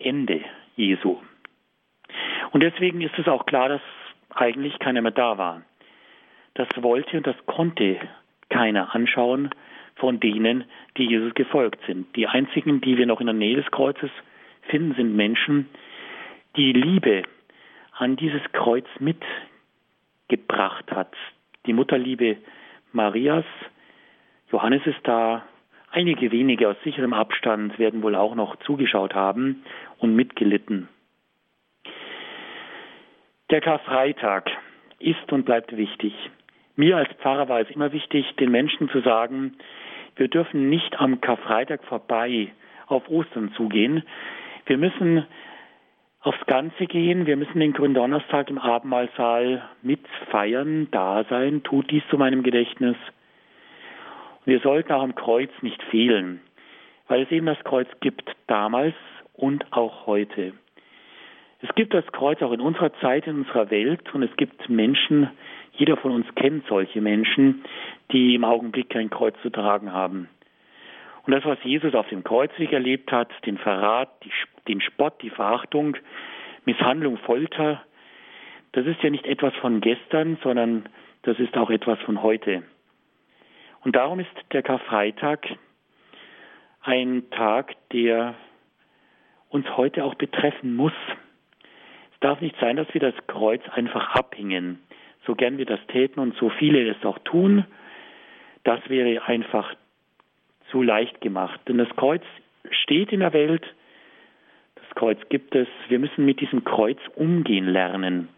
Ende 0.00 0.40
Jesu. 0.74 1.18
Und 2.50 2.62
deswegen 2.64 3.00
ist 3.00 3.16
es 3.16 3.28
auch 3.28 3.46
klar, 3.46 3.68
dass 3.68 3.80
eigentlich 4.34 4.76
keiner 4.80 5.02
mehr 5.02 5.12
da 5.12 5.38
war. 5.38 5.62
Das 6.54 6.66
wollte 6.76 7.16
und 7.16 7.26
das 7.28 7.36
konnte 7.46 7.96
keiner 8.48 8.92
anschauen 8.92 9.50
von 9.94 10.18
denen, 10.18 10.64
die 10.96 11.04
Jesus 11.04 11.32
gefolgt 11.34 11.78
sind. 11.86 12.16
Die 12.16 12.26
einzigen, 12.26 12.80
die 12.80 12.98
wir 12.98 13.06
noch 13.06 13.20
in 13.20 13.26
der 13.26 13.34
Nähe 13.34 13.54
des 13.54 13.70
Kreuzes 13.70 14.10
finden, 14.62 14.94
sind 14.96 15.14
Menschen, 15.14 15.68
die 16.56 16.72
Liebe 16.72 17.22
an 17.92 18.16
dieses 18.16 18.42
Kreuz 18.52 18.86
mitgebracht 18.98 20.90
hat. 20.90 21.14
Die 21.66 21.72
Mutterliebe 21.72 22.38
Marias. 22.92 23.44
Johannes 24.50 24.86
ist 24.86 25.00
da. 25.04 25.44
Einige 25.90 26.30
wenige 26.30 26.68
aus 26.68 26.76
sicherem 26.84 27.12
Abstand 27.12 27.78
werden 27.78 28.02
wohl 28.02 28.14
auch 28.14 28.34
noch 28.34 28.56
zugeschaut 28.56 29.14
haben 29.14 29.64
und 29.98 30.14
mitgelitten. 30.14 30.88
Der 33.50 33.60
Karfreitag 33.60 34.50
ist 35.00 35.32
und 35.32 35.44
bleibt 35.44 35.76
wichtig. 35.76 36.14
Mir 36.76 36.96
als 36.96 37.10
Pfarrer 37.14 37.48
war 37.48 37.60
es 37.60 37.70
immer 37.70 37.92
wichtig, 37.92 38.24
den 38.36 38.50
Menschen 38.50 38.88
zu 38.90 39.00
sagen, 39.00 39.56
wir 40.16 40.28
dürfen 40.28 40.68
nicht 40.68 41.00
am 41.00 41.20
Karfreitag 41.20 41.82
vorbei 41.84 42.52
auf 42.86 43.08
Ostern 43.08 43.52
zugehen. 43.56 44.04
Wir 44.66 44.78
müssen 44.78 45.26
aufs 46.20 46.44
Ganze 46.46 46.86
gehen. 46.86 47.26
Wir 47.26 47.36
müssen 47.36 47.60
den 47.60 47.72
Gründonnerstag 47.72 48.50
im 48.50 48.58
Abendmahlsaal 48.58 49.62
mitfeiern, 49.82 50.88
da 50.90 51.24
sein. 51.24 51.62
Tut 51.62 51.90
dies 51.90 52.02
zu 52.10 52.18
meinem 52.18 52.42
Gedächtnis. 52.42 52.96
Wir 54.44 54.60
sollten 54.60 54.92
auch 54.92 55.02
am 55.02 55.14
Kreuz 55.14 55.50
nicht 55.62 55.82
fehlen, 55.84 56.40
weil 57.08 57.22
es 57.22 57.30
eben 57.30 57.46
das 57.46 57.62
Kreuz 57.64 57.88
gibt 58.00 58.30
damals 58.46 58.94
und 59.34 59.72
auch 59.72 60.06
heute. 60.06 60.52
Es 61.62 61.74
gibt 61.74 61.92
das 61.92 62.06
Kreuz 62.12 62.40
auch 62.40 62.52
in 62.52 62.60
unserer 62.60 62.92
Zeit, 63.00 63.26
in 63.26 63.40
unserer 63.40 63.70
Welt 63.70 64.14
und 64.14 64.22
es 64.22 64.34
gibt 64.36 64.68
Menschen, 64.70 65.30
jeder 65.72 65.96
von 65.96 66.12
uns 66.12 66.26
kennt 66.34 66.66
solche 66.66 67.00
Menschen, 67.00 67.64
die 68.12 68.34
im 68.34 68.44
Augenblick 68.44 68.90
kein 68.90 69.10
Kreuz 69.10 69.34
zu 69.42 69.50
tragen 69.50 69.92
haben. 69.92 70.28
Und 71.30 71.36
das, 71.36 71.44
was 71.44 71.62
Jesus 71.62 71.94
auf 71.94 72.08
dem 72.08 72.24
Kreuzweg 72.24 72.72
erlebt 72.72 73.12
hat, 73.12 73.30
den 73.46 73.56
Verrat, 73.56 74.10
die, 74.24 74.32
den 74.66 74.80
Spott, 74.80 75.22
die 75.22 75.30
Verachtung, 75.30 75.96
Misshandlung, 76.64 77.18
Folter, 77.18 77.84
das 78.72 78.84
ist 78.84 79.00
ja 79.00 79.10
nicht 79.10 79.24
etwas 79.26 79.54
von 79.60 79.80
gestern, 79.80 80.38
sondern 80.42 80.88
das 81.22 81.38
ist 81.38 81.56
auch 81.56 81.70
etwas 81.70 82.00
von 82.00 82.24
heute. 82.24 82.64
Und 83.84 83.94
darum 83.94 84.18
ist 84.18 84.30
der 84.50 84.64
Karfreitag 84.64 85.46
ein 86.82 87.30
Tag, 87.30 87.76
der 87.92 88.34
uns 89.50 89.68
heute 89.76 90.02
auch 90.02 90.16
betreffen 90.16 90.74
muss. 90.74 90.92
Es 92.12 92.18
darf 92.18 92.40
nicht 92.40 92.56
sein, 92.58 92.74
dass 92.74 92.92
wir 92.92 93.00
das 93.00 93.14
Kreuz 93.28 93.62
einfach 93.70 94.16
abhängen, 94.16 94.80
so 95.28 95.36
gern 95.36 95.58
wir 95.58 95.66
das 95.66 95.78
täten 95.86 96.18
und 96.18 96.34
so 96.38 96.50
viele 96.50 96.90
es 96.90 97.04
auch 97.04 97.20
tun. 97.20 97.66
Das 98.64 98.80
wäre 98.88 99.22
einfach 99.26 99.76
zu 100.70 100.82
leicht 100.82 101.20
gemacht. 101.20 101.60
Denn 101.68 101.78
das 101.78 101.88
Kreuz 101.96 102.22
steht 102.70 103.12
in 103.12 103.20
der 103.20 103.32
Welt, 103.32 103.64
das 104.76 104.90
Kreuz 104.94 105.18
gibt 105.28 105.54
es, 105.54 105.68
wir 105.88 105.98
müssen 105.98 106.24
mit 106.24 106.40
diesem 106.40 106.64
Kreuz 106.64 106.98
umgehen 107.14 107.66
lernen. 107.66 108.28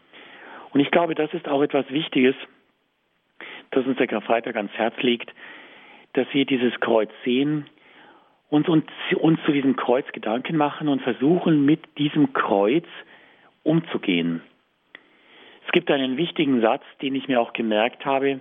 Und 0.73 0.81
ich 0.81 0.91
glaube, 0.91 1.15
das 1.15 1.33
ist 1.35 1.49
auch 1.49 1.63
etwas 1.63 1.89
Wichtiges, 1.91 2.35
das 3.71 3.87
uns 3.87 3.99
der 3.99 4.07
Karfreitag 4.07 4.57
ans 4.57 4.73
Herz 4.73 4.95
legt, 5.01 5.33
dass 6.15 6.27
wir 6.33 6.45
dieses 6.45 6.79
Kreuz 6.81 7.11
sehen, 7.25 7.67
uns, 8.51 8.69
uns, 8.69 8.85
uns 9.17 9.41
zu 9.47 9.53
diesem 9.53 9.77
Kreuz 9.77 10.07
Gedanken 10.13 10.57
machen 10.57 10.89
und 10.89 11.01
versuchen, 11.03 11.65
mit 11.65 11.81
diesem 11.99 12.35
Kreuz 12.35 12.85
umzugehen. 13.63 14.43
Es 15.67 15.73
gibt 15.73 15.91
einen 15.91 16.19
wichtigen 16.19 16.61
Satz, 16.61 16.83
den 17.01 17.15
ich 17.15 17.29
mir 17.29 17.41
auch 17.41 17.55
gemerkt 17.55 18.05
habe. 18.05 18.41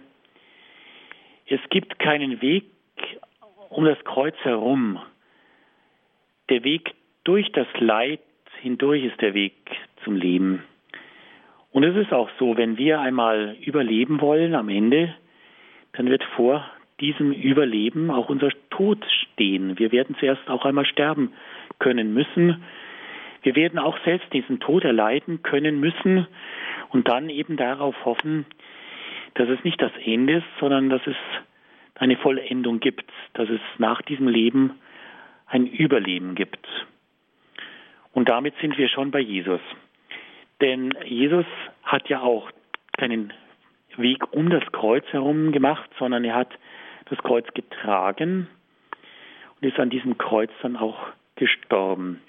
Es 1.45 1.61
gibt 1.69 1.97
keinen 1.99 2.41
Weg 2.41 2.65
um 3.71 3.85
das 3.85 3.97
Kreuz 4.03 4.35
herum. 4.43 4.99
Der 6.49 6.63
Weg 6.63 6.93
durch 7.23 7.51
das 7.53 7.67
Leid 7.79 8.19
hindurch 8.59 9.03
ist 9.05 9.19
der 9.21 9.33
Weg 9.33 9.53
zum 10.03 10.15
Leben. 10.15 10.63
Und 11.71 11.83
es 11.83 11.95
ist 11.95 12.11
auch 12.11 12.29
so, 12.37 12.57
wenn 12.57 12.77
wir 12.77 12.99
einmal 12.99 13.55
überleben 13.61 14.19
wollen 14.19 14.55
am 14.55 14.67
Ende, 14.67 15.15
dann 15.93 16.09
wird 16.09 16.23
vor 16.35 16.65
diesem 16.99 17.31
Überleben 17.31 18.11
auch 18.11 18.29
unser 18.29 18.49
Tod 18.69 19.03
stehen. 19.09 19.79
Wir 19.79 19.91
werden 19.91 20.15
zuerst 20.19 20.47
auch 20.49 20.65
einmal 20.65 20.85
sterben 20.85 21.31
können 21.79 22.13
müssen. 22.13 22.61
Wir 23.41 23.55
werden 23.55 23.79
auch 23.79 23.97
selbst 24.03 24.31
diesen 24.33 24.59
Tod 24.59 24.83
erleiden 24.83 25.43
können 25.43 25.79
müssen 25.79 26.27
und 26.89 27.07
dann 27.07 27.29
eben 27.29 27.55
darauf 27.55 27.95
hoffen, 28.03 28.45
dass 29.35 29.47
es 29.47 29.63
nicht 29.63 29.81
das 29.81 29.93
Ende 30.03 30.37
ist, 30.39 30.47
sondern 30.59 30.89
dass 30.89 31.01
es 31.07 31.15
eine 32.01 32.17
Vollendung 32.17 32.79
gibt, 32.79 33.05
dass 33.33 33.47
es 33.47 33.61
nach 33.77 34.01
diesem 34.01 34.27
Leben 34.27 34.79
ein 35.45 35.67
Überleben 35.67 36.33
gibt. 36.33 36.67
Und 38.11 38.27
damit 38.27 38.55
sind 38.59 38.75
wir 38.79 38.89
schon 38.89 39.11
bei 39.11 39.19
Jesus. 39.19 39.61
Denn 40.61 40.93
Jesus 41.05 41.45
hat 41.83 42.09
ja 42.09 42.21
auch 42.21 42.49
keinen 42.97 43.31
Weg 43.97 44.33
um 44.33 44.49
das 44.49 44.63
Kreuz 44.71 45.05
herum 45.11 45.51
gemacht, 45.51 45.89
sondern 45.99 46.23
er 46.23 46.35
hat 46.35 46.49
das 47.05 47.19
Kreuz 47.19 47.45
getragen 47.53 48.47
und 49.61 49.67
ist 49.67 49.79
an 49.79 49.91
diesem 49.91 50.17
Kreuz 50.17 50.49
dann 50.63 50.77
auch 50.77 50.97
gestorben. 51.35 52.19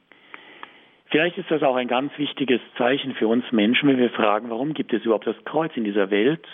Vielleicht 1.07 1.39
ist 1.39 1.51
das 1.51 1.63
auch 1.63 1.77
ein 1.77 1.89
ganz 1.89 2.13
wichtiges 2.19 2.61
Zeichen 2.77 3.15
für 3.15 3.27
uns 3.27 3.51
Menschen, 3.53 3.89
wenn 3.89 3.99
wir 3.99 4.11
fragen, 4.11 4.51
warum 4.51 4.75
gibt 4.75 4.93
es 4.93 5.05
überhaupt 5.05 5.27
das 5.27 5.45
Kreuz 5.47 5.73
in 5.77 5.85
dieser 5.85 6.11
Welt? 6.11 6.47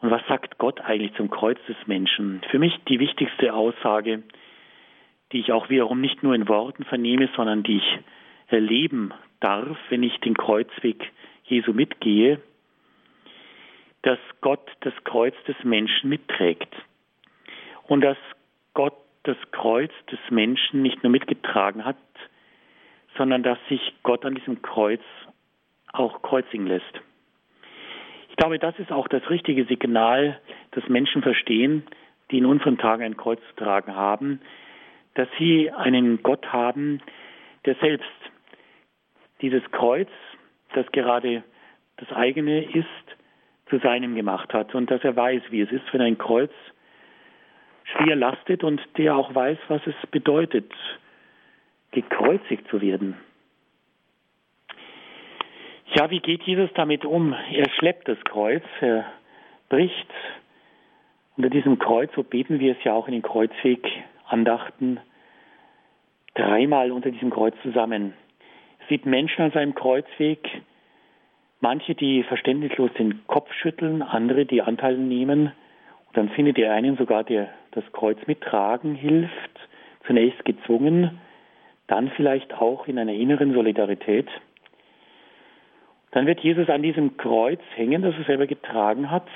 Und 0.00 0.10
was 0.10 0.26
sagt 0.28 0.58
Gott 0.58 0.80
eigentlich 0.80 1.14
zum 1.14 1.30
Kreuz 1.30 1.58
des 1.68 1.76
Menschen? 1.86 2.40
Für 2.50 2.58
mich 2.58 2.74
die 2.88 2.98
wichtigste 2.98 3.52
Aussage, 3.52 4.22
die 5.32 5.40
ich 5.40 5.52
auch 5.52 5.68
wiederum 5.68 6.00
nicht 6.00 6.22
nur 6.22 6.34
in 6.34 6.48
Worten 6.48 6.84
vernehme, 6.84 7.28
sondern 7.36 7.62
die 7.62 7.78
ich 7.78 7.98
erleben 8.48 9.12
darf, 9.40 9.76
wenn 9.90 10.02
ich 10.02 10.18
den 10.20 10.34
Kreuzweg 10.34 11.10
Jesu 11.44 11.72
mitgehe, 11.72 12.40
dass 14.02 14.18
Gott 14.40 14.66
das 14.80 14.94
Kreuz 15.04 15.34
des 15.46 15.56
Menschen 15.62 16.08
mitträgt 16.08 16.74
und 17.86 18.00
dass 18.00 18.16
Gott 18.72 18.96
das 19.24 19.36
Kreuz 19.50 19.92
des 20.10 20.18
Menschen 20.30 20.82
nicht 20.82 21.02
nur 21.02 21.10
mitgetragen 21.10 21.84
hat, 21.84 21.96
sondern 23.16 23.42
dass 23.42 23.58
sich 23.68 23.80
Gott 24.02 24.24
an 24.24 24.34
diesem 24.34 24.62
Kreuz 24.62 25.02
auch 25.92 26.22
kreuzigen 26.22 26.66
lässt. 26.66 27.00
Ich 28.40 28.42
glaube, 28.42 28.58
das 28.58 28.78
ist 28.78 28.90
auch 28.90 29.06
das 29.06 29.28
richtige 29.28 29.66
Signal, 29.66 30.40
das 30.70 30.88
Menschen 30.88 31.20
verstehen, 31.20 31.82
die 32.30 32.38
in 32.38 32.46
unseren 32.46 32.78
Tagen 32.78 33.02
ein 33.02 33.18
Kreuz 33.18 33.38
zu 33.50 33.56
tragen 33.56 33.94
haben, 33.94 34.40
dass 35.12 35.28
sie 35.38 35.70
einen 35.70 36.22
Gott 36.22 36.50
haben, 36.50 37.02
der 37.66 37.74
selbst 37.82 38.08
dieses 39.42 39.62
Kreuz, 39.72 40.08
das 40.72 40.90
gerade 40.90 41.44
das 41.98 42.10
eigene 42.12 42.64
ist, 42.64 42.86
zu 43.68 43.78
seinem 43.80 44.14
gemacht 44.14 44.54
hat 44.54 44.74
und 44.74 44.90
dass 44.90 45.04
er 45.04 45.14
weiß, 45.14 45.42
wie 45.50 45.60
es 45.60 45.70
ist, 45.70 45.92
wenn 45.92 46.00
ein 46.00 46.16
Kreuz 46.16 46.52
schwer 47.84 48.16
lastet 48.16 48.64
und 48.64 48.80
der 48.96 49.16
auch 49.16 49.34
weiß, 49.34 49.58
was 49.68 49.82
es 49.86 50.10
bedeutet, 50.10 50.72
gekreuzigt 51.90 52.66
zu 52.68 52.80
werden. 52.80 53.16
Ja, 55.94 56.08
wie 56.08 56.20
geht 56.20 56.44
Jesus 56.44 56.70
damit 56.74 57.04
um? 57.04 57.34
Er 57.52 57.68
schleppt 57.70 58.06
das 58.06 58.18
Kreuz, 58.24 58.62
er 58.80 59.06
bricht 59.68 60.06
unter 61.36 61.50
diesem 61.50 61.80
Kreuz, 61.80 62.10
so 62.14 62.22
beten 62.22 62.60
wir 62.60 62.72
es 62.72 62.84
ja 62.84 62.92
auch 62.92 63.08
in 63.08 63.12
den 63.12 63.22
Kreuzweg 63.22 63.84
Andachten, 64.28 65.00
dreimal 66.34 66.92
unter 66.92 67.10
diesem 67.10 67.30
Kreuz 67.30 67.54
zusammen. 67.62 68.14
Es 68.80 68.88
sieht 68.88 69.04
Menschen 69.04 69.42
an 69.42 69.50
seinem 69.50 69.74
Kreuzweg, 69.74 70.48
manche, 71.60 71.96
die 71.96 72.22
verständnislos 72.22 72.92
den 72.96 73.26
Kopf 73.26 73.52
schütteln, 73.54 74.02
andere, 74.02 74.46
die 74.46 74.62
Anteil 74.62 74.96
nehmen. 74.96 75.46
Und 76.06 76.16
dann 76.16 76.28
findet 76.30 76.56
ihr 76.58 76.72
einen 76.72 76.96
sogar, 76.98 77.24
der 77.24 77.48
das 77.72 77.84
Kreuz 77.92 78.18
mittragen 78.26 78.94
hilft, 78.94 79.68
zunächst 80.06 80.44
gezwungen, 80.44 81.20
dann 81.88 82.10
vielleicht 82.10 82.54
auch 82.54 82.86
in 82.86 82.96
einer 82.98 83.14
inneren 83.14 83.54
Solidarität. 83.54 84.28
Dann 86.12 86.26
wird 86.26 86.40
Jesus 86.40 86.68
an 86.68 86.82
diesem 86.82 87.16
Kreuz 87.16 87.60
hängen, 87.74 88.02
das 88.02 88.14
er 88.16 88.24
selber 88.24 88.46
getragen 88.46 89.10
hat. 89.10 89.26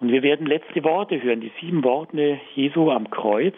Und 0.00 0.10
wir 0.10 0.22
werden 0.22 0.46
letzte 0.46 0.82
Worte 0.84 1.22
hören. 1.22 1.40
Die 1.40 1.52
sieben 1.60 1.84
Worte 1.84 2.40
Jesu 2.54 2.90
am 2.90 3.10
Kreuz 3.10 3.56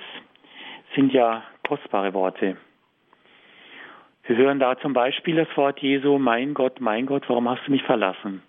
sind 0.94 1.12
ja 1.12 1.42
kostbare 1.66 2.14
Worte. 2.14 2.56
Wir 4.24 4.36
hören 4.36 4.60
da 4.60 4.78
zum 4.78 4.92
Beispiel 4.92 5.36
das 5.36 5.56
Wort 5.56 5.80
Jesu, 5.80 6.18
mein 6.18 6.54
Gott, 6.54 6.80
mein 6.80 7.06
Gott, 7.06 7.24
warum 7.28 7.48
hast 7.48 7.66
du 7.66 7.72
mich 7.72 7.82
verlassen? 7.82 8.42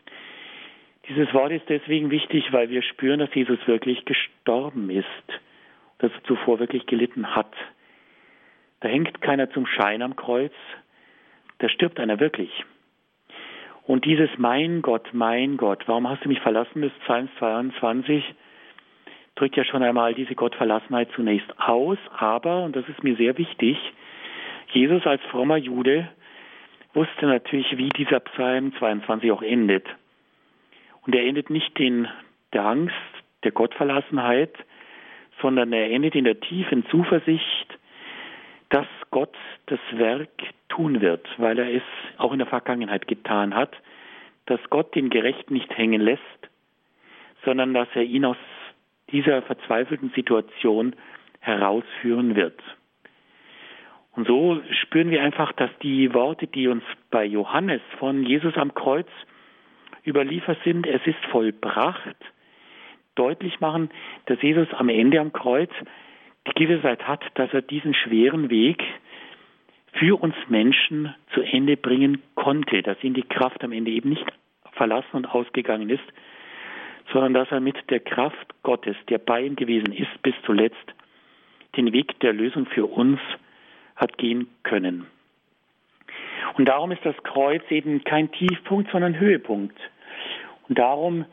Dieses 1.10 1.34
Wort 1.34 1.52
ist 1.52 1.68
deswegen 1.68 2.12
wichtig, 2.12 2.54
weil 2.54 2.70
wir 2.70 2.82
spüren, 2.84 3.20
dass 3.20 3.34
Jesus 3.34 3.60
wirklich 3.68 4.06
gestorben 4.06 4.90
ist, 4.90 5.06
dass 5.98 6.12
er 6.12 6.24
zuvor 6.26 6.60
wirklich 6.60 6.86
gelitten 6.86 7.36
hat. 7.36 7.52
Da 8.82 8.88
hängt 8.88 9.20
keiner 9.22 9.50
zum 9.50 9.66
Schein 9.66 10.02
am 10.02 10.16
Kreuz, 10.16 10.54
da 11.58 11.70
stirbt 11.70 12.00
einer 12.00 12.20
wirklich. 12.20 12.52
Und 13.86 14.06
dieses 14.06 14.30
Mein 14.38 14.82
Gott, 14.82 15.10
mein 15.12 15.58
Gott, 15.58 15.84
warum 15.88 16.08
hast 16.10 16.24
du 16.24 16.30
mich 16.30 16.40
verlassen, 16.40 16.82
des 16.82 16.94
Psalms 17.04 17.30
22, 17.40 18.24
drückt 19.36 19.58
ja 19.58 19.66
schon 19.66 19.84
einmal 19.84 20.14
diese 20.14 20.36
Gottverlassenheit 20.36 21.10
zunächst 21.16 21.50
aus, 21.60 21.98
aber, 22.18 22.64
und 22.64 22.76
das 22.76 22.88
ist 22.88 23.04
mir 23.04 23.16
sehr 23.16 23.38
wichtig, 23.38 23.78
Jesus 24.72 25.06
als 25.06 25.22
frommer 25.24 25.58
Jude 25.58 26.10
wusste 26.94 27.26
natürlich, 27.26 27.78
wie 27.78 27.90
dieser 27.90 28.20
Psalm 28.22 28.74
22 28.78 29.32
auch 29.32 29.42
endet. 29.42 29.86
Und 31.06 31.16
er 31.16 31.26
endet 31.26 31.50
nicht 31.50 31.78
in 31.80 32.08
der 32.54 32.66
Angst, 32.66 32.96
der 33.44 33.52
Gottverlassenheit, 33.52 34.54
sondern 35.42 35.74
er 35.74 35.92
endet 35.92 36.16
in 36.16 36.24
der 36.24 36.40
tiefen 36.40 36.86
Zuversicht, 36.88 37.78
dass 38.70 38.88
Gott 39.14 39.36
das 39.68 39.80
Werk 39.92 40.28
tun 40.70 41.00
wird, 41.00 41.26
weil 41.38 41.60
er 41.60 41.72
es 41.72 41.84
auch 42.18 42.34
in 42.34 42.40
der 42.40 42.48
Vergangenheit 42.48 43.08
getan 43.08 43.54
hat, 43.54 43.78
dass 44.48 44.60
Gott 44.72 44.96
den 44.96 45.12
Gerechten 45.12 45.54
nicht 45.54 45.72
hängen 45.78 46.02
lässt, 46.02 46.22
sondern 47.46 47.76
dass 47.76 47.88
er 47.94 48.02
ihn 48.02 48.26
aus 48.26 48.38
dieser 49.12 49.44
verzweifelten 49.44 50.12
Situation 50.16 50.96
herausführen 51.42 52.36
wird. 52.36 52.60
Und 54.16 54.28
so 54.28 54.60
spüren 54.82 55.12
wir 55.12 55.22
einfach, 55.22 55.54
dass 55.54 55.70
die 55.84 56.12
Worte, 56.16 56.48
die 56.48 56.68
uns 56.68 56.84
bei 57.12 57.24
Johannes 57.24 57.82
von 58.00 58.26
Jesus 58.26 58.58
am 58.58 58.74
Kreuz 58.74 59.08
überliefert 60.06 60.58
sind, 60.64 60.88
es 60.88 61.06
ist 61.06 61.24
vollbracht, 61.30 62.16
deutlich 63.14 63.60
machen, 63.60 63.92
dass 64.26 64.42
Jesus 64.42 64.68
am 64.74 64.90
Ende 64.90 65.20
am 65.20 65.34
Kreuz 65.34 65.70
die 66.48 66.54
Gewissheit 66.54 67.08
hat, 67.08 67.24
dass 67.36 67.54
er 67.54 67.62
diesen 67.62 67.94
schweren 67.94 68.50
Weg 68.50 68.84
für 69.94 70.22
uns 70.22 70.36
Menschen 70.48 71.14
zu 71.34 71.42
Ende 71.42 71.78
bringen 71.78 72.22
konnte, 72.36 72.82
dass 72.82 73.02
ihn 73.04 73.14
die 73.14 73.24
Kraft 73.24 73.64
am 73.64 73.72
Ende 73.72 73.92
eben 73.92 74.10
nicht 74.10 74.26
verlassen 74.74 75.14
und 75.14 75.26
ausgegangen 75.28 75.90
ist, 75.90 76.04
sondern 77.12 77.34
dass 77.34 77.52
er 77.52 77.60
mit 77.60 77.78
der 77.90 78.00
Kraft 78.00 78.48
Gottes, 78.64 78.96
der 79.10 79.20
bei 79.20 79.42
ihm 79.42 79.56
gewesen 79.56 79.94
ist 79.94 80.22
bis 80.24 80.34
zuletzt, 80.46 80.94
den 81.78 81.94
Weg 81.94 82.20
der 82.20 82.34
Lösung 82.34 82.66
für 82.66 82.86
uns 82.86 83.20
hat 83.96 84.18
gehen 84.18 84.48
können. 84.64 85.08
Und 86.58 86.66
darum 86.66 86.92
ist 86.92 87.06
das 87.06 87.16
Kreuz 87.24 87.64
eben 87.70 88.04
kein 88.04 88.32
Tiefpunkt, 88.32 88.92
sondern 88.92 89.20
Höhepunkt. 89.20 89.78
Und 90.68 90.78
darum 90.78 91.26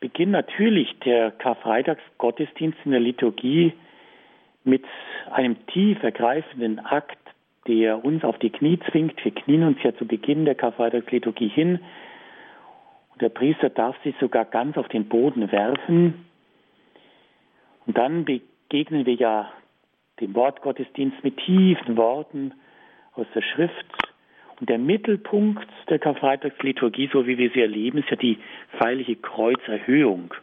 beginnt 0.00 0.32
natürlich 0.32 0.96
der 1.04 1.32
Karfreitagsgottesdienst 1.32 2.78
in 2.84 2.92
der 2.92 3.00
Liturgie 3.00 3.72
mit 4.68 4.84
einem 5.30 5.66
tief 5.66 6.02
ergreifenden 6.02 6.78
Akt, 6.78 7.18
der 7.66 8.04
uns 8.04 8.24
auf 8.24 8.38
die 8.38 8.50
Knie 8.50 8.78
zwingt. 8.90 9.22
Wir 9.24 9.34
knien 9.34 9.64
uns 9.64 9.82
ja 9.82 9.94
zu 9.96 10.06
Beginn 10.06 10.44
der 10.44 10.54
Karfreitagsliturgie 10.54 11.48
hin. 11.48 11.80
Und 13.12 13.22
der 13.22 13.28
Priester 13.28 13.70
darf 13.70 13.96
sich 14.02 14.14
sogar 14.20 14.44
ganz 14.44 14.76
auf 14.76 14.88
den 14.88 15.08
Boden 15.08 15.50
werfen. 15.50 16.24
Und 17.86 17.98
dann 17.98 18.24
begegnen 18.24 19.06
wir 19.06 19.14
ja 19.14 19.52
dem 20.20 20.34
Wortgottesdienst 20.34 21.22
mit 21.24 21.36
tiefen 21.38 21.96
Worten 21.96 22.52
aus 23.14 23.26
der 23.34 23.42
Schrift. 23.42 23.86
Und 24.60 24.68
der 24.68 24.78
Mittelpunkt 24.78 25.68
der 25.88 25.98
Karfreitagsliturgie, 25.98 27.10
so 27.12 27.26
wie 27.26 27.38
wir 27.38 27.50
sie 27.50 27.60
erleben, 27.60 27.98
ist 27.98 28.10
ja 28.10 28.16
die 28.16 28.38
feierliche 28.78 29.16
Kreuzerhöhung. 29.16 30.34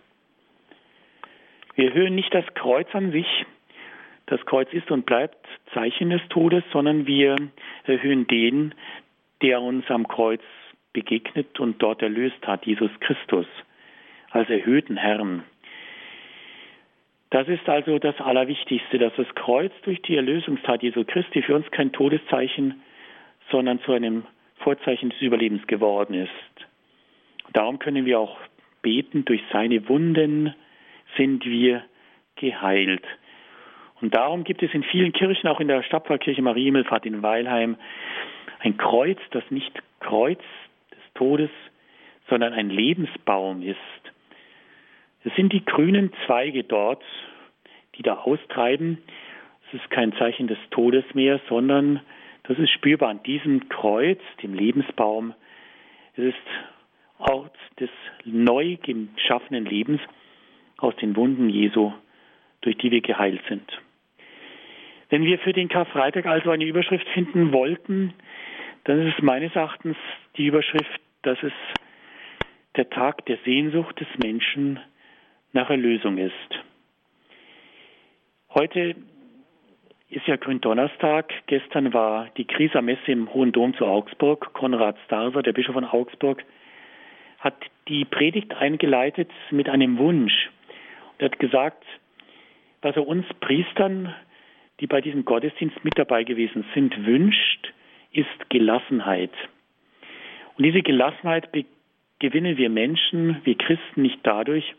Wir 1.76 1.90
erhöhen 1.90 2.16
nicht 2.16 2.34
das 2.34 2.46
Kreuz 2.54 2.88
an 2.94 3.12
sich, 3.12 3.28
das 4.28 4.44
Kreuz 4.46 4.72
ist 4.74 4.90
und 4.92 5.06
bleibt 5.06 5.38
Zeichen 5.74 6.10
des 6.10 6.22
Todes, 6.30 6.64
sondern 6.72 7.06
wir 7.06 7.36
erhöhen 7.86 8.28
den, 8.28 8.74
der 9.42 9.62
uns 9.62 9.90
am 9.90 10.08
Kreuz 10.08 10.42
begegnet 10.94 11.60
und 11.60 11.82
dort 11.82 12.02
erlöst 12.02 12.46
hat, 12.48 12.66
Jesus 12.66 12.92
Christus, 13.02 13.46
als 14.32 14.50
erhöhten 14.50 14.98
Herrn. 14.98 15.44
Das 17.30 17.48
ist 17.48 17.68
also 17.68 18.00
das 18.00 18.20
Allerwichtigste, 18.22 18.98
dass 18.98 19.14
das 19.18 19.28
Kreuz 19.36 19.74
durch 19.84 20.02
die 20.04 20.16
Erlösungstat 20.16 20.84
Jesu 20.84 21.04
Christi 21.04 21.42
für 21.42 21.56
uns 21.56 21.70
kein 21.72 21.92
Todeszeichen, 21.92 22.82
sondern 23.52 23.82
zu 23.82 23.92
einem 23.92 24.24
Vorzeichen 24.58 25.10
des 25.10 25.22
Überlebens 25.22 25.68
geworden 25.68 26.14
ist. 26.14 26.32
Darum 27.54 27.78
können 27.80 28.06
wir 28.06 28.20
auch 28.20 28.38
beten, 28.82 29.26
durch 29.26 29.42
seine 29.52 29.88
Wunden 29.90 30.56
sind 31.18 31.46
wir 31.46 31.84
geheilt. 32.36 33.04
Und 34.02 34.14
darum 34.14 34.44
gibt 34.44 34.62
es 34.62 34.74
in 34.74 34.84
vielen 34.84 35.14
Kirchen, 35.14 35.48
auch 35.48 35.60
in 35.60 35.68
der 35.68 35.84
Stadtpfarrkirche 35.84 36.42
Marie 36.42 36.66
Himmelfahrt 36.66 37.06
in 37.06 37.22
Weilheim, 37.22 37.78
ein 38.60 38.78
Kreuz, 38.78 39.20
das 39.32 39.44
nicht 39.50 39.72
Kreuz 40.00 40.42
des 40.92 41.14
Todes, 41.14 41.50
sondern 42.30 42.54
ein 42.54 42.70
Lebensbaum 42.70 43.62
ist. 43.62 43.78
Es 45.24 45.34
sind 45.36 45.54
die 45.54 45.64
grünen 45.64 46.12
Zweige 46.26 46.64
dort, 46.64 47.04
die 47.96 48.04
da 48.04 48.16
austreiben. 48.16 49.00
Es 49.68 49.80
ist 49.80 49.90
kein 49.90 50.14
Zeichen 50.14 50.48
des 50.48 50.58
Todes 50.72 51.06
mehr, 51.14 51.40
sondern 51.50 52.02
das 52.44 52.60
ist 52.60 52.72
spürbar 52.72 53.10
an 53.10 53.24
diesem 53.24 53.70
Kreuz, 53.70 54.20
dem 54.44 54.54
Lebensbaum. 54.54 55.34
Es 56.16 56.26
ist 56.26 56.36
Ort 57.18 57.58
des 57.80 57.90
neu 58.26 58.78
geschaffenen 58.78 59.66
Lebens 59.66 60.02
aus 60.78 60.96
den 60.98 61.16
Wunden 61.16 61.50
Jesu, 61.50 61.94
durch 62.62 62.78
die 62.78 62.92
wir 62.92 63.02
geheilt 63.02 63.42
sind. 63.48 63.82
Wenn 65.10 65.24
wir 65.24 65.40
für 65.40 65.54
den 65.54 65.70
Karfreitag 65.70 66.26
also 66.26 66.50
eine 66.50 66.66
Überschrift 66.66 67.08
finden 67.10 67.52
wollten, 67.52 68.14
dann 68.86 69.08
ist 69.08 69.16
es 69.18 69.24
meines 69.24 69.56
Erachtens 69.56 69.98
die 70.38 70.48
Überschrift, 70.48 71.02
dass 71.22 71.42
es 71.44 71.54
der 72.76 72.90
Tag 72.90 73.26
der 73.26 73.38
Sehnsucht 73.46 74.00
des 74.00 74.08
Menschen 74.22 74.80
nach 75.54 75.70
Erlösung 75.70 76.18
ist. 76.18 76.34
Heute 78.54 78.96
ist 80.10 80.28
ja 80.28 80.36
Gründonnerstag. 80.36 81.34
Gestern 81.48 81.94
war 81.94 82.30
die 82.38 82.46
Krisermesse 82.46 83.12
im 83.12 83.34
Hohen 83.34 83.52
Dom 83.52 83.76
zu 83.76 83.86
Augsburg. 83.86 84.54
Konrad 84.54 84.98
Starser, 85.06 85.42
der 85.42 85.54
Bischof 85.54 85.74
von 85.74 85.86
Augsburg, 85.86 86.44
hat 87.40 87.56
die 87.88 88.06
Predigt 88.06 88.54
eingeleitet 88.54 89.30
mit 89.52 89.70
einem 89.70 89.98
Wunsch. 89.98 90.50
Er 91.18 91.26
hat 91.26 91.40
gesagt, 91.40 91.84
was 92.82 92.96
er 92.96 93.08
uns 93.08 93.26
Priestern, 93.40 94.14
die 94.80 94.88
bei 94.88 95.02
diesem 95.02 95.26
Gottesdienst 95.26 95.84
mit 95.84 95.98
dabei 95.98 96.24
gewesen 96.24 96.66
sind, 96.74 97.06
wünscht, 97.06 97.74
ist 98.12 98.50
Gelassenheit. 98.50 99.32
Und 100.58 100.66
diese 100.66 100.82
Gelassenheit 100.82 101.50
gewinnen 102.20 102.58
wir 102.58 102.70
Menschen, 102.70 103.42
wir 103.44 103.58
Christen 103.58 104.02
nicht 104.02 104.20
dadurch, 104.24 104.76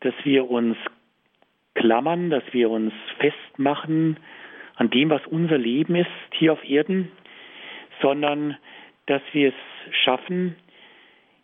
dass 0.00 0.14
wir 0.24 0.50
uns 0.50 0.76
klammern, 1.74 2.30
dass 2.30 2.44
wir 2.52 2.70
uns 2.70 2.92
festmachen 3.18 4.18
an 4.76 4.90
dem, 4.90 5.10
was 5.10 5.26
unser 5.26 5.58
Leben 5.58 5.94
ist 5.94 6.10
hier 6.32 6.52
auf 6.52 6.64
Erden, 6.68 7.10
sondern 8.00 8.56
dass 9.06 9.22
wir 9.32 9.48
es 9.48 9.94
schaffen, 10.04 10.56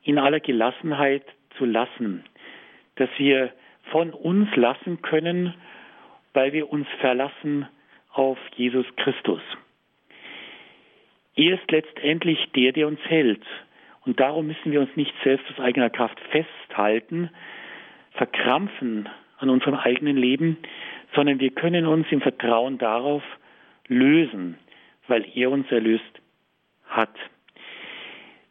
in 0.05 0.19
aller 0.19 0.41
Gelassenheit 0.41 1.25
zu 1.57 1.65
lassen, 1.65 2.25
dass 2.97 3.09
wir 3.19 3.53
von 3.91 4.11
uns 4.11 4.49
lassen 4.57 5.01
können, 5.03 5.55
weil 6.35 6.53
wir 6.53 6.71
uns 6.73 6.87
verlassen 7.01 7.67
auf 8.13 8.39
Jesus 8.57 8.87
Christus. 8.97 9.41
Er 11.35 11.55
ist 11.55 11.71
letztendlich 11.71 12.39
der, 12.55 12.73
der 12.73 12.87
uns 12.87 13.01
hält. 13.05 13.43
Und 14.05 14.21
darum 14.21 14.49
müssen 14.49 14.73
wir 14.73 14.81
uns 14.81 14.95
nicht 14.97 15.15
selbst 15.23 15.47
aus 15.51 15.61
eigener 15.61 15.91
Kraft 15.91 16.19
festhalten, 16.31 17.31
verkrampfen 18.13 19.09
an 19.39 19.49
unserem 19.49 19.75
eigenen 19.75 20.17
Leben, 20.17 20.59
sondern 21.15 21.41
wir 21.41 21.51
können 21.51 21.87
uns 21.87 22.07
im 22.11 22.21
Vertrauen 22.21 22.79
darauf 22.79 23.23
lösen, 23.89 24.59
weil 25.09 25.27
er 25.35 25.51
uns 25.51 25.71
erlöst 25.71 26.21
hat. 26.89 27.15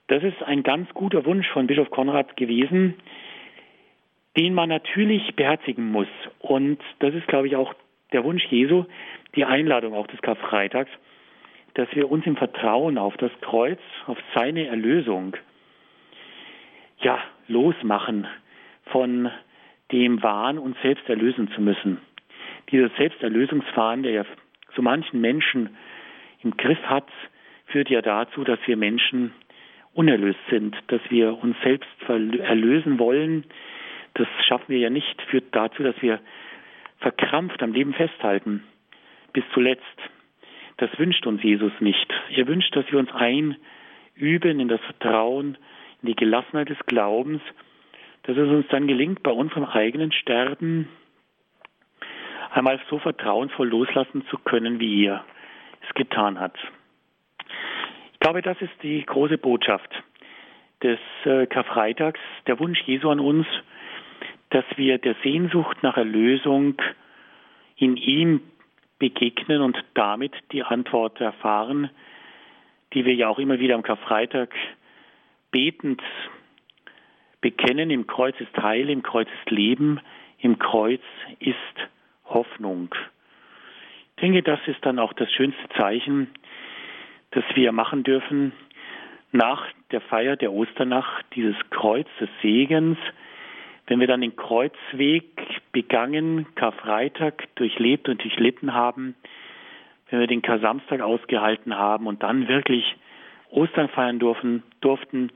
Das 0.07 0.23
ist 0.23 0.41
ein 0.43 0.63
ganz 0.63 0.89
guter 0.93 1.25
Wunsch 1.25 1.47
von 1.49 1.67
Bischof 1.67 1.89
Konrad 1.89 2.35
gewesen, 2.35 2.95
den 4.37 4.53
man 4.53 4.69
natürlich 4.69 5.35
beherzigen 5.35 5.91
muss. 5.91 6.07
Und 6.39 6.79
das 6.99 7.13
ist, 7.13 7.27
glaube 7.27 7.47
ich, 7.47 7.55
auch 7.55 7.73
der 8.13 8.23
Wunsch 8.23 8.45
Jesu, 8.45 8.85
die 9.35 9.45
Einladung 9.45 9.93
auch 9.93 10.07
des 10.07 10.21
Karfreitags, 10.21 10.91
dass 11.73 11.87
wir 11.93 12.11
uns 12.11 12.25
im 12.25 12.35
Vertrauen 12.35 12.97
auf 12.97 13.15
das 13.17 13.31
Kreuz, 13.41 13.79
auf 14.07 14.17
seine 14.35 14.67
Erlösung, 14.67 15.37
ja, 16.99 17.19
losmachen 17.47 18.27
von 18.85 19.29
dem 19.91 20.21
Wahn, 20.21 20.57
uns 20.57 20.77
selbst 20.81 21.07
erlösen 21.09 21.49
zu 21.51 21.61
müssen. 21.61 21.99
Dieser 22.71 22.89
Selbsterlösungswahn, 22.97 24.03
der 24.03 24.11
ja 24.11 24.25
so 24.75 24.81
manchen 24.81 25.19
Menschen 25.19 25.75
im 26.43 26.55
Griff 26.57 26.81
hat, 26.83 27.09
führt 27.67 27.89
ja 27.89 28.01
dazu, 28.01 28.43
dass 28.43 28.59
wir 28.65 28.77
Menschen 28.77 29.33
unerlöst 29.93 30.39
sind, 30.49 30.75
dass 30.87 31.01
wir 31.09 31.41
uns 31.41 31.55
selbst 31.63 31.87
erlösen 32.07 32.99
wollen. 32.99 33.45
Das 34.13 34.27
schaffen 34.47 34.69
wir 34.69 34.79
ja 34.79 34.89
nicht, 34.89 35.21
führt 35.23 35.55
dazu, 35.55 35.83
dass 35.83 35.99
wir 36.01 36.19
verkrampft 36.99 37.61
am 37.63 37.73
Leben 37.73 37.93
festhalten. 37.93 38.63
Bis 39.33 39.43
zuletzt. 39.53 39.83
Das 40.77 40.89
wünscht 40.97 41.25
uns 41.27 41.41
Jesus 41.43 41.71
nicht. 41.79 42.11
Er 42.31 42.47
wünscht, 42.47 42.75
dass 42.75 42.91
wir 42.91 42.99
uns 42.99 43.11
einüben 43.13 44.59
in 44.59 44.67
das 44.67 44.81
Vertrauen, 44.81 45.57
in 46.01 46.09
die 46.09 46.15
Gelassenheit 46.15 46.69
des 46.69 46.79
Glaubens, 46.85 47.41
dass 48.23 48.37
es 48.37 48.49
uns 48.49 48.67
dann 48.69 48.87
gelingt, 48.87 49.23
bei 49.23 49.31
unserem 49.31 49.65
eigenen 49.65 50.11
Sterben 50.11 50.87
einmal 52.51 52.79
so 52.89 52.99
vertrauensvoll 52.99 53.67
loslassen 53.67 54.25
zu 54.29 54.37
können, 54.37 54.79
wie 54.79 55.05
er 55.05 55.23
es 55.87 55.93
getan 55.95 56.39
hat. 56.39 56.57
Ich 58.13 58.19
glaube, 58.19 58.41
das 58.41 58.61
ist 58.61 58.73
die 58.83 59.03
große 59.05 59.37
Botschaft 59.37 59.89
des 60.83 60.99
äh, 61.25 61.47
Karfreitags, 61.47 62.19
der 62.47 62.59
Wunsch 62.59 62.79
Jesu 62.81 63.09
an 63.09 63.19
uns, 63.19 63.47
dass 64.51 64.65
wir 64.75 64.97
der 64.97 65.15
Sehnsucht 65.23 65.81
nach 65.81 65.97
Erlösung 65.97 66.75
in 67.77 67.97
ihm 67.97 68.41
begegnen 68.99 69.61
und 69.61 69.83
damit 69.95 70.33
die 70.51 70.63
Antwort 70.63 71.19
erfahren, 71.19 71.89
die 72.93 73.05
wir 73.05 73.15
ja 73.15 73.29
auch 73.29 73.39
immer 73.39 73.59
wieder 73.59 73.75
am 73.75 73.83
Karfreitag 73.83 74.53
betend 75.51 76.01
bekennen, 77.39 77.89
im 77.89 78.05
Kreuz 78.05 78.35
ist 78.39 78.55
Heil, 78.57 78.89
im 78.89 79.01
Kreuz 79.01 79.27
ist 79.41 79.49
Leben, 79.49 79.99
im 80.39 80.59
Kreuz 80.59 81.01
ist 81.39 81.55
Hoffnung. 82.25 82.93
Ich 84.15 84.21
denke, 84.21 84.43
das 84.43 84.59
ist 84.67 84.85
dann 84.85 84.99
auch 84.99 85.13
das 85.13 85.31
schönste 85.31 85.67
Zeichen, 85.77 86.27
das 87.31 87.43
wir 87.55 87.71
machen 87.71 88.03
dürfen 88.03 88.51
nach 89.31 89.65
der 89.91 90.01
Feier 90.01 90.35
der 90.35 90.51
Osternacht, 90.51 91.25
dieses 91.35 91.55
Kreuz 91.69 92.07
des 92.19 92.29
Segens, 92.41 92.97
wenn 93.91 93.99
wir 93.99 94.07
dann 94.07 94.21
den 94.21 94.37
Kreuzweg 94.37 95.25
begangen, 95.73 96.45
Karfreitag 96.55 97.53
durchlebt 97.55 98.07
und 98.07 98.23
durchlitten 98.23 98.73
haben, 98.73 99.15
wenn 100.09 100.21
wir 100.21 100.27
den 100.27 100.41
Kar-Samstag 100.41 101.01
ausgehalten 101.01 101.75
haben 101.75 102.07
und 102.07 102.23
dann 102.23 102.47
wirklich 102.47 102.85
Ostern 103.49 103.89
feiern 103.89 104.17
durften, 104.17 104.63
durften, 104.79 105.29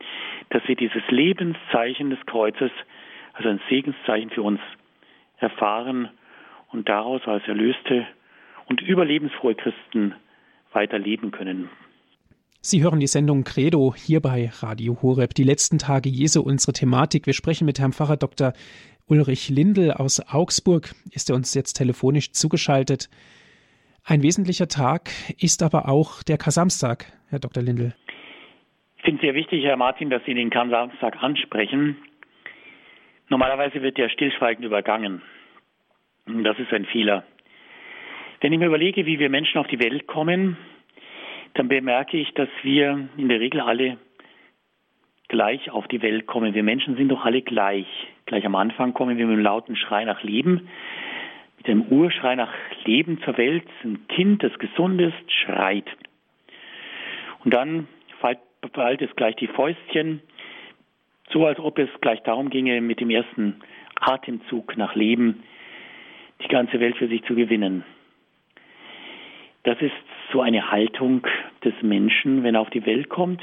dass 0.51 0.65
wir 0.69 0.77
dieses 0.77 1.03
Lebenszeichen 1.09 2.11
des 2.11 2.25
Kreuzes, 2.27 2.71
also 3.33 3.49
ein 3.49 3.59
Segenszeichen 3.67 4.29
für 4.29 4.41
uns, 4.41 4.61
erfahren 5.37 6.07
und 6.71 6.87
daraus 6.87 7.27
als 7.27 7.45
erlöste 7.49 8.07
und 8.67 8.81
überlebensfrohe 8.81 9.55
Christen 9.55 10.15
weiterleben 10.71 11.31
können. 11.31 11.69
Sie 12.67 12.81
hören 12.81 12.99
die 12.99 13.05
Sendung 13.05 13.43
Credo 13.43 13.93
hier 13.95 14.21
bei 14.21 14.49
Radio 14.51 14.97
Horeb. 15.03 15.35
Die 15.35 15.43
letzten 15.43 15.77
Tage 15.77 16.09
Jesu, 16.09 16.41
unsere 16.41 16.73
Thematik. 16.73 17.27
Wir 17.27 17.35
sprechen 17.35 17.67
mit 17.67 17.79
Herrn 17.79 17.93
Pfarrer 17.93 18.17
Dr. 18.17 18.53
Ulrich 19.07 19.49
Lindl 19.49 19.91
aus 19.91 20.19
Augsburg. 20.33 20.95
Ist 21.11 21.29
er 21.29 21.35
uns 21.35 21.53
jetzt 21.53 21.73
telefonisch 21.73 22.31
zugeschaltet? 22.31 23.07
Ein 24.03 24.23
wesentlicher 24.23 24.67
Tag 24.67 25.11
ist 25.39 25.61
aber 25.61 25.87
auch 25.87 26.23
der 26.23 26.39
Kasamstag, 26.39 27.05
Herr 27.29 27.37
Dr. 27.37 27.61
Lindl. 27.61 27.93
Ich 28.97 29.03
finde 29.03 29.17
es 29.17 29.21
sehr 29.21 29.35
wichtig, 29.35 29.63
Herr 29.63 29.77
Martin, 29.77 30.09
dass 30.09 30.25
Sie 30.25 30.33
den 30.33 30.49
Kasamstag 30.49 31.21
ansprechen. 31.21 31.97
Normalerweise 33.29 33.83
wird 33.83 33.99
der 33.99 34.09
stillschweigend 34.09 34.65
übergangen. 34.65 35.21
Das 36.25 36.57
ist 36.57 36.73
ein 36.73 36.85
Fehler. 36.85 37.25
Wenn 38.41 38.53
ich 38.53 38.57
mir 38.57 38.65
überlege, 38.65 39.05
wie 39.05 39.19
wir 39.19 39.29
Menschen 39.29 39.59
auf 39.59 39.67
die 39.67 39.79
Welt 39.79 40.07
kommen, 40.07 40.57
dann 41.55 41.69
bemerke 41.69 42.17
ich, 42.17 42.33
dass 42.33 42.49
wir 42.63 43.07
in 43.17 43.29
der 43.29 43.39
Regel 43.39 43.61
alle 43.61 43.97
gleich 45.27 45.71
auf 45.71 45.87
die 45.87 46.01
Welt 46.01 46.27
kommen. 46.27 46.53
Wir 46.53 46.63
Menschen 46.63 46.95
sind 46.97 47.09
doch 47.09 47.25
alle 47.25 47.41
gleich. 47.41 47.87
Gleich 48.25 48.45
am 48.45 48.55
Anfang 48.55 48.93
kommen 48.93 49.17
wir 49.17 49.25
mit 49.25 49.33
einem 49.33 49.43
lauten 49.43 49.75
Schrei 49.75 50.05
nach 50.05 50.21
Leben, 50.21 50.67
mit 51.57 51.67
einem 51.67 51.83
Urschrei 51.83 52.35
nach 52.35 52.53
Leben 52.83 53.21
zur 53.23 53.37
Welt. 53.37 53.65
Ein 53.83 54.07
Kind, 54.07 54.43
das 54.43 54.57
gesund 54.59 55.01
ist, 55.01 55.31
schreit. 55.31 55.85
Und 57.43 57.53
dann 57.53 57.87
ballt 58.73 59.01
es 59.01 59.15
gleich 59.15 59.35
die 59.35 59.47
Fäustchen, 59.47 60.21
so 61.29 61.45
als 61.45 61.59
ob 61.59 61.77
es 61.77 61.89
gleich 62.01 62.21
darum 62.23 62.49
ginge, 62.49 62.81
mit 62.81 62.99
dem 62.99 63.11
ersten 63.11 63.61
Atemzug 63.99 64.75
nach 64.75 64.95
Leben 64.95 65.43
die 66.43 66.47
ganze 66.47 66.79
Welt 66.79 66.97
für 66.97 67.07
sich 67.07 67.23
zu 67.23 67.35
gewinnen. 67.35 67.85
Das 69.65 69.81
ist 69.81 69.93
so 70.31 70.41
eine 70.41 70.71
Haltung 70.71 71.25
des 71.63 71.73
Menschen, 71.81 72.43
wenn 72.43 72.53
er 72.53 72.61
auf 72.61 72.69
die 72.69 72.85
Welt 72.85 73.09
kommt. 73.09 73.41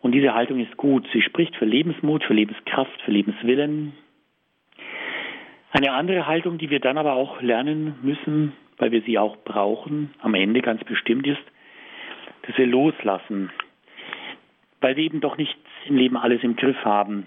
Und 0.00 0.12
diese 0.12 0.34
Haltung 0.34 0.58
ist 0.58 0.76
gut. 0.78 1.06
Sie 1.12 1.20
spricht 1.20 1.54
für 1.56 1.66
Lebensmut, 1.66 2.24
für 2.24 2.32
Lebenskraft, 2.32 3.00
für 3.02 3.10
Lebenswillen. 3.10 3.92
Eine 5.70 5.92
andere 5.92 6.26
Haltung, 6.26 6.56
die 6.56 6.70
wir 6.70 6.80
dann 6.80 6.96
aber 6.96 7.12
auch 7.12 7.42
lernen 7.42 7.96
müssen, 8.02 8.54
weil 8.78 8.92
wir 8.92 9.02
sie 9.02 9.18
auch 9.18 9.36
brauchen, 9.44 10.14
am 10.20 10.34
Ende 10.34 10.62
ganz 10.62 10.82
bestimmt 10.84 11.26
ist, 11.26 11.42
dass 12.46 12.56
wir 12.56 12.66
loslassen, 12.66 13.50
weil 14.80 14.96
wir 14.96 15.04
eben 15.04 15.20
doch 15.20 15.36
nicht 15.36 15.56
im 15.86 15.96
Leben 15.96 16.16
alles 16.16 16.42
im 16.42 16.56
Griff 16.56 16.82
haben, 16.84 17.26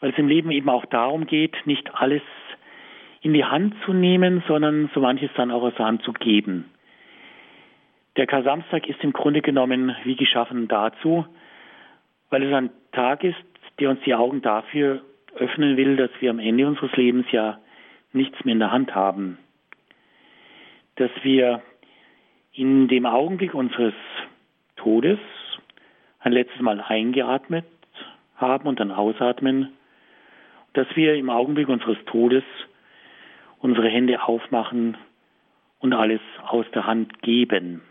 weil 0.00 0.10
es 0.10 0.18
im 0.18 0.28
Leben 0.28 0.50
eben 0.50 0.68
auch 0.70 0.86
darum 0.86 1.26
geht, 1.26 1.54
nicht 1.66 1.94
alles 1.94 2.22
in 3.20 3.34
die 3.34 3.44
Hand 3.44 3.74
zu 3.84 3.92
nehmen, 3.92 4.42
sondern 4.48 4.90
so 4.94 5.00
manches 5.00 5.30
dann 5.36 5.50
auch 5.50 5.62
aus 5.62 5.74
der 5.76 5.86
Hand 5.86 6.02
zu 6.02 6.12
geben. 6.12 6.70
Der 8.16 8.28
Kar-Samstag 8.28 8.88
ist 8.88 9.02
im 9.02 9.12
Grunde 9.12 9.42
genommen 9.42 9.96
wie 10.04 10.14
geschaffen 10.14 10.68
dazu, 10.68 11.26
weil 12.30 12.44
es 12.44 12.54
ein 12.54 12.70
Tag 12.92 13.24
ist, 13.24 13.36
der 13.80 13.90
uns 13.90 14.00
die 14.06 14.14
Augen 14.14 14.40
dafür 14.40 15.02
öffnen 15.34 15.76
will, 15.76 15.96
dass 15.96 16.10
wir 16.20 16.30
am 16.30 16.38
Ende 16.38 16.66
unseres 16.66 16.94
Lebens 16.96 17.26
ja 17.32 17.58
nichts 18.12 18.44
mehr 18.44 18.52
in 18.52 18.60
der 18.60 18.70
Hand 18.70 18.94
haben. 18.94 19.38
Dass 20.94 21.10
wir 21.24 21.62
in 22.52 22.86
dem 22.86 23.04
Augenblick 23.04 23.52
unseres 23.52 23.94
Todes 24.76 25.18
ein 26.20 26.30
letztes 26.30 26.60
Mal 26.60 26.80
eingeatmet 26.80 27.64
haben 28.36 28.68
und 28.68 28.78
dann 28.78 28.92
ausatmen, 28.92 29.72
dass 30.74 30.86
wir 30.94 31.16
im 31.16 31.30
Augenblick 31.30 31.68
unseres 31.68 31.98
Todes 32.06 32.44
unsere 33.58 33.88
Hände 33.88 34.22
aufmachen 34.22 34.96
und 35.80 35.94
alles 35.94 36.20
aus 36.46 36.66
der 36.72 36.86
Hand 36.86 37.20
geben. 37.22 37.82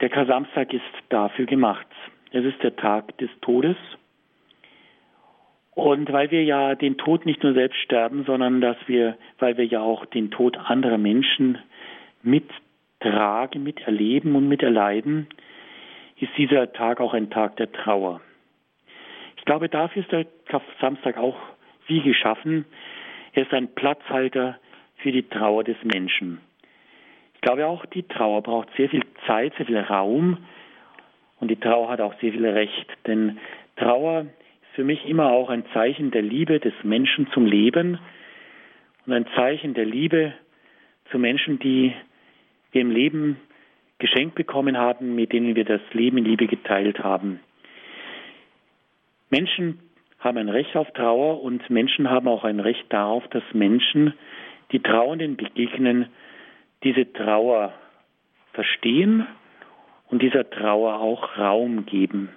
Der 0.00 0.08
Kasamstag 0.08 0.72
ist 0.72 0.82
dafür 1.10 1.44
gemacht. 1.44 1.86
Es 2.32 2.44
ist 2.44 2.62
der 2.62 2.74
Tag 2.76 3.18
des 3.18 3.30
Todes. 3.42 3.76
Und 5.72 6.10
weil 6.12 6.30
wir 6.30 6.42
ja 6.42 6.74
den 6.74 6.96
Tod 6.96 7.26
nicht 7.26 7.42
nur 7.42 7.52
selbst 7.52 7.78
sterben, 7.80 8.24
sondern 8.24 8.60
dass 8.60 8.76
wir, 8.86 9.16
weil 9.38 9.56
wir 9.56 9.66
ja 9.66 9.80
auch 9.80 10.06
den 10.06 10.30
Tod 10.30 10.56
anderer 10.56 10.98
Menschen 10.98 11.58
mittragen, 12.22 13.62
miterleben 13.62 14.34
und 14.36 14.48
miterleiden, 14.48 15.26
ist 16.18 16.36
dieser 16.36 16.72
Tag 16.72 17.00
auch 17.00 17.14
ein 17.14 17.30
Tag 17.30 17.56
der 17.56 17.70
Trauer. 17.70 18.20
Ich 19.36 19.44
glaube, 19.44 19.68
dafür 19.68 20.02
ist 20.02 20.12
der 20.12 20.26
Samstag 20.80 21.18
auch 21.18 21.36
wie 21.86 22.00
geschaffen. 22.00 22.64
Er 23.32 23.44
ist 23.44 23.52
ein 23.52 23.74
Platzhalter 23.74 24.58
für 24.96 25.12
die 25.12 25.22
Trauer 25.22 25.64
des 25.64 25.76
Menschen. 25.82 26.40
Ich 27.40 27.42
glaube 27.42 27.66
auch, 27.66 27.86
die 27.86 28.02
Trauer 28.02 28.42
braucht 28.42 28.68
sehr 28.76 28.90
viel 28.90 29.02
Zeit, 29.26 29.54
sehr 29.56 29.64
viel 29.64 29.78
Raum 29.78 30.36
und 31.40 31.50
die 31.50 31.56
Trauer 31.56 31.88
hat 31.88 32.02
auch 32.02 32.12
sehr 32.20 32.32
viel 32.32 32.46
Recht, 32.46 32.86
denn 33.06 33.38
Trauer 33.76 34.26
ist 34.60 34.74
für 34.74 34.84
mich 34.84 35.08
immer 35.08 35.32
auch 35.32 35.48
ein 35.48 35.64
Zeichen 35.72 36.10
der 36.10 36.20
Liebe 36.20 36.60
des 36.60 36.74
Menschen 36.82 37.30
zum 37.32 37.46
Leben 37.46 37.98
und 39.06 39.14
ein 39.14 39.26
Zeichen 39.34 39.72
der 39.72 39.86
Liebe 39.86 40.34
zu 41.10 41.18
Menschen, 41.18 41.58
die 41.58 41.94
wir 42.72 42.82
im 42.82 42.90
Leben 42.90 43.38
geschenkt 44.00 44.34
bekommen 44.34 44.76
haben, 44.76 45.14
mit 45.14 45.32
denen 45.32 45.56
wir 45.56 45.64
das 45.64 45.80
Leben 45.94 46.18
in 46.18 46.26
Liebe 46.26 46.46
geteilt 46.46 46.98
haben. 46.98 47.40
Menschen 49.30 49.78
haben 50.18 50.36
ein 50.36 50.50
Recht 50.50 50.76
auf 50.76 50.92
Trauer 50.92 51.42
und 51.42 51.70
Menschen 51.70 52.10
haben 52.10 52.28
auch 52.28 52.44
ein 52.44 52.60
Recht 52.60 52.84
darauf, 52.90 53.26
dass 53.28 53.44
Menschen, 53.54 54.12
die 54.72 54.80
Trauernden 54.80 55.38
begegnen, 55.38 56.10
diese 56.82 57.12
Trauer 57.12 57.72
verstehen 58.52 59.26
und 60.08 60.22
dieser 60.22 60.48
Trauer 60.48 61.00
auch 61.00 61.36
Raum 61.38 61.86
geben. 61.86 62.30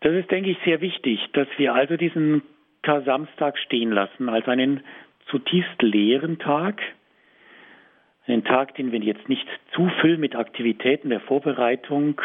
Das 0.00 0.12
ist, 0.12 0.30
denke 0.30 0.50
ich, 0.50 0.58
sehr 0.64 0.80
wichtig, 0.80 1.20
dass 1.32 1.48
wir 1.56 1.74
also 1.74 1.96
diesen 1.96 2.42
Kar-Samstag 2.82 3.58
stehen 3.58 3.90
lassen 3.90 4.28
als 4.28 4.46
einen 4.46 4.84
zutiefst 5.26 5.82
leeren 5.82 6.38
Tag, 6.38 6.80
einen 8.26 8.44
Tag, 8.44 8.74
den 8.74 8.92
wir 8.92 9.00
jetzt 9.00 9.28
nicht 9.28 9.46
zufüllen 9.72 10.20
mit 10.20 10.36
Aktivitäten 10.36 11.10
der 11.10 11.20
Vorbereitung. 11.20 12.20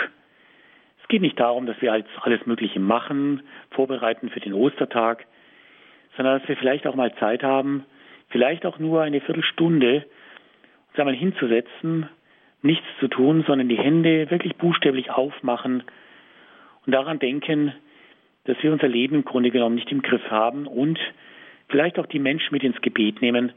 Es 1.01 1.07
geht 1.07 1.21
nicht 1.21 1.39
darum, 1.39 1.65
dass 1.65 1.81
wir 1.81 1.93
alles 1.93 2.45
Mögliche 2.45 2.79
machen, 2.79 3.41
vorbereiten 3.71 4.29
für 4.29 4.39
den 4.39 4.53
Ostertag, 4.53 5.25
sondern 6.15 6.39
dass 6.39 6.47
wir 6.47 6.57
vielleicht 6.57 6.85
auch 6.87 6.95
mal 6.95 7.13
Zeit 7.15 7.43
haben, 7.43 7.85
vielleicht 8.31 8.65
auch 8.65 8.79
nur 8.79 9.01
eine 9.01 9.21
Viertelstunde, 9.21 10.05
uns 10.89 10.99
einmal 10.99 11.15
hinzusetzen, 11.15 12.09
nichts 12.61 12.85
zu 12.99 13.07
tun, 13.07 13.43
sondern 13.47 13.69
die 13.69 13.77
Hände 13.77 14.29
wirklich 14.29 14.55
buchstäblich 14.55 15.11
aufmachen 15.11 15.83
und 16.85 16.93
daran 16.93 17.19
denken, 17.19 17.73
dass 18.45 18.57
wir 18.61 18.71
unser 18.71 18.87
Leben 18.87 19.15
im 19.15 19.25
Grunde 19.25 19.51
genommen 19.51 19.75
nicht 19.75 19.91
im 19.91 20.01
Griff 20.01 20.29
haben 20.29 20.67
und 20.67 20.99
vielleicht 21.69 21.99
auch 21.99 22.07
die 22.07 22.19
Menschen 22.19 22.53
mit 22.53 22.63
ins 22.63 22.81
Gebet 22.81 23.21
nehmen, 23.21 23.53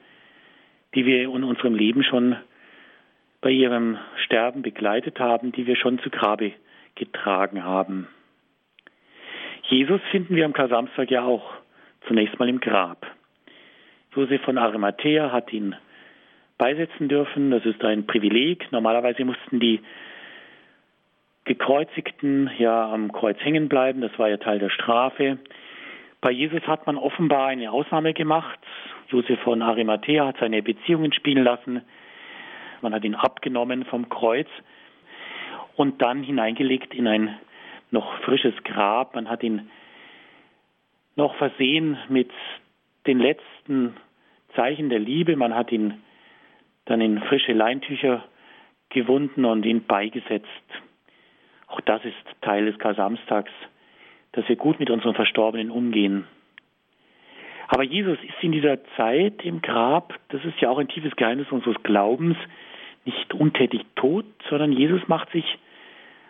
die 0.95 1.07
wir 1.07 1.23
in 1.23 1.45
unserem 1.45 1.75
Leben 1.75 2.05
schon 2.05 2.37
bei 3.41 3.51
ihrem 3.51 3.99
Sterben 4.25 4.63
begleitet 4.63 5.19
haben, 5.19 5.53
die 5.53 5.67
wir 5.67 5.77
schon 5.77 5.99
zu 6.01 6.11
Grabe 6.11 6.53
getragen 6.95 7.65
haben. 7.65 8.09
Jesus 9.65 10.01
finden 10.11 10.37
wir 10.37 10.45
am 10.45 10.53
Kasamstag 10.53 11.11
ja 11.11 11.25
auch 11.25 11.53
zunächst 12.07 12.39
mal 12.39 12.49
im 12.49 12.61
Grab. 12.61 13.07
Josef 14.15 14.43
von 14.43 14.59
Arimathea 14.59 15.33
hat 15.33 15.53
ihn 15.53 15.75
beisetzen 16.57 17.09
dürfen. 17.09 17.51
Das 17.51 17.65
ist 17.65 17.85
ein 17.85 18.07
Privileg. 18.07 18.71
Normalerweise 18.71 19.25
mussten 19.25 19.59
die 19.59 19.81
Gekreuzigten 21.45 22.51
ja 22.59 22.93
am 22.93 23.13
Kreuz 23.13 23.39
hängen 23.41 23.69
bleiben. 23.69 24.01
Das 24.01 24.17
war 24.19 24.29
ja 24.29 24.37
Teil 24.37 24.59
der 24.59 24.71
Strafe. 24.71 25.39
Bei 26.21 26.31
Jesus 26.31 26.63
hat 26.67 26.87
man 26.87 26.97
offenbar 26.97 27.49
eine 27.49 27.71
Ausnahme 27.71 28.15
gemacht. 28.15 28.59
Josef 29.09 29.39
von 29.41 29.63
Arimathea 29.63 30.27
hat 30.27 30.37
seine 30.39 30.63
Beziehungen 30.63 31.13
spielen 31.13 31.45
lassen. 31.45 31.83
Man 32.81 32.95
hat 32.95 33.05
ihn 33.05 33.15
abgenommen 33.15 33.85
vom 33.85 34.09
Kreuz 34.09 34.49
und 35.77 36.01
dann 36.01 36.23
hineingelegt 36.23 36.95
in 36.95 37.09
ein 37.09 37.37
noch 37.91 38.19
frisches 38.21 38.55
Grab. 38.65 39.15
Man 39.15 39.29
hat 39.29 39.43
ihn 39.43 39.71
noch 41.17 41.35
versehen 41.37 41.99
mit 42.09 42.31
den 43.07 43.19
letzten 43.19 43.97
Zeichen 44.55 44.89
der 44.89 44.99
Liebe. 44.99 45.37
Man 45.37 45.55
hat 45.55 45.73
ihn 45.73 46.03
dann 46.87 47.01
in 47.01 47.21
frische 47.21 47.53
Leintücher 47.53 48.25
gewunden 48.91 49.45
und 49.45 49.65
ihn 49.65 49.85
beigesetzt. 49.85 50.49
Auch 51.67 51.81
das 51.81 52.05
ist 52.05 52.15
Teil 52.43 52.67
des 52.67 52.79
Kar-Samstags, 52.79 53.51
dass 54.33 54.49
wir 54.49 54.57
gut 54.57 54.79
mit 54.79 54.91
unseren 54.91 55.15
Verstorbenen 55.15 55.71
umgehen. 55.71 56.27
Aber 57.69 57.83
Jesus 57.83 58.19
ist 58.23 58.43
in 58.43 58.53
dieser 58.53 58.79
Zeit 58.97 59.45
im 59.45 59.63
Grab, 59.63 60.15
das 60.29 60.45
ist 60.45 60.61
ja 60.61 60.71
auch 60.71 60.79
ein 60.79 60.89
tiefes 60.89 61.17
Geheimnis 61.17 61.51
unseres 61.51 61.83
Glaubens, 61.83 62.37
nicht 63.05 63.35
untätig 63.35 63.85
tot, 63.97 64.27
sondern 64.49 64.73
Jesus 64.73 65.07
macht 65.09 65.31
sich 65.33 65.45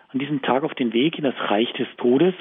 an 0.08 0.18
diesem 0.18 0.42
Tag 0.42 0.62
auf 0.62 0.74
den 0.74 0.92
Weg 0.92 1.18
in 1.18 1.24
das 1.24 1.34
Reich 1.50 1.72
des 1.72 1.88
Todes 1.96 2.34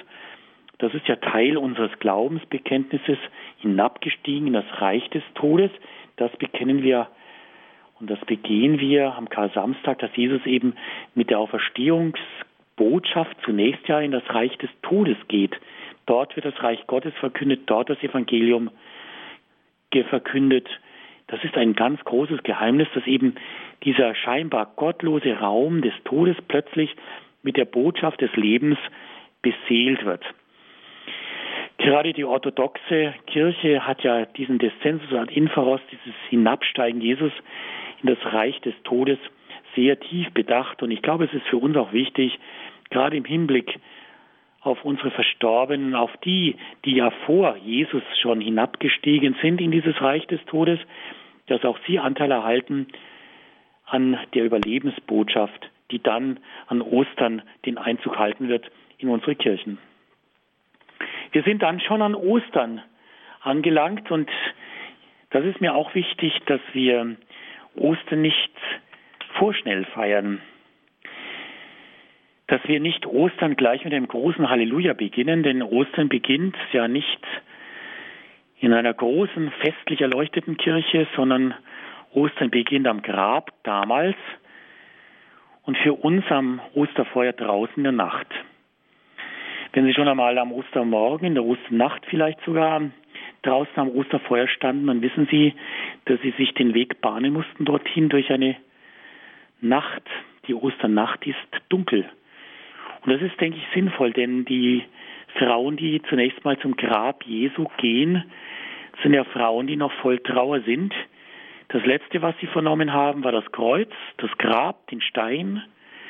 das 0.84 0.93
ist 0.93 1.07
ja 1.07 1.15
Teil 1.15 1.55
unseres 1.55 1.97
Glaubensbekenntnisses, 1.99 3.17
hinabgestiegen 3.59 4.47
in 4.47 4.53
das 4.53 4.65
Reich 4.81 5.09
des 5.11 5.23
Todes. 5.34 5.71
Das 6.17 6.29
bekennen 6.36 6.84
wir 6.84 7.07
und 8.01 8.09
das 8.09 8.19
begehen 8.25 8.81
wir 8.81 9.15
am 9.15 9.29
Kar-Samstag, 9.29 9.99
dass 9.99 10.13
Jesus 10.13 10.45
eben 10.45 10.75
mit 11.15 11.29
der 11.29 11.39
Auferstehungsbotschaft 11.39 13.38
zunächst 13.45 13.88
ja 13.88 14.01
in 14.01 14.11
das 14.11 14.23
Reich 14.27 14.57
des 14.57 14.69
Todes 14.81 15.15
geht. 15.29 15.57
Dort 16.05 16.36
wird 16.36 16.45
das 16.45 16.61
Reich 16.61 16.86
Gottes 16.86 17.13
verkündet, 17.13 17.61
dort 17.67 17.89
das 17.89 18.03
Evangelium 18.03 18.69
verkündet. 20.09 20.67
Das 21.27 21.41
ist 21.45 21.55
ein 21.55 21.75
ganz 21.75 22.03
großes 22.03 22.43
Geheimnis, 22.43 22.89
dass 22.93 23.07
eben 23.07 23.36
dieser 23.86 24.15
scheinbar 24.15 24.73
gottlose 24.75 25.39
Raum 25.39 25.81
des 25.81 25.93
Todes 26.03 26.36
plötzlich 26.49 26.93
mit 27.41 27.55
der 27.55 27.63
Botschaft 27.63 28.19
des 28.19 28.36
Lebens 28.36 28.77
beseelt 29.41 30.03
wird. 30.03 30.25
Gerade 31.84 32.13
die 32.13 32.23
orthodoxe 32.23 33.13
Kirche 33.27 33.86
hat 33.86 34.03
ja 34.03 34.23
diesen 34.23 34.57
Descensus 34.57 35.11
ad 35.11 35.34
Inferos, 35.34 35.81
dieses 35.91 36.15
Hinabsteigen 36.29 37.01
Jesus 37.01 37.34
in 38.01 38.07
das 38.07 38.34
Reich 38.34 38.57
des 38.61 38.73
Todes, 38.86 39.19
sehr 39.75 39.99
tief 39.99 40.31
bedacht. 40.31 40.81
Und 40.81 40.91
ich 40.91 41.01
glaube, 41.01 41.25
es 41.25 41.34
ist 41.34 41.45
für 41.47 41.57
uns 41.57 41.75
auch 41.75 41.91
wichtig, 41.91 42.39
gerade 42.89 43.17
im 43.17 43.25
Hinblick 43.25 43.81
auf 44.61 44.86
unsere 44.86 45.11
Verstorbenen, 45.11 45.93
auf 45.93 46.15
die, 46.23 46.55
die 46.86 46.95
ja 46.95 47.11
vor 47.25 47.57
Jesus 47.57 48.03
schon 48.21 48.39
hinabgestiegen 48.39 49.36
sind 49.41 49.59
in 49.59 49.71
dieses 49.71 49.99
Reich 49.99 50.25
des 50.27 50.39
Todes, 50.45 50.79
dass 51.47 51.65
auch 51.65 51.77
sie 51.86 51.99
Anteil 51.99 52.31
erhalten 52.31 52.88
an 53.88 54.17
der 54.34 54.45
Überlebensbotschaft, 54.45 55.69
die 55.91 56.01
dann 56.01 56.39
an 56.67 56.81
Ostern 56.81 57.41
den 57.65 57.77
Einzug 57.77 58.17
halten 58.17 58.47
wird 58.47 58.71
in 58.99 59.09
unsere 59.09 59.36
Kirchen. 59.36 59.79
Wir 61.34 61.41
sind 61.41 61.63
dann 61.63 61.79
schon 61.79 62.03
an 62.03 62.13
Ostern, 62.13 62.81
angelangt 63.41 64.11
und 64.11 64.29
das 65.31 65.43
ist 65.45 65.61
mir 65.61 65.73
auch 65.73 65.95
wichtig, 65.95 66.31
dass 66.45 66.61
wir 66.73 67.17
Ostern 67.75 68.21
nicht 68.21 68.51
vorschnell 69.39 69.84
feiern. 69.86 70.41
Dass 72.45 72.61
wir 72.67 72.79
nicht 72.79 73.07
Ostern 73.07 73.55
gleich 73.55 73.84
mit 73.84 73.95
einem 73.95 74.07
großen 74.07 74.47
Halleluja 74.47 74.93
beginnen, 74.93 75.41
denn 75.41 75.63
Ostern 75.63 76.07
beginnt 76.07 76.55
ja 76.71 76.88
nicht 76.88 77.25
in 78.59 78.71
einer 78.71 78.93
großen, 78.93 79.51
festlich 79.59 80.01
erleuchteten 80.01 80.57
Kirche, 80.57 81.07
sondern 81.15 81.55
Ostern 82.13 82.51
beginnt 82.51 82.86
am 82.86 83.01
Grab 83.01 83.51
damals 83.63 84.15
und 85.63 85.79
für 85.79 85.93
uns 85.93 86.23
am 86.29 86.61
Osterfeuer 86.75 87.34
draußen 87.34 87.77
in 87.77 87.84
der 87.84 87.91
Nacht. 87.91 88.27
Wenn 89.74 89.86
Sie 89.86 89.93
schon 89.93 90.07
einmal 90.07 90.38
am 90.38 90.51
Ostermorgen, 90.51 91.28
in 91.28 91.34
der 91.34 91.43
Osternacht 91.43 92.05
vielleicht 92.05 92.39
sogar 92.45 92.82
draußen 93.41 93.76
am 93.76 93.89
Osterfeuer 93.89 94.47
standen, 94.47 94.86
dann 94.86 95.01
wissen 95.01 95.28
Sie, 95.32 95.55
dass 96.05 96.21
Sie 96.21 96.32
sich 96.38 96.53
den 96.53 96.76
Weg 96.76 97.01
bahnen 97.01 97.34
mussten 97.34 97.65
dorthin 97.65 98.07
durch 98.07 98.32
eine 98.32 98.55
Nacht. 99.61 100.03
Die 100.47 100.53
Osternacht 100.53 101.26
ist 101.26 101.38
dunkel. 101.69 102.07
Und 103.01 103.11
das 103.11 103.21
ist, 103.21 103.39
denke 103.41 103.57
ich, 103.57 103.63
sinnvoll, 103.74 104.13
denn 104.13 104.45
die 104.45 104.84
Frauen, 105.39 105.76
die 105.76 106.01
zunächst 106.07 106.45
mal 106.45 106.57
zum 106.59 106.76
Grab 106.76 107.24
Jesu 107.26 107.65
gehen, 107.78 108.24
sind 109.01 109.13
ja 109.13 109.24
Frauen, 109.24 109.65
die 109.65 109.76
noch 109.76 109.91
voll 110.01 110.19
Trauer 110.19 110.61
sind. 110.61 110.93
Das 111.69 111.84
Letzte, 111.84 112.21
was 112.21 112.36
sie 112.39 112.47
vernommen 112.47 112.93
haben, 112.93 113.24
war 113.24 113.32
das 113.32 113.51
Kreuz, 113.51 113.89
das 114.17 114.30
Grab, 114.38 114.88
den 114.88 115.01
Stein, 115.01 115.63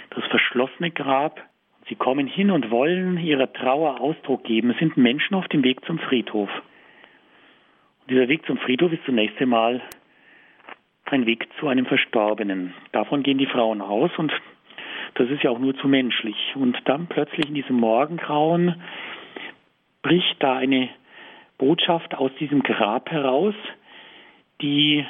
das 0.10 0.26
verschlossene 0.26 0.92
Grab. 0.92 1.42
Sie 1.90 1.96
kommen 1.96 2.28
hin 2.28 2.52
und 2.52 2.72
wollen 2.72 3.18
ihrer 3.18 3.52
Trauer 3.52 4.00
Ausdruck 4.00 4.44
geben. 4.44 4.72
Es 4.72 4.78
sind 4.80 4.96
Menschen 4.96 5.36
auf 5.36 5.48
dem 5.50 5.64
Weg 5.64 5.84
zum 5.86 6.00
Friedhof. 6.00 6.50
Und 8.02 8.12
dieser 8.12 8.28
Weg 8.28 8.46
zum 8.46 8.58
Friedhof 8.58 8.92
ist 8.94 9.04
zunächst 9.06 9.40
einmal 9.40 9.82
ein 11.06 11.26
Weg 11.26 11.48
zu 11.60 11.68
einem 11.68 11.86
Verstorbenen. 11.86 12.74
Davon 12.92 13.24
gehen 13.24 13.38
die 13.38 13.46
Frauen 13.46 13.82
aus 13.82 14.12
und 14.18 14.32
das 15.16 15.30
ist 15.30 15.44
ja 15.44 15.52
auch 15.52 15.60
nur 15.60 15.76
zu 15.76 15.88
menschlich. 15.88 16.54
Und 16.56 16.78
dann 16.86 17.08
plötzlich 17.08 17.48
in 17.48 17.54
diesem 17.54 17.76
Morgengrauen 17.76 18.82
bricht 20.02 20.36
da 20.40 20.56
eine 20.56 20.90
Botschaft 21.58 22.16
aus 22.16 22.32
diesem 22.40 22.64
Grab 22.64 23.12
heraus, 23.12 23.54
die 24.62 25.06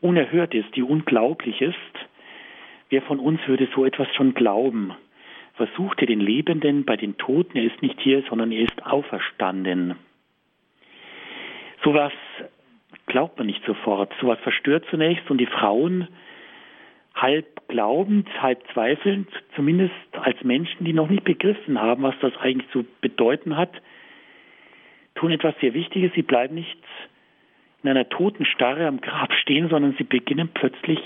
unerhört 0.00 0.54
ist, 0.54 0.74
die 0.76 0.82
unglaublich 0.82 1.60
ist. 1.60 1.74
Wer 2.88 3.02
von 3.02 3.18
uns 3.18 3.40
würde 3.46 3.68
so 3.74 3.84
etwas 3.84 4.08
schon 4.14 4.34
glauben? 4.34 4.94
Versuchte 5.54 6.06
den 6.06 6.20
Lebenden 6.20 6.84
bei 6.84 6.96
den 6.96 7.16
Toten, 7.16 7.56
er 7.56 7.64
ist 7.64 7.80
nicht 7.80 8.00
hier, 8.00 8.22
sondern 8.28 8.50
er 8.50 8.64
ist 8.64 8.84
auferstanden. 8.84 9.94
Sowas 11.82 12.12
glaubt 13.06 13.38
man 13.38 13.46
nicht 13.46 13.64
sofort. 13.64 14.12
Sowas 14.20 14.38
verstört 14.40 14.84
zunächst 14.90 15.30
und 15.30 15.38
die 15.38 15.46
Frauen 15.46 16.08
halb 17.14 17.68
glaubend, 17.68 18.28
halb 18.42 18.60
zweifelnd, 18.72 19.28
zumindest 19.54 19.94
als 20.12 20.42
Menschen, 20.42 20.84
die 20.84 20.92
noch 20.92 21.08
nicht 21.08 21.24
begriffen 21.24 21.80
haben, 21.80 22.02
was 22.02 22.14
das 22.20 22.36
eigentlich 22.38 22.70
zu 22.70 22.84
bedeuten 23.00 23.56
hat, 23.56 23.70
tun 25.14 25.30
etwas 25.30 25.54
sehr 25.60 25.74
Wichtiges. 25.74 26.12
Sie 26.14 26.22
bleiben 26.22 26.54
nicht 26.56 26.78
in 27.82 27.90
einer 27.90 28.08
toten 28.08 28.44
Starre 28.44 28.86
am 28.86 29.00
Grab 29.00 29.32
stehen, 29.34 29.68
sondern 29.68 29.94
sie 29.98 30.04
beginnen 30.04 30.48
plötzlich 30.52 30.98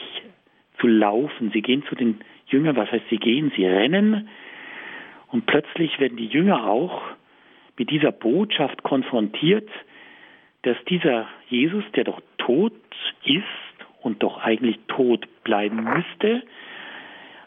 zu 0.81 0.87
laufen. 0.87 1.51
Sie 1.53 1.61
gehen 1.61 1.85
zu 1.89 1.95
den 1.95 2.21
Jüngern, 2.49 2.77
was 2.77 2.91
heißt 2.91 3.09
sie 3.11 3.19
gehen? 3.19 3.53
Sie 3.57 3.67
rennen 3.67 4.29
und 5.29 5.47
plötzlich 5.47 5.99
werden 6.01 6.17
die 6.17 6.27
Jünger 6.27 6.67
auch 6.67 7.03
mit 7.77 7.91
dieser 7.91 8.13
Botschaft 8.13 8.83
konfrontiert, 8.83 9.69
dass 10.63 10.77
dieser 10.89 11.29
Jesus, 11.49 11.85
der 11.95 12.05
doch 12.05 12.21
tot 12.39 12.73
ist 13.25 13.45
und 14.03 14.23
doch 14.23 14.39
eigentlich 14.43 14.79
tot 14.89 15.27
bleiben 15.45 15.85
müsste, 15.85 16.43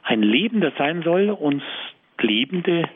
ein 0.03 0.23
Lebender 0.23 0.71
sein 0.77 1.03
soll 1.03 1.29
und 1.29 1.61
Lebende, 2.19 2.87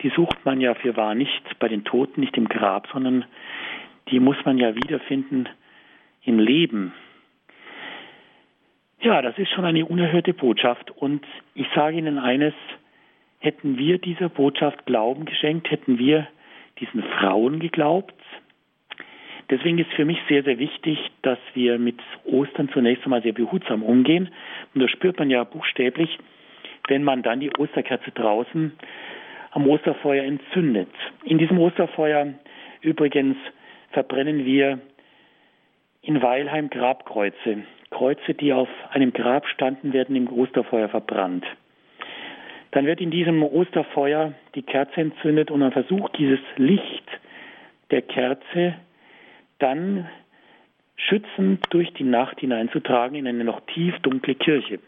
die 0.00 0.08
sucht 0.10 0.44
man 0.44 0.60
ja 0.60 0.74
für 0.74 0.96
wahr 0.96 1.14
nicht 1.14 1.58
bei 1.58 1.68
den 1.68 1.84
Toten, 1.84 2.20
nicht 2.20 2.36
im 2.36 2.48
Grab, 2.48 2.88
sondern 2.92 3.24
die 4.10 4.20
muss 4.20 4.36
man 4.44 4.58
ja 4.58 4.74
wiederfinden 4.74 5.48
im 6.24 6.38
Leben. 6.38 6.92
Ja, 9.04 9.20
das 9.20 9.36
ist 9.36 9.50
schon 9.50 9.66
eine 9.66 9.84
unerhörte 9.84 10.32
Botschaft. 10.32 10.90
Und 10.90 11.26
ich 11.54 11.66
sage 11.74 11.98
Ihnen 11.98 12.18
eines, 12.18 12.54
hätten 13.38 13.76
wir 13.76 13.98
dieser 13.98 14.30
Botschaft 14.30 14.86
Glauben 14.86 15.26
geschenkt, 15.26 15.70
hätten 15.70 15.98
wir 15.98 16.26
diesen 16.80 17.02
Frauen 17.02 17.60
geglaubt. 17.60 18.14
Deswegen 19.50 19.76
ist 19.76 19.92
für 19.92 20.06
mich 20.06 20.16
sehr, 20.26 20.42
sehr 20.42 20.58
wichtig, 20.58 20.98
dass 21.20 21.38
wir 21.52 21.78
mit 21.78 21.98
Ostern 22.24 22.70
zunächst 22.70 23.04
einmal 23.04 23.20
sehr 23.20 23.34
behutsam 23.34 23.82
umgehen. 23.82 24.30
Und 24.74 24.80
das 24.80 24.90
spürt 24.90 25.18
man 25.18 25.28
ja 25.28 25.44
buchstäblich, 25.44 26.18
wenn 26.88 27.04
man 27.04 27.22
dann 27.22 27.40
die 27.40 27.50
Osterkerze 27.58 28.10
draußen 28.10 28.72
am 29.50 29.68
Osterfeuer 29.68 30.24
entzündet. 30.24 30.88
In 31.24 31.36
diesem 31.36 31.58
Osterfeuer 31.58 32.32
übrigens 32.80 33.36
verbrennen 33.90 34.46
wir 34.46 34.80
in 36.04 36.20
Weilheim 36.20 36.68
Grabkreuze. 36.68 37.64
Kreuze, 37.90 38.34
die 38.34 38.52
auf 38.52 38.68
einem 38.90 39.12
Grab 39.12 39.46
standen, 39.48 39.92
werden 39.92 40.16
im 40.16 40.28
Osterfeuer 40.28 40.88
verbrannt. 40.88 41.44
Dann 42.72 42.86
wird 42.86 43.00
in 43.00 43.10
diesem 43.10 43.42
Osterfeuer 43.42 44.34
die 44.54 44.62
Kerze 44.62 45.00
entzündet 45.00 45.50
und 45.50 45.60
man 45.60 45.72
versucht, 45.72 46.18
dieses 46.18 46.40
Licht 46.56 47.08
der 47.90 48.02
Kerze 48.02 48.74
dann 49.58 50.08
schützend 50.96 51.64
durch 51.70 51.92
die 51.94 52.04
Nacht 52.04 52.40
hineinzutragen 52.40 53.16
in 53.16 53.26
eine 53.26 53.44
noch 53.44 53.60
tief 53.72 53.98
dunkle 54.00 54.34
Kirche. 54.34 54.80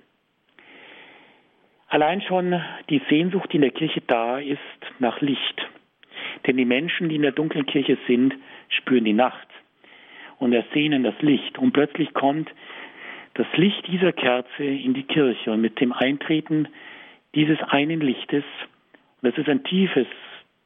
Allein 1.89 2.21
schon 2.23 2.61
die 2.91 3.01
Sehnsucht, 3.09 3.53
die 3.53 3.57
in 3.57 3.62
der 3.62 3.71
Kirche 3.71 4.03
da 4.07 4.39
ist, 4.39 4.59
nach 4.99 5.21
Licht. 5.21 5.67
Denn 6.47 6.57
die 6.57 6.64
Menschen, 6.64 7.09
die 7.09 7.17
in 7.17 7.23
der 7.23 7.33
dunklen 7.33 7.64
Kirche 7.67 7.97
sind, 8.07 8.35
spüren 8.69 9.05
die 9.05 9.12
Nacht 9.12 9.49
und 10.39 10.53
ersehnen 10.53 11.03
das 11.03 11.20
Licht. 11.20 11.59
Und 11.59 11.72
plötzlich 11.72 12.12
kommt 12.14 12.51
das 13.34 13.47
Licht 13.55 13.87
dieser 13.87 14.12
Kerze 14.12 14.64
in 14.64 14.95
die 14.95 15.03
Kirche 15.03 15.53
und 15.53 15.61
mit 15.61 15.80
dem 15.80 15.93
Eintreten 15.93 16.68
dieses 17.34 17.61
einen 17.68 18.01
Lichtes, 18.01 18.45
das 19.22 19.37
ist 19.37 19.49
ein 19.49 19.64
tiefes 19.64 20.07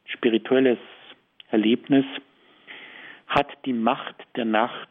spirituelles 0.05 0.79
Erlebnis, 1.49 2.05
hat 3.27 3.47
die 3.65 3.73
Macht 3.73 4.15
der 4.35 4.45
Nacht 4.45 4.89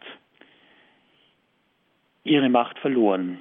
ihre 2.25 2.49
Macht 2.49 2.79
verloren. 2.79 3.39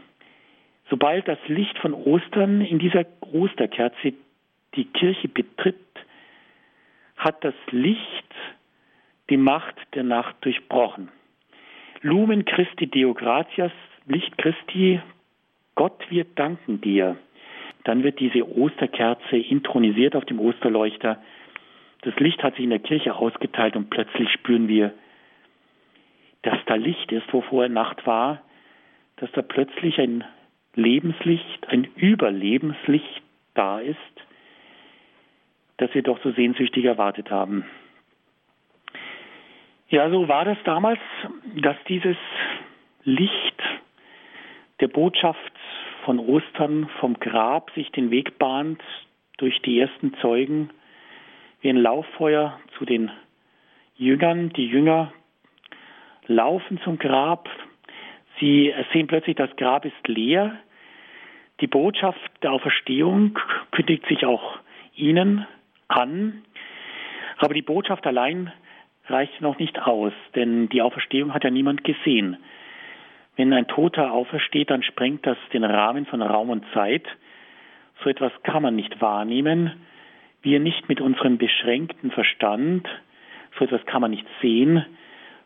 Sobald 0.89 1.27
das 1.27 1.39
Licht 1.47 1.77
von 1.79 1.93
Ostern 1.93 2.61
in 2.61 2.79
dieser 2.79 3.05
Osterkerze 3.21 4.13
die 4.75 4.85
Kirche 4.85 5.27
betritt, 5.27 5.75
hat 7.17 7.43
das 7.43 7.53
Licht 7.71 8.33
die 9.29 9.37
Macht 9.37 9.75
der 9.93 10.03
Nacht 10.03 10.35
durchbrochen. 10.41 11.09
Lumen 12.01 12.45
Christi 12.45 12.87
Deo 12.87 13.13
gratias, 13.13 13.71
Licht 14.05 14.37
Christi, 14.37 15.01
Gott, 15.75 15.99
wir 16.09 16.23
danken 16.23 16.79
dir. 16.81 17.17
Dann 17.83 18.03
wird 18.03 18.19
diese 18.19 18.47
Osterkerze 18.47 19.37
intronisiert 19.37 20.15
auf 20.15 20.25
dem 20.25 20.39
Osterleuchter. 20.39 21.21
Das 22.01 22.15
Licht 22.15 22.41
hat 22.41 22.55
sich 22.55 22.63
in 22.63 22.69
der 22.69 22.79
Kirche 22.79 23.15
ausgeteilt 23.15 23.75
und 23.75 23.89
plötzlich 23.89 24.31
spüren 24.31 24.67
wir, 24.67 24.93
dass 26.43 26.57
da 26.67 26.75
Licht 26.75 27.11
ist, 27.11 27.31
wo 27.33 27.41
vorher 27.41 27.69
Nacht 27.69 28.05
war, 28.07 28.41
dass 29.17 29.31
da 29.33 29.41
plötzlich 29.41 29.99
ein 29.99 30.23
Lebenslicht, 30.75 31.67
ein 31.67 31.85
Überlebenslicht 31.95 33.21
da 33.53 33.79
ist, 33.79 33.97
das 35.77 35.93
wir 35.93 36.03
doch 36.03 36.21
so 36.23 36.31
sehnsüchtig 36.31 36.85
erwartet 36.85 37.29
haben. 37.29 37.65
Ja, 39.89 40.07
so 40.11 40.27
war 40.27 40.45
das 40.45 40.57
damals, 40.65 40.99
dass 41.55 41.75
dieses 41.87 42.17
Licht 43.05 43.63
der 44.81 44.87
Botschaft 44.87 45.51
von 46.05 46.19
Ostern 46.19 46.87
vom 46.99 47.19
Grab 47.19 47.71
sich 47.71 47.91
den 47.91 48.11
Weg 48.11 48.37
bahnt 48.37 48.81
durch 49.37 49.59
die 49.63 49.79
ersten 49.79 50.13
Zeugen 50.21 50.69
wie 51.61 51.69
ein 51.69 51.77
Lauffeuer 51.77 52.59
zu 52.77 52.85
den 52.85 53.09
Jüngern. 53.97 54.53
Die 54.53 54.67
Jünger 54.67 55.11
laufen 56.27 56.79
zum 56.83 56.99
Grab. 56.99 57.49
Sie 58.39 58.71
sehen 58.93 59.07
plötzlich, 59.07 59.37
das 59.37 59.55
Grab 59.55 59.85
ist 59.85 60.07
leer. 60.07 60.55
Die 61.61 61.67
Botschaft 61.67 62.31
der 62.43 62.51
Auferstehung 62.51 63.39
kündigt 63.71 64.05
sich 64.05 64.23
auch 64.23 64.59
ihnen 64.95 65.47
an. 65.87 66.43
Aber 67.39 67.55
die 67.55 67.63
Botschaft 67.63 68.05
allein 68.05 68.53
reicht 69.09 69.41
noch 69.41 69.59
nicht 69.59 69.79
aus, 69.79 70.13
denn 70.35 70.69
die 70.69 70.81
Auferstehung 70.81 71.33
hat 71.33 71.43
ja 71.43 71.49
niemand 71.49 71.83
gesehen. 71.83 72.37
Wenn 73.35 73.53
ein 73.53 73.67
Toter 73.67 74.11
aufersteht, 74.11 74.69
dann 74.69 74.83
sprengt 74.83 75.25
das 75.25 75.37
den 75.53 75.63
Rahmen 75.63 76.05
von 76.05 76.21
Raum 76.21 76.49
und 76.49 76.65
Zeit. 76.73 77.07
So 78.03 78.09
etwas 78.09 78.31
kann 78.43 78.63
man 78.63 78.75
nicht 78.75 79.01
wahrnehmen. 79.01 79.71
Wir 80.41 80.59
nicht 80.59 80.89
mit 80.89 81.01
unserem 81.01 81.37
beschränkten 81.37 82.11
Verstand. 82.11 82.87
So 83.57 83.65
etwas 83.65 83.85
kann 83.85 84.01
man 84.01 84.11
nicht 84.11 84.27
sehen, 84.41 84.85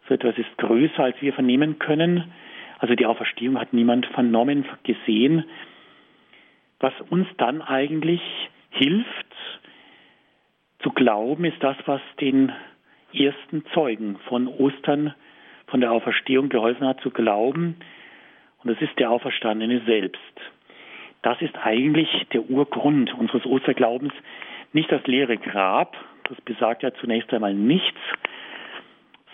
So 0.07 0.15
etwas 0.15 0.37
ist 0.37 0.57
größer, 0.57 1.03
als 1.03 1.21
wir 1.21 1.33
vernehmen 1.33 1.79
können. 1.79 2.31
Also 2.79 2.95
die 2.95 3.05
Auferstehung 3.05 3.59
hat 3.59 3.73
niemand 3.73 4.05
vernommen, 4.07 4.65
gesehen. 4.83 5.45
Was 6.79 6.93
uns 7.09 7.27
dann 7.37 7.61
eigentlich 7.61 8.21
hilft 8.71 9.07
zu 10.79 10.89
glauben, 10.89 11.45
ist 11.45 11.63
das, 11.63 11.77
was 11.85 12.01
den 12.19 12.51
ersten 13.13 13.65
Zeugen 13.73 14.17
von 14.27 14.47
Ostern, 14.47 15.13
von 15.67 15.81
der 15.81 15.91
Auferstehung 15.91 16.49
geholfen 16.49 16.87
hat 16.87 17.01
zu 17.01 17.09
glauben. 17.09 17.77
Und 18.63 18.71
das 18.71 18.81
ist 18.81 18.97
der 18.99 19.11
Auferstandene 19.11 19.81
selbst. 19.85 20.19
Das 21.21 21.41
ist 21.41 21.55
eigentlich 21.63 22.09
der 22.33 22.49
Urgrund 22.49 23.13
unseres 23.17 23.45
Osterglaubens. 23.45 24.13
Nicht 24.73 24.91
das 24.91 25.05
leere 25.07 25.37
Grab, 25.37 25.95
das 26.27 26.39
besagt 26.41 26.83
ja 26.83 26.93
zunächst 26.95 27.33
einmal 27.33 27.53
nichts, 27.53 27.99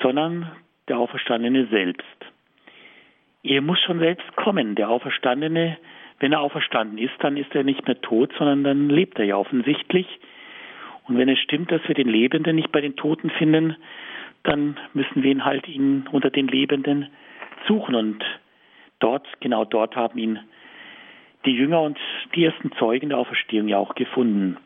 sondern 0.01 0.51
der 0.87 0.99
Auferstandene 0.99 1.67
selbst. 1.67 2.05
Er 3.43 3.61
muss 3.61 3.79
schon 3.81 3.99
selbst 3.99 4.35
kommen. 4.35 4.75
Der 4.75 4.89
Auferstandene, 4.89 5.77
wenn 6.19 6.33
er 6.33 6.41
auferstanden 6.41 6.97
ist, 6.97 7.13
dann 7.19 7.37
ist 7.37 7.53
er 7.55 7.63
nicht 7.63 7.87
mehr 7.87 7.99
tot, 8.01 8.33
sondern 8.37 8.63
dann 8.63 8.89
lebt 8.89 9.17
er 9.17 9.25
ja 9.25 9.37
offensichtlich. 9.37 10.07
Und 11.09 11.17
wenn 11.17 11.27
es 11.27 11.39
stimmt, 11.39 11.71
dass 11.71 11.81
wir 11.87 11.95
den 11.95 12.07
Lebenden 12.07 12.55
nicht 12.55 12.71
bei 12.71 12.81
den 12.81 12.95
Toten 12.95 13.31
finden, 13.31 13.75
dann 14.43 14.77
müssen 14.93 15.23
wir 15.23 15.31
ihn 15.31 15.43
halt 15.43 15.67
ihn 15.67 16.07
unter 16.11 16.29
den 16.29 16.47
Lebenden 16.47 17.07
suchen. 17.67 17.95
Und 17.95 18.23
dort, 18.99 19.27
genau 19.39 19.65
dort 19.65 19.95
haben 19.95 20.19
ihn 20.19 20.39
die 21.45 21.55
Jünger 21.55 21.81
und 21.81 21.97
die 22.35 22.45
ersten 22.45 22.71
Zeugen 22.73 23.09
der 23.09 23.17
Auferstehung 23.17 23.67
ja 23.67 23.77
auch 23.77 23.95
gefunden. 23.95 24.57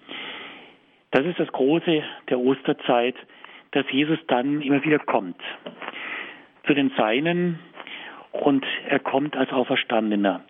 Das 1.11 1.25
ist 1.25 1.39
das 1.39 1.51
Große 1.51 2.03
der 2.29 2.39
Osterzeit, 2.39 3.15
dass 3.71 3.89
Jesus 3.91 4.19
dann 4.27 4.61
immer 4.61 4.83
wieder 4.83 4.99
kommt 4.99 5.39
zu 6.65 6.73
den 6.73 6.91
Seinen 6.97 7.59
und 8.31 8.65
er 8.87 8.99
kommt 8.99 9.37
als 9.37 9.51
Auferstandener. 9.51 10.41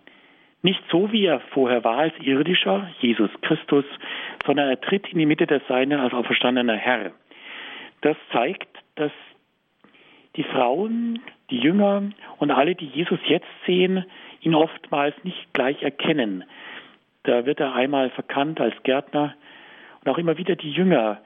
Nicht 0.62 0.82
so, 0.90 1.12
wie 1.12 1.26
er 1.26 1.40
vorher 1.52 1.84
war 1.84 1.98
als 1.98 2.14
irdischer, 2.20 2.88
Jesus 3.00 3.30
Christus, 3.42 3.84
sondern 4.46 4.68
er 4.68 4.80
tritt 4.80 5.08
in 5.08 5.18
die 5.18 5.26
Mitte 5.26 5.46
der 5.46 5.60
Seinen 5.68 6.00
als 6.00 6.12
auferstandener 6.12 6.76
Herr. 6.76 7.12
Das 8.00 8.16
zeigt, 8.32 8.68
dass 8.96 9.12
die 10.36 10.44
Frauen, 10.44 11.20
die 11.50 11.58
Jünger 11.58 12.10
und 12.38 12.50
alle, 12.50 12.74
die 12.74 12.86
Jesus 12.86 13.20
jetzt 13.26 13.46
sehen, 13.66 14.04
ihn 14.40 14.54
oftmals 14.54 15.14
nicht 15.24 15.52
gleich 15.52 15.82
erkennen. 15.82 16.44
Da 17.22 17.46
wird 17.46 17.60
er 17.60 17.74
einmal 17.74 18.10
verkannt 18.10 18.60
als 18.60 18.74
Gärtner 18.82 19.34
und 20.04 20.10
auch 20.10 20.18
immer 20.18 20.36
wieder 20.36 20.56
die 20.56 20.70
Jünger, 20.70 21.20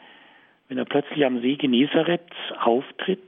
wenn 0.68 0.78
er 0.78 0.84
plötzlich 0.84 1.24
am 1.24 1.40
See 1.40 1.56
Genezareth 1.56 2.30
auftritt, 2.60 3.22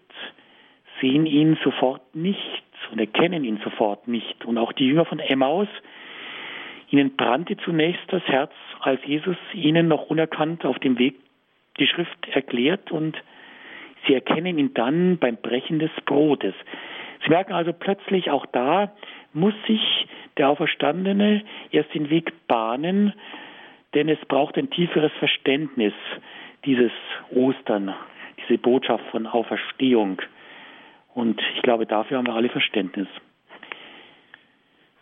sehen 1.00 1.26
ihn 1.26 1.58
sofort 1.64 2.14
nicht 2.14 2.64
und 2.92 2.98
erkennen 2.98 3.44
ihn 3.44 3.58
sofort 3.64 4.06
nicht. 4.06 4.44
Und 4.44 4.58
auch 4.58 4.72
die 4.72 4.86
Jünger 4.86 5.06
von 5.06 5.18
Emmaus, 5.18 5.68
ihnen 6.90 7.16
brannte 7.16 7.56
zunächst 7.58 8.02
das 8.08 8.22
Herz, 8.24 8.52
als 8.80 9.00
Jesus 9.04 9.36
ihnen 9.52 9.88
noch 9.88 10.06
unerkannt 10.10 10.64
auf 10.64 10.78
dem 10.78 10.98
Weg 10.98 11.16
die 11.78 11.86
Schrift 11.86 12.28
erklärt 12.32 12.90
und 12.90 13.16
sie 14.06 14.14
erkennen 14.14 14.58
ihn 14.58 14.74
dann 14.74 15.18
beim 15.18 15.36
Brechen 15.36 15.78
des 15.78 15.90
Brotes. 16.04 16.54
Sie 17.22 17.30
merken 17.30 17.52
also 17.52 17.72
plötzlich, 17.72 18.30
auch 18.30 18.46
da 18.46 18.92
muss 19.32 19.54
sich 19.66 19.80
der 20.36 20.48
Auferstandene 20.48 21.44
erst 21.70 21.94
den 21.94 22.10
Weg 22.10 22.32
bahnen, 22.46 23.12
denn 23.94 24.08
es 24.08 24.18
braucht 24.26 24.56
ein 24.56 24.70
tieferes 24.70 25.12
Verständnis 25.18 25.92
dieses 26.64 26.92
Ostern, 27.30 27.94
diese 28.42 28.58
Botschaft 28.58 29.04
von 29.10 29.26
Auferstehung. 29.26 30.20
Und 31.14 31.40
ich 31.56 31.62
glaube, 31.62 31.86
dafür 31.86 32.18
haben 32.18 32.26
wir 32.26 32.34
alle 32.34 32.48
Verständnis. 32.48 33.08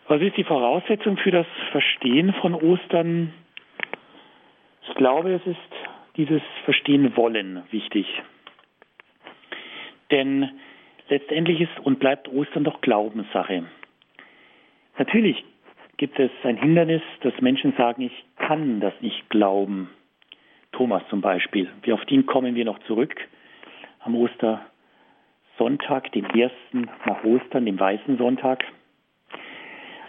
Was 0.09 0.23
ist 0.23 0.39
die 0.39 0.45
Voraussetzung 0.45 1.19
für 1.19 1.31
das 1.31 1.47
Verstehen 1.71 2.33
von 2.41 2.55
Ostern? 2.55 3.35
Ich 4.89 4.95
glaube, 4.95 5.35
es 5.35 5.47
ist 5.47 5.59
dieses 6.17 6.41
Verstehen 6.65 7.15
wollen 7.15 7.63
wichtig. 7.71 8.07
Denn 10.11 10.51
letztendlich 11.11 11.61
ist 11.61 11.79
und 11.83 11.99
bleibt 11.99 12.27
Ostern 12.29 12.65
doch 12.65 12.81
Glaubenssache. 12.81 13.65
Natürlich 14.97 15.45
gibt 15.99 16.19
es 16.19 16.31
ein 16.43 16.57
Hindernis, 16.57 17.03
dass 17.21 17.39
Menschen 17.43 17.75
sagen, 17.77 18.01
ich 18.01 18.25
kann 18.37 18.81
das 18.81 18.95
nicht 19.03 19.29
glauben. 19.29 19.91
Thomas 20.73 21.03
zum 21.11 21.21
Beispiel. 21.21 21.71
Wie 21.83 21.93
auf 21.93 22.05
den 22.07 22.25
kommen 22.25 22.55
wir 22.55 22.65
noch 22.65 22.79
zurück 22.81 23.15
am 24.01 24.15
Ostersonntag, 24.15 26.13
dem 26.13 26.25
ersten 26.31 26.89
nach 27.05 27.23
Ostern, 27.25 27.67
dem 27.67 27.79
Weißen 27.79 28.17
Sonntag. 28.17 28.65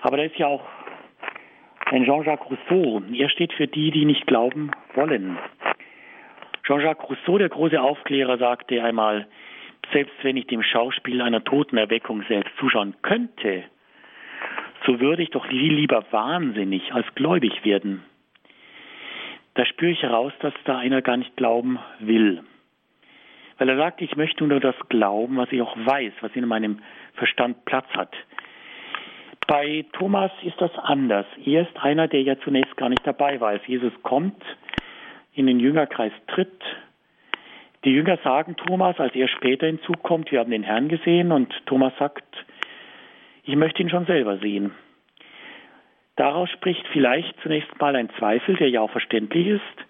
Aber 0.09 0.17
da 0.17 0.23
ist 0.23 0.37
ja 0.37 0.47
auch 0.47 0.63
ein 1.85 2.03
Jean-Jacques 2.03 2.49
Rousseau. 2.49 3.03
Er 3.13 3.29
steht 3.29 3.53
für 3.53 3.67
die, 3.67 3.91
die 3.91 4.05
nicht 4.05 4.25
glauben 4.25 4.71
wollen. 4.95 5.37
Jean-Jacques 6.65 7.07
Rousseau, 7.07 7.37
der 7.37 7.49
große 7.49 7.79
Aufklärer, 7.79 8.39
sagte 8.39 8.83
einmal, 8.83 9.27
selbst 9.93 10.15
wenn 10.23 10.35
ich 10.35 10.47
dem 10.47 10.63
Schauspiel 10.63 11.21
einer 11.21 11.43
Totenerweckung 11.43 12.23
selbst 12.27 12.51
zuschauen 12.57 12.95
könnte, 13.03 13.65
so 14.87 14.99
würde 14.99 15.21
ich 15.21 15.29
doch 15.29 15.45
viel 15.45 15.75
lieber 15.75 16.03
wahnsinnig 16.09 16.91
als 16.91 17.05
gläubig 17.13 17.63
werden. 17.63 18.03
Da 19.53 19.63
spüre 19.63 19.91
ich 19.91 20.01
heraus, 20.01 20.33
dass 20.39 20.55
da 20.65 20.79
einer 20.79 21.03
gar 21.03 21.17
nicht 21.17 21.37
glauben 21.37 21.77
will. 21.99 22.41
Weil 23.59 23.69
er 23.69 23.77
sagt, 23.77 24.01
ich 24.01 24.15
möchte 24.15 24.43
nur 24.43 24.59
das 24.59 24.75
glauben, 24.89 25.37
was 25.37 25.51
ich 25.51 25.61
auch 25.61 25.77
weiß, 25.77 26.13
was 26.21 26.35
in 26.35 26.47
meinem 26.47 26.79
Verstand 27.13 27.63
Platz 27.65 27.85
hat. 27.91 28.15
Bei 29.49 29.83
Thomas 29.93 30.29
ist 30.43 30.61
das 30.61 30.69
anders. 30.77 31.25
Er 31.43 31.63
ist 31.63 31.75
einer, 31.81 32.07
der 32.07 32.21
ja 32.21 32.39
zunächst 32.41 32.77
gar 32.77 32.87
nicht 32.87 33.01
dabei 33.03 33.39
war. 33.39 33.49
Als 33.49 33.65
Jesus 33.65 33.91
kommt, 34.03 34.39
in 35.33 35.47
den 35.47 35.59
Jüngerkreis 35.59 36.11
tritt, 36.27 36.61
die 37.83 37.89
Jünger 37.89 38.19
sagen 38.23 38.57
Thomas, 38.57 38.99
als 38.99 39.15
er 39.15 39.27
später 39.27 39.65
hinzukommt, 39.65 40.31
wir 40.31 40.39
haben 40.39 40.51
den 40.51 40.61
Herrn 40.61 40.87
gesehen 40.87 41.31
und 41.31 41.51
Thomas 41.65 41.93
sagt, 41.97 42.23
ich 43.43 43.55
möchte 43.55 43.81
ihn 43.81 43.89
schon 43.89 44.05
selber 44.05 44.37
sehen. 44.37 44.69
Daraus 46.15 46.51
spricht 46.51 46.87
vielleicht 46.89 47.33
zunächst 47.41 47.75
mal 47.81 47.95
ein 47.95 48.11
Zweifel, 48.19 48.55
der 48.55 48.69
ja 48.69 48.81
auch 48.81 48.91
verständlich 48.91 49.47
ist, 49.47 49.85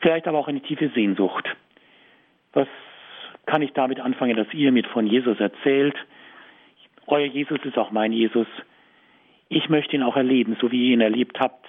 vielleicht 0.00 0.28
aber 0.28 0.36
auch 0.36 0.48
eine 0.48 0.60
tiefe 0.60 0.90
Sehnsucht. 0.90 1.48
Was 2.52 2.68
kann 3.46 3.62
ich 3.62 3.72
damit 3.72 4.00
anfangen, 4.00 4.36
dass 4.36 4.52
ihr 4.52 4.70
mit 4.70 4.86
von 4.88 5.06
Jesus 5.06 5.40
erzählt? 5.40 5.96
Euer 7.06 7.26
Jesus 7.26 7.58
ist 7.64 7.78
auch 7.78 7.90
mein 7.90 8.12
Jesus. 8.12 8.46
Ich 9.48 9.68
möchte 9.68 9.94
ihn 9.94 10.02
auch 10.02 10.16
erleben, 10.16 10.56
so 10.60 10.72
wie 10.72 10.88
ihr 10.88 10.94
ihn 10.94 11.00
erlebt 11.00 11.38
habt. 11.38 11.66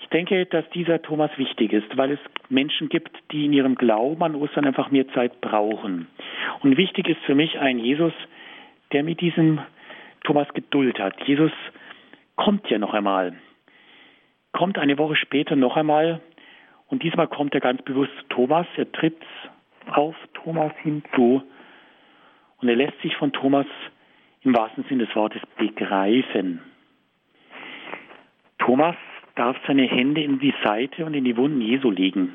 Ich 0.00 0.08
denke, 0.08 0.46
dass 0.46 0.68
dieser 0.70 1.02
Thomas 1.02 1.30
wichtig 1.36 1.72
ist, 1.72 1.96
weil 1.96 2.12
es 2.12 2.18
Menschen 2.48 2.88
gibt, 2.88 3.16
die 3.30 3.44
in 3.44 3.52
ihrem 3.52 3.74
Glauben 3.74 4.22
an 4.22 4.34
Ostern 4.34 4.64
einfach 4.64 4.90
mehr 4.90 5.06
Zeit 5.08 5.40
brauchen. 5.40 6.08
Und 6.62 6.76
wichtig 6.76 7.08
ist 7.08 7.20
für 7.26 7.34
mich 7.34 7.58
ein 7.58 7.78
Jesus, 7.78 8.12
der 8.92 9.02
mit 9.02 9.20
diesem 9.20 9.60
Thomas 10.24 10.48
Geduld 10.54 10.98
hat. 10.98 11.14
Jesus 11.26 11.52
kommt 12.36 12.68
ja 12.70 12.78
noch 12.78 12.94
einmal, 12.94 13.34
kommt 14.52 14.78
eine 14.78 14.98
Woche 14.98 15.14
später 15.16 15.56
noch 15.56 15.76
einmal 15.76 16.20
und 16.88 17.02
diesmal 17.02 17.28
kommt 17.28 17.54
er 17.54 17.60
ganz 17.60 17.82
bewusst 17.82 18.12
zu 18.18 18.28
Thomas. 18.30 18.66
Er 18.76 18.90
tritt 18.90 19.20
auf 19.92 20.16
Thomas 20.34 20.72
hinzu 20.82 21.42
und 22.60 22.68
er 22.68 22.76
lässt 22.76 23.00
sich 23.02 23.16
von 23.16 23.32
Thomas 23.32 23.66
im 24.42 24.54
wahrsten 24.56 24.84
Sinne 24.88 25.06
des 25.06 25.16
Wortes 25.16 25.42
begreifen. 25.56 26.60
Thomas 28.58 28.96
darf 29.34 29.56
seine 29.66 29.84
Hände 29.84 30.22
in 30.22 30.38
die 30.38 30.54
Seite 30.64 31.04
und 31.04 31.14
in 31.14 31.24
die 31.24 31.36
Wunden 31.36 31.60
Jesu 31.60 31.90
legen. 31.90 32.34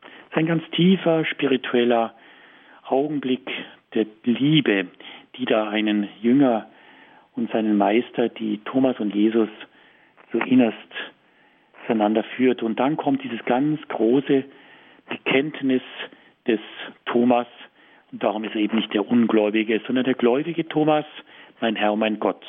Das 0.00 0.30
ist 0.30 0.36
ein 0.36 0.46
ganz 0.46 0.62
tiefer 0.70 1.24
spiritueller 1.24 2.14
Augenblick 2.86 3.50
der 3.94 4.06
Liebe, 4.24 4.86
die 5.36 5.44
da 5.44 5.68
einen 5.68 6.08
Jünger 6.20 6.68
und 7.34 7.50
seinen 7.50 7.76
Meister, 7.76 8.28
die 8.28 8.58
Thomas 8.64 8.98
und 9.00 9.14
Jesus 9.14 9.48
so 10.32 10.38
innerst 10.38 10.76
zueinander 11.86 12.24
führt. 12.36 12.62
Und 12.62 12.78
dann 12.78 12.96
kommt 12.96 13.22
dieses 13.22 13.44
ganz 13.44 13.80
große 13.88 14.44
Bekenntnis 15.08 15.82
des 16.46 16.60
Thomas. 17.06 17.46
Und 18.14 18.22
darum 18.22 18.44
ist 18.44 18.54
er 18.54 18.60
eben 18.60 18.76
nicht 18.76 18.94
der 18.94 19.08
Ungläubige, 19.08 19.80
sondern 19.88 20.04
der 20.04 20.14
gläubige 20.14 20.68
Thomas, 20.68 21.04
mein 21.60 21.74
Herr, 21.74 21.96
mein 21.96 22.20
Gott. 22.20 22.46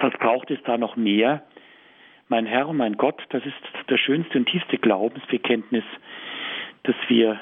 Was 0.00 0.12
braucht 0.18 0.50
es 0.50 0.62
da 0.64 0.76
noch 0.76 0.96
mehr? 0.96 1.44
Mein 2.28 2.44
Herr 2.44 2.68
und 2.68 2.76
mein 2.76 2.98
Gott, 2.98 3.22
das 3.30 3.42
ist 3.46 3.56
das 3.86 3.98
schönste 3.98 4.36
und 4.36 4.50
tiefste 4.50 4.76
Glaubensbekenntnis, 4.76 5.82
das 6.82 6.94
wir 7.08 7.40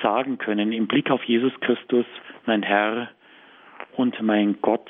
sagen 0.00 0.38
können 0.38 0.70
im 0.70 0.86
Blick 0.86 1.10
auf 1.10 1.24
Jesus 1.24 1.52
Christus, 1.58 2.06
mein 2.46 2.62
Herr 2.62 3.08
und 3.96 4.22
mein 4.22 4.60
Gott. 4.62 4.88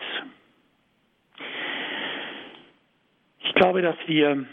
Ich 3.39 3.55
glaube, 3.55 3.81
dass 3.81 3.97
wir 4.07 4.45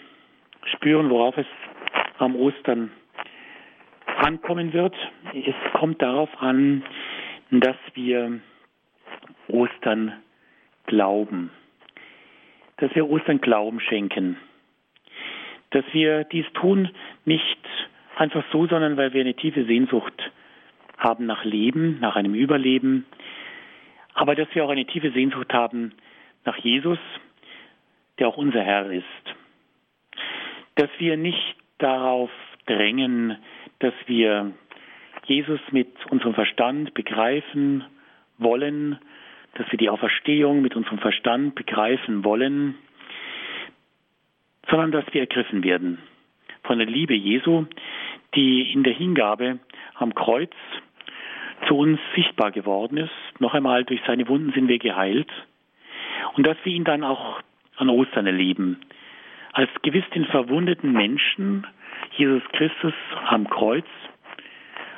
spüren, 0.64 1.10
worauf 1.10 1.38
es 1.38 1.48
am 2.20 2.38
Ostern 2.38 2.90
ankommen 4.16 4.72
wird. 4.72 4.96
Es 5.34 5.74
kommt 5.74 6.02
darauf 6.02 6.30
an, 6.42 6.84
dass 7.52 7.78
wir 7.94 8.40
Ostern 9.48 10.14
glauben, 10.86 11.52
dass 12.78 12.94
wir 12.96 13.10
Ostern 13.10 13.42
Glauben 13.42 13.80
schenken, 13.80 14.38
dass 15.72 15.86
wir 15.94 16.24
dies 16.26 16.46
tun 16.54 16.90
nicht 17.26 17.58
einfach 18.16 18.44
so, 18.52 18.68
sondern 18.68 18.98
weil 18.98 19.14
wir 19.14 19.22
eine 19.22 19.36
tiefe 19.36 19.66
Sehnsucht 19.66 20.32
haben 20.98 21.26
nach 21.26 21.44
Leben, 21.44 22.00
nach 22.00 22.16
einem 22.16 22.34
Überleben, 22.34 23.06
aber 24.14 24.36
dass 24.36 24.48
wir 24.54 24.66
auch 24.66 24.70
eine 24.70 24.86
tiefe 24.86 25.12
Sehnsucht 25.12 25.54
haben 25.54 25.94
nach 26.44 26.58
Jesus, 26.58 27.00
der 28.20 28.28
auch 28.28 28.38
unser 28.38 28.64
Herr 28.64 28.92
ist. 28.92 29.06
Dass 30.76 30.90
wir 30.98 31.18
nicht 31.18 31.56
darauf 31.78 32.32
drängen, 32.66 33.38
dass 33.80 33.94
wir 34.08 34.54
Jesus 35.28 35.60
mit 35.72 35.94
unserem 36.10 36.34
Verstand 36.34 36.94
begreifen 36.94 37.84
wollen, 38.38 38.98
dass 39.56 39.70
wir 39.72 39.78
die 39.78 39.90
Auferstehung 39.90 40.62
mit 40.62 40.76
unserem 40.76 41.00
Verstand 41.00 41.56
begreifen 41.56 42.24
wollen, 42.24 42.76
sondern 44.70 44.92
dass 44.92 45.06
wir 45.14 45.22
ergriffen 45.22 45.64
werden 45.64 46.00
von 46.64 46.78
der 46.78 46.88
Liebe 46.88 47.14
Jesu, 47.14 47.66
die 48.36 48.72
in 48.72 48.84
der 48.84 48.94
Hingabe 48.94 49.60
am 49.96 50.14
Kreuz 50.14 50.52
zu 51.68 51.76
uns 51.76 52.00
sichtbar 52.16 52.52
geworden 52.52 52.98
ist. 52.98 53.40
Noch 53.40 53.54
einmal, 53.54 53.84
durch 53.84 54.02
seine 54.06 54.28
Wunden 54.28 54.52
sind 54.54 54.68
wir 54.68 54.78
geheilt. 54.78 55.30
Und 56.36 56.46
dass 56.46 56.58
wir 56.64 56.74
ihn 56.74 56.84
dann 56.84 57.04
auch 57.04 57.42
an 57.78 57.90
Ostern 57.90 58.28
erleben. 58.28 58.80
Als 59.54 59.70
gewiss 59.82 60.04
den 60.14 60.26
verwundeten 60.26 60.92
Menschen, 60.92 61.66
Jesus 62.16 62.44
Christus 62.52 62.94
am 63.26 63.50
Kreuz, 63.50 63.86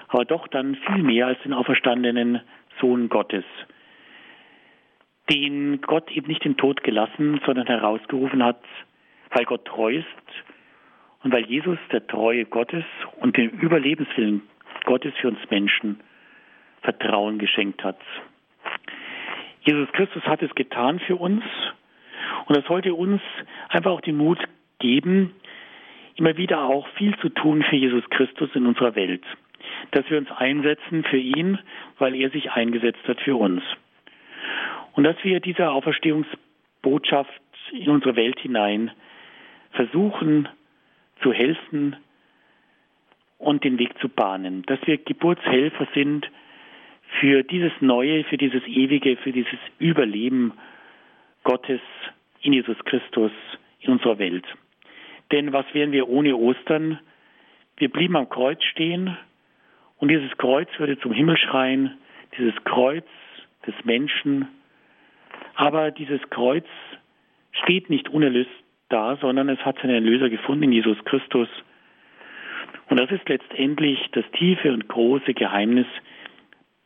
aber 0.10 0.26
doch 0.26 0.48
dann 0.48 0.76
viel 0.76 1.04
mehr 1.04 1.28
als 1.28 1.42
den 1.44 1.54
auferstandenen 1.54 2.42
Sohn 2.82 3.10
Gottes, 3.10 3.46
den 5.30 5.82
Gott 5.82 6.12
eben 6.12 6.28
nicht 6.28 6.44
den 6.44 6.58
Tod 6.58 6.84
gelassen, 6.84 7.40
sondern 7.46 7.68
herausgerufen 7.68 8.44
hat, 8.44 8.62
weil 9.32 9.46
Gott 9.46 9.66
treu 9.66 9.98
ist 9.98 10.06
und 11.24 11.32
weil 11.32 11.46
Jesus 11.46 11.78
der 11.92 12.06
Treue 12.08 12.46
Gottes 12.46 12.84
und 13.20 13.38
den 13.38 13.50
Überlebenswillen 13.50 14.42
Gottes 14.86 15.14
für 15.22 15.28
uns 15.28 15.40
Menschen 15.50 16.00
Vertrauen 16.82 17.38
geschenkt 17.38 17.84
hat. 17.84 18.00
Jesus 19.62 19.92
Christus 19.92 20.24
hat 20.24 20.42
es 20.42 20.54
getan 20.56 21.00
für 21.00 21.18
uns 21.18 21.44
und 22.48 22.58
das 22.58 22.66
sollte 22.66 22.94
uns 22.94 23.22
einfach 23.68 23.92
auch 23.92 24.02
den 24.02 24.18
Mut 24.18 24.40
geben, 24.80 25.36
immer 26.16 26.38
wieder 26.38 26.64
auch 26.64 26.88
viel 26.96 27.16
zu 27.18 27.30
tun 27.30 27.64
für 27.64 27.76
Jesus 27.76 28.04
Christus 28.10 28.50
in 28.56 28.66
unserer 28.66 28.96
Welt. 28.96 29.24
Dass 29.92 30.10
wir 30.10 30.18
uns 30.18 30.32
einsetzen 30.32 31.04
für 31.04 31.18
ihn, 31.18 31.60
weil 31.98 32.16
er 32.16 32.30
sich 32.30 32.52
eingesetzt 32.52 33.08
hat 33.08 33.20
für 33.22 33.36
uns. 33.36 33.64
Und 34.94 35.04
dass 35.04 35.16
wir 35.24 35.40
dieser 35.40 35.72
Auferstehungsbotschaft 35.72 37.42
in 37.72 37.90
unsere 37.90 38.16
Welt 38.16 38.40
hinein 38.40 38.92
versuchen 39.72 40.50
zu 41.22 41.34
helfen 41.34 41.96
und 43.38 43.64
den 43.64 43.80
Weg 43.80 43.98
zu 44.00 44.10
bahnen. 44.10 44.64
Dass 44.64 44.80
wir 44.86 44.98
Geburtshelfer 44.98 45.88
sind 45.94 46.30
für 47.20 47.44
dieses 47.44 47.72
Neue, 47.80 48.24
für 48.26 48.38
dieses 48.38 48.64
Ewige, 48.68 49.18
für 49.18 49.32
dieses 49.32 49.60
Überleben 49.80 50.54
Gottes 51.44 51.82
in 52.42 52.54
Jesus 52.54 52.78
Christus 52.86 53.32
in 53.80 53.94
unserer 53.94 54.20
Welt. 54.20 54.46
Denn 55.32 55.54
was 55.54 55.66
wären 55.74 55.92
wir 55.92 56.10
ohne 56.10 56.36
Ostern? 56.36 57.00
Wir 57.78 57.90
blieben 57.90 58.16
am 58.16 58.30
Kreuz 58.30 58.62
stehen 58.64 59.18
und 60.00 60.10
dieses 60.10 60.36
Kreuz 60.38 60.70
würde 60.78 60.98
zum 61.00 61.12
Himmel 61.12 61.38
schreien, 61.38 61.98
dieses 62.38 62.56
Kreuz 62.64 63.06
des 63.68 63.76
Menschen. 63.84 64.48
Aber 65.56 65.92
dieses 65.92 66.22
Kreuz 66.30 66.66
steht 67.52 67.90
nicht 67.90 68.10
unerlöst 68.10 68.50
da, 68.88 69.18
sondern 69.18 69.50
es 69.50 69.60
hat 69.60 69.78
seinen 69.80 69.96
Erlöser 69.96 70.30
gefunden 70.30 70.64
in 70.64 70.72
Jesus 70.72 70.98
Christus. 71.06 71.50
Und 72.90 73.00
das 73.00 73.12
ist 73.12 73.28
letztendlich 73.28 74.00
das 74.14 74.26
tiefe 74.32 74.74
und 74.74 74.88
große 74.88 75.34
Geheimnis 75.34 75.86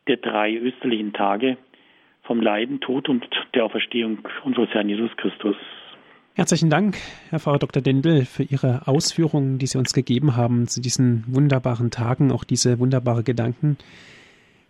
der 0.07 0.17
drei 0.17 0.53
österlichen 0.55 1.13
Tage 1.13 1.57
vom 2.23 2.41
Leiden, 2.41 2.79
Tod 2.81 3.09
und 3.09 3.25
der 3.53 3.65
Auferstehung 3.65 4.27
unseres 4.43 4.69
Herrn 4.71 4.89
Jesus 4.89 5.15
Christus. 5.17 5.55
Herzlichen 6.35 6.71
Dank, 6.71 6.97
Herr 7.29 7.39
Pfarrer 7.39 7.59
Dr. 7.59 7.83
Dendel, 7.83 8.25
für 8.25 8.41
Ihre 8.41 8.87
Ausführungen, 8.87 9.59
die 9.59 9.67
Sie 9.67 9.77
uns 9.77 9.93
gegeben 9.93 10.35
haben 10.35 10.67
zu 10.67 10.81
diesen 10.81 11.23
wunderbaren 11.27 11.91
Tagen, 11.91 12.31
auch 12.31 12.43
diese 12.43 12.79
wunderbaren 12.79 13.23
Gedanken. 13.23 13.77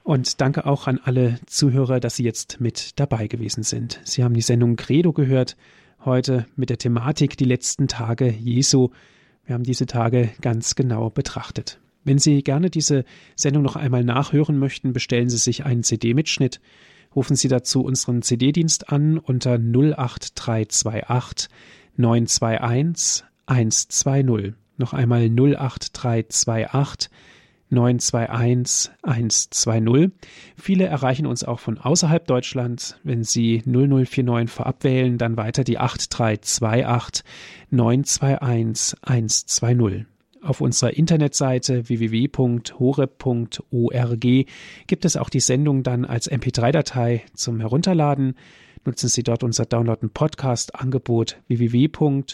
Und 0.04 0.42
danke 0.42 0.66
auch 0.66 0.88
an 0.88 1.00
alle 1.02 1.40
Zuhörer, 1.46 2.02
dass 2.02 2.18
Sie 2.18 2.26
jetzt 2.26 2.60
mit 2.60 3.00
dabei 3.00 3.28
gewesen 3.28 3.64
sind. 3.64 4.02
Sie 4.04 4.26
haben 4.26 4.34
die 4.34 4.42
Sendung 4.42 4.76
Credo 4.76 5.14
gehört, 5.14 5.56
heute 6.04 6.46
mit 6.58 6.70
der 6.70 6.80
Thematik 6.80 7.38
die 7.38 7.46
letzten 7.46 7.88
Tage 7.88 8.30
Jesu. 8.30 8.90
Wir 9.46 9.54
haben 9.54 9.64
diese 9.64 9.86
Tage 9.86 10.32
ganz 10.42 10.76
genau 10.76 11.10
betrachtet. 11.12 11.80
Wenn 12.04 12.20
Sie 12.20 12.44
gerne 12.44 12.72
diese 12.72 13.06
Sendung 13.38 13.64
noch 13.64 13.78
einmal 13.78 14.04
nachhören 14.04 14.58
möchten, 14.58 14.92
bestellen 14.92 15.30
Sie 15.30 15.38
sich 15.38 15.64
einen 15.64 15.84
CD-Mitschnitt. 15.84 16.60
Rufen 17.16 17.36
Sie 17.36 17.48
dazu 17.48 17.84
unseren 17.84 18.22
CD-Dienst 18.22 18.90
an 18.92 19.18
unter 19.18 19.54
08328 19.54 21.50
921 21.96 23.24
120. 23.46 24.54
Noch 24.78 24.94
einmal 24.94 25.30
08328 25.30 27.12
921 27.70 28.92
120. 29.04 30.12
Viele 30.56 30.86
erreichen 30.86 31.26
uns 31.26 31.44
auch 31.44 31.60
von 31.60 31.78
außerhalb 31.78 32.26
Deutschlands. 32.26 32.98
Wenn 33.04 33.24
Sie 33.24 33.62
0049 33.66 34.50
vorab 34.50 34.84
wählen, 34.84 35.18
dann 35.18 35.38
weiter 35.38 35.64
die 35.64 35.80
8328 35.80 37.24
921 37.72 38.98
120. 39.02 40.13
Auf 40.44 40.60
unserer 40.60 40.92
Internetseite 40.98 41.88
www.horeb.org 41.88 42.46
gibt 44.88 45.06
es 45.06 45.16
auch 45.16 45.30
die 45.30 45.40
Sendung 45.40 45.84
dann 45.84 46.04
als 46.04 46.30
MP3-Datei 46.30 47.24
zum 47.34 47.62
Herunterladen. 47.62 48.36
Nutzen 48.84 49.08
Sie 49.08 49.24
dort 49.24 49.44
unser 49.44 49.64
Download- 49.64 50.02
und 50.02 50.14
Podcast-Angebot 50.14 51.38
www.horeb.org. 51.48 52.34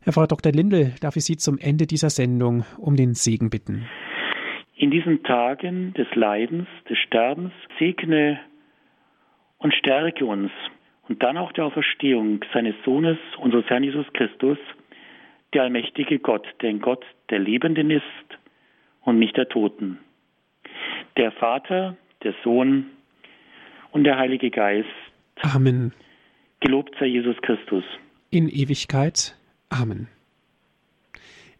Herr 0.00 0.12
Frau 0.12 0.26
Dr. 0.26 0.50
Lindel, 0.50 0.94
darf 1.00 1.14
ich 1.14 1.24
Sie 1.24 1.36
zum 1.36 1.56
Ende 1.58 1.86
dieser 1.86 2.10
Sendung 2.10 2.64
um 2.78 2.96
den 2.96 3.14
Segen 3.14 3.50
bitten? 3.50 3.86
In 4.74 4.90
diesen 4.90 5.22
Tagen 5.22 5.94
des 5.94 6.08
Leidens, 6.16 6.66
des 6.90 6.98
Sterbens, 7.06 7.52
segne 7.78 8.40
und 9.58 9.72
stärke 9.74 10.26
uns 10.26 10.50
und 11.08 11.22
dann 11.22 11.36
auch 11.36 11.52
der 11.52 11.66
Auferstehung 11.66 12.40
seines 12.52 12.74
Sohnes, 12.84 13.18
unseres 13.38 13.66
Herrn 13.66 13.84
Jesus 13.84 14.06
Christus, 14.12 14.58
der 15.52 15.62
allmächtige 15.62 16.18
Gott, 16.18 16.46
der 16.62 16.74
Gott 16.74 17.04
der 17.30 17.38
Lebenden 17.38 17.90
ist 17.90 18.02
und 19.02 19.18
nicht 19.18 19.36
der 19.36 19.48
Toten. 19.48 19.98
Der 21.16 21.30
Vater, 21.32 21.96
der 22.22 22.34
Sohn 22.42 22.86
und 23.92 24.04
der 24.04 24.18
Heilige 24.18 24.50
Geist. 24.50 24.88
Amen. 25.42 25.92
Gelobt 26.60 26.94
sei 26.98 27.06
Jesus 27.06 27.36
Christus. 27.42 27.84
In 28.30 28.48
Ewigkeit. 28.48 29.36
Amen. 29.68 30.08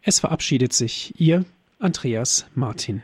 Es 0.01 0.19
verabschiedet 0.19 0.73
sich 0.73 1.13
Ihr 1.19 1.45
Andreas 1.79 2.49
Martin. 2.55 3.01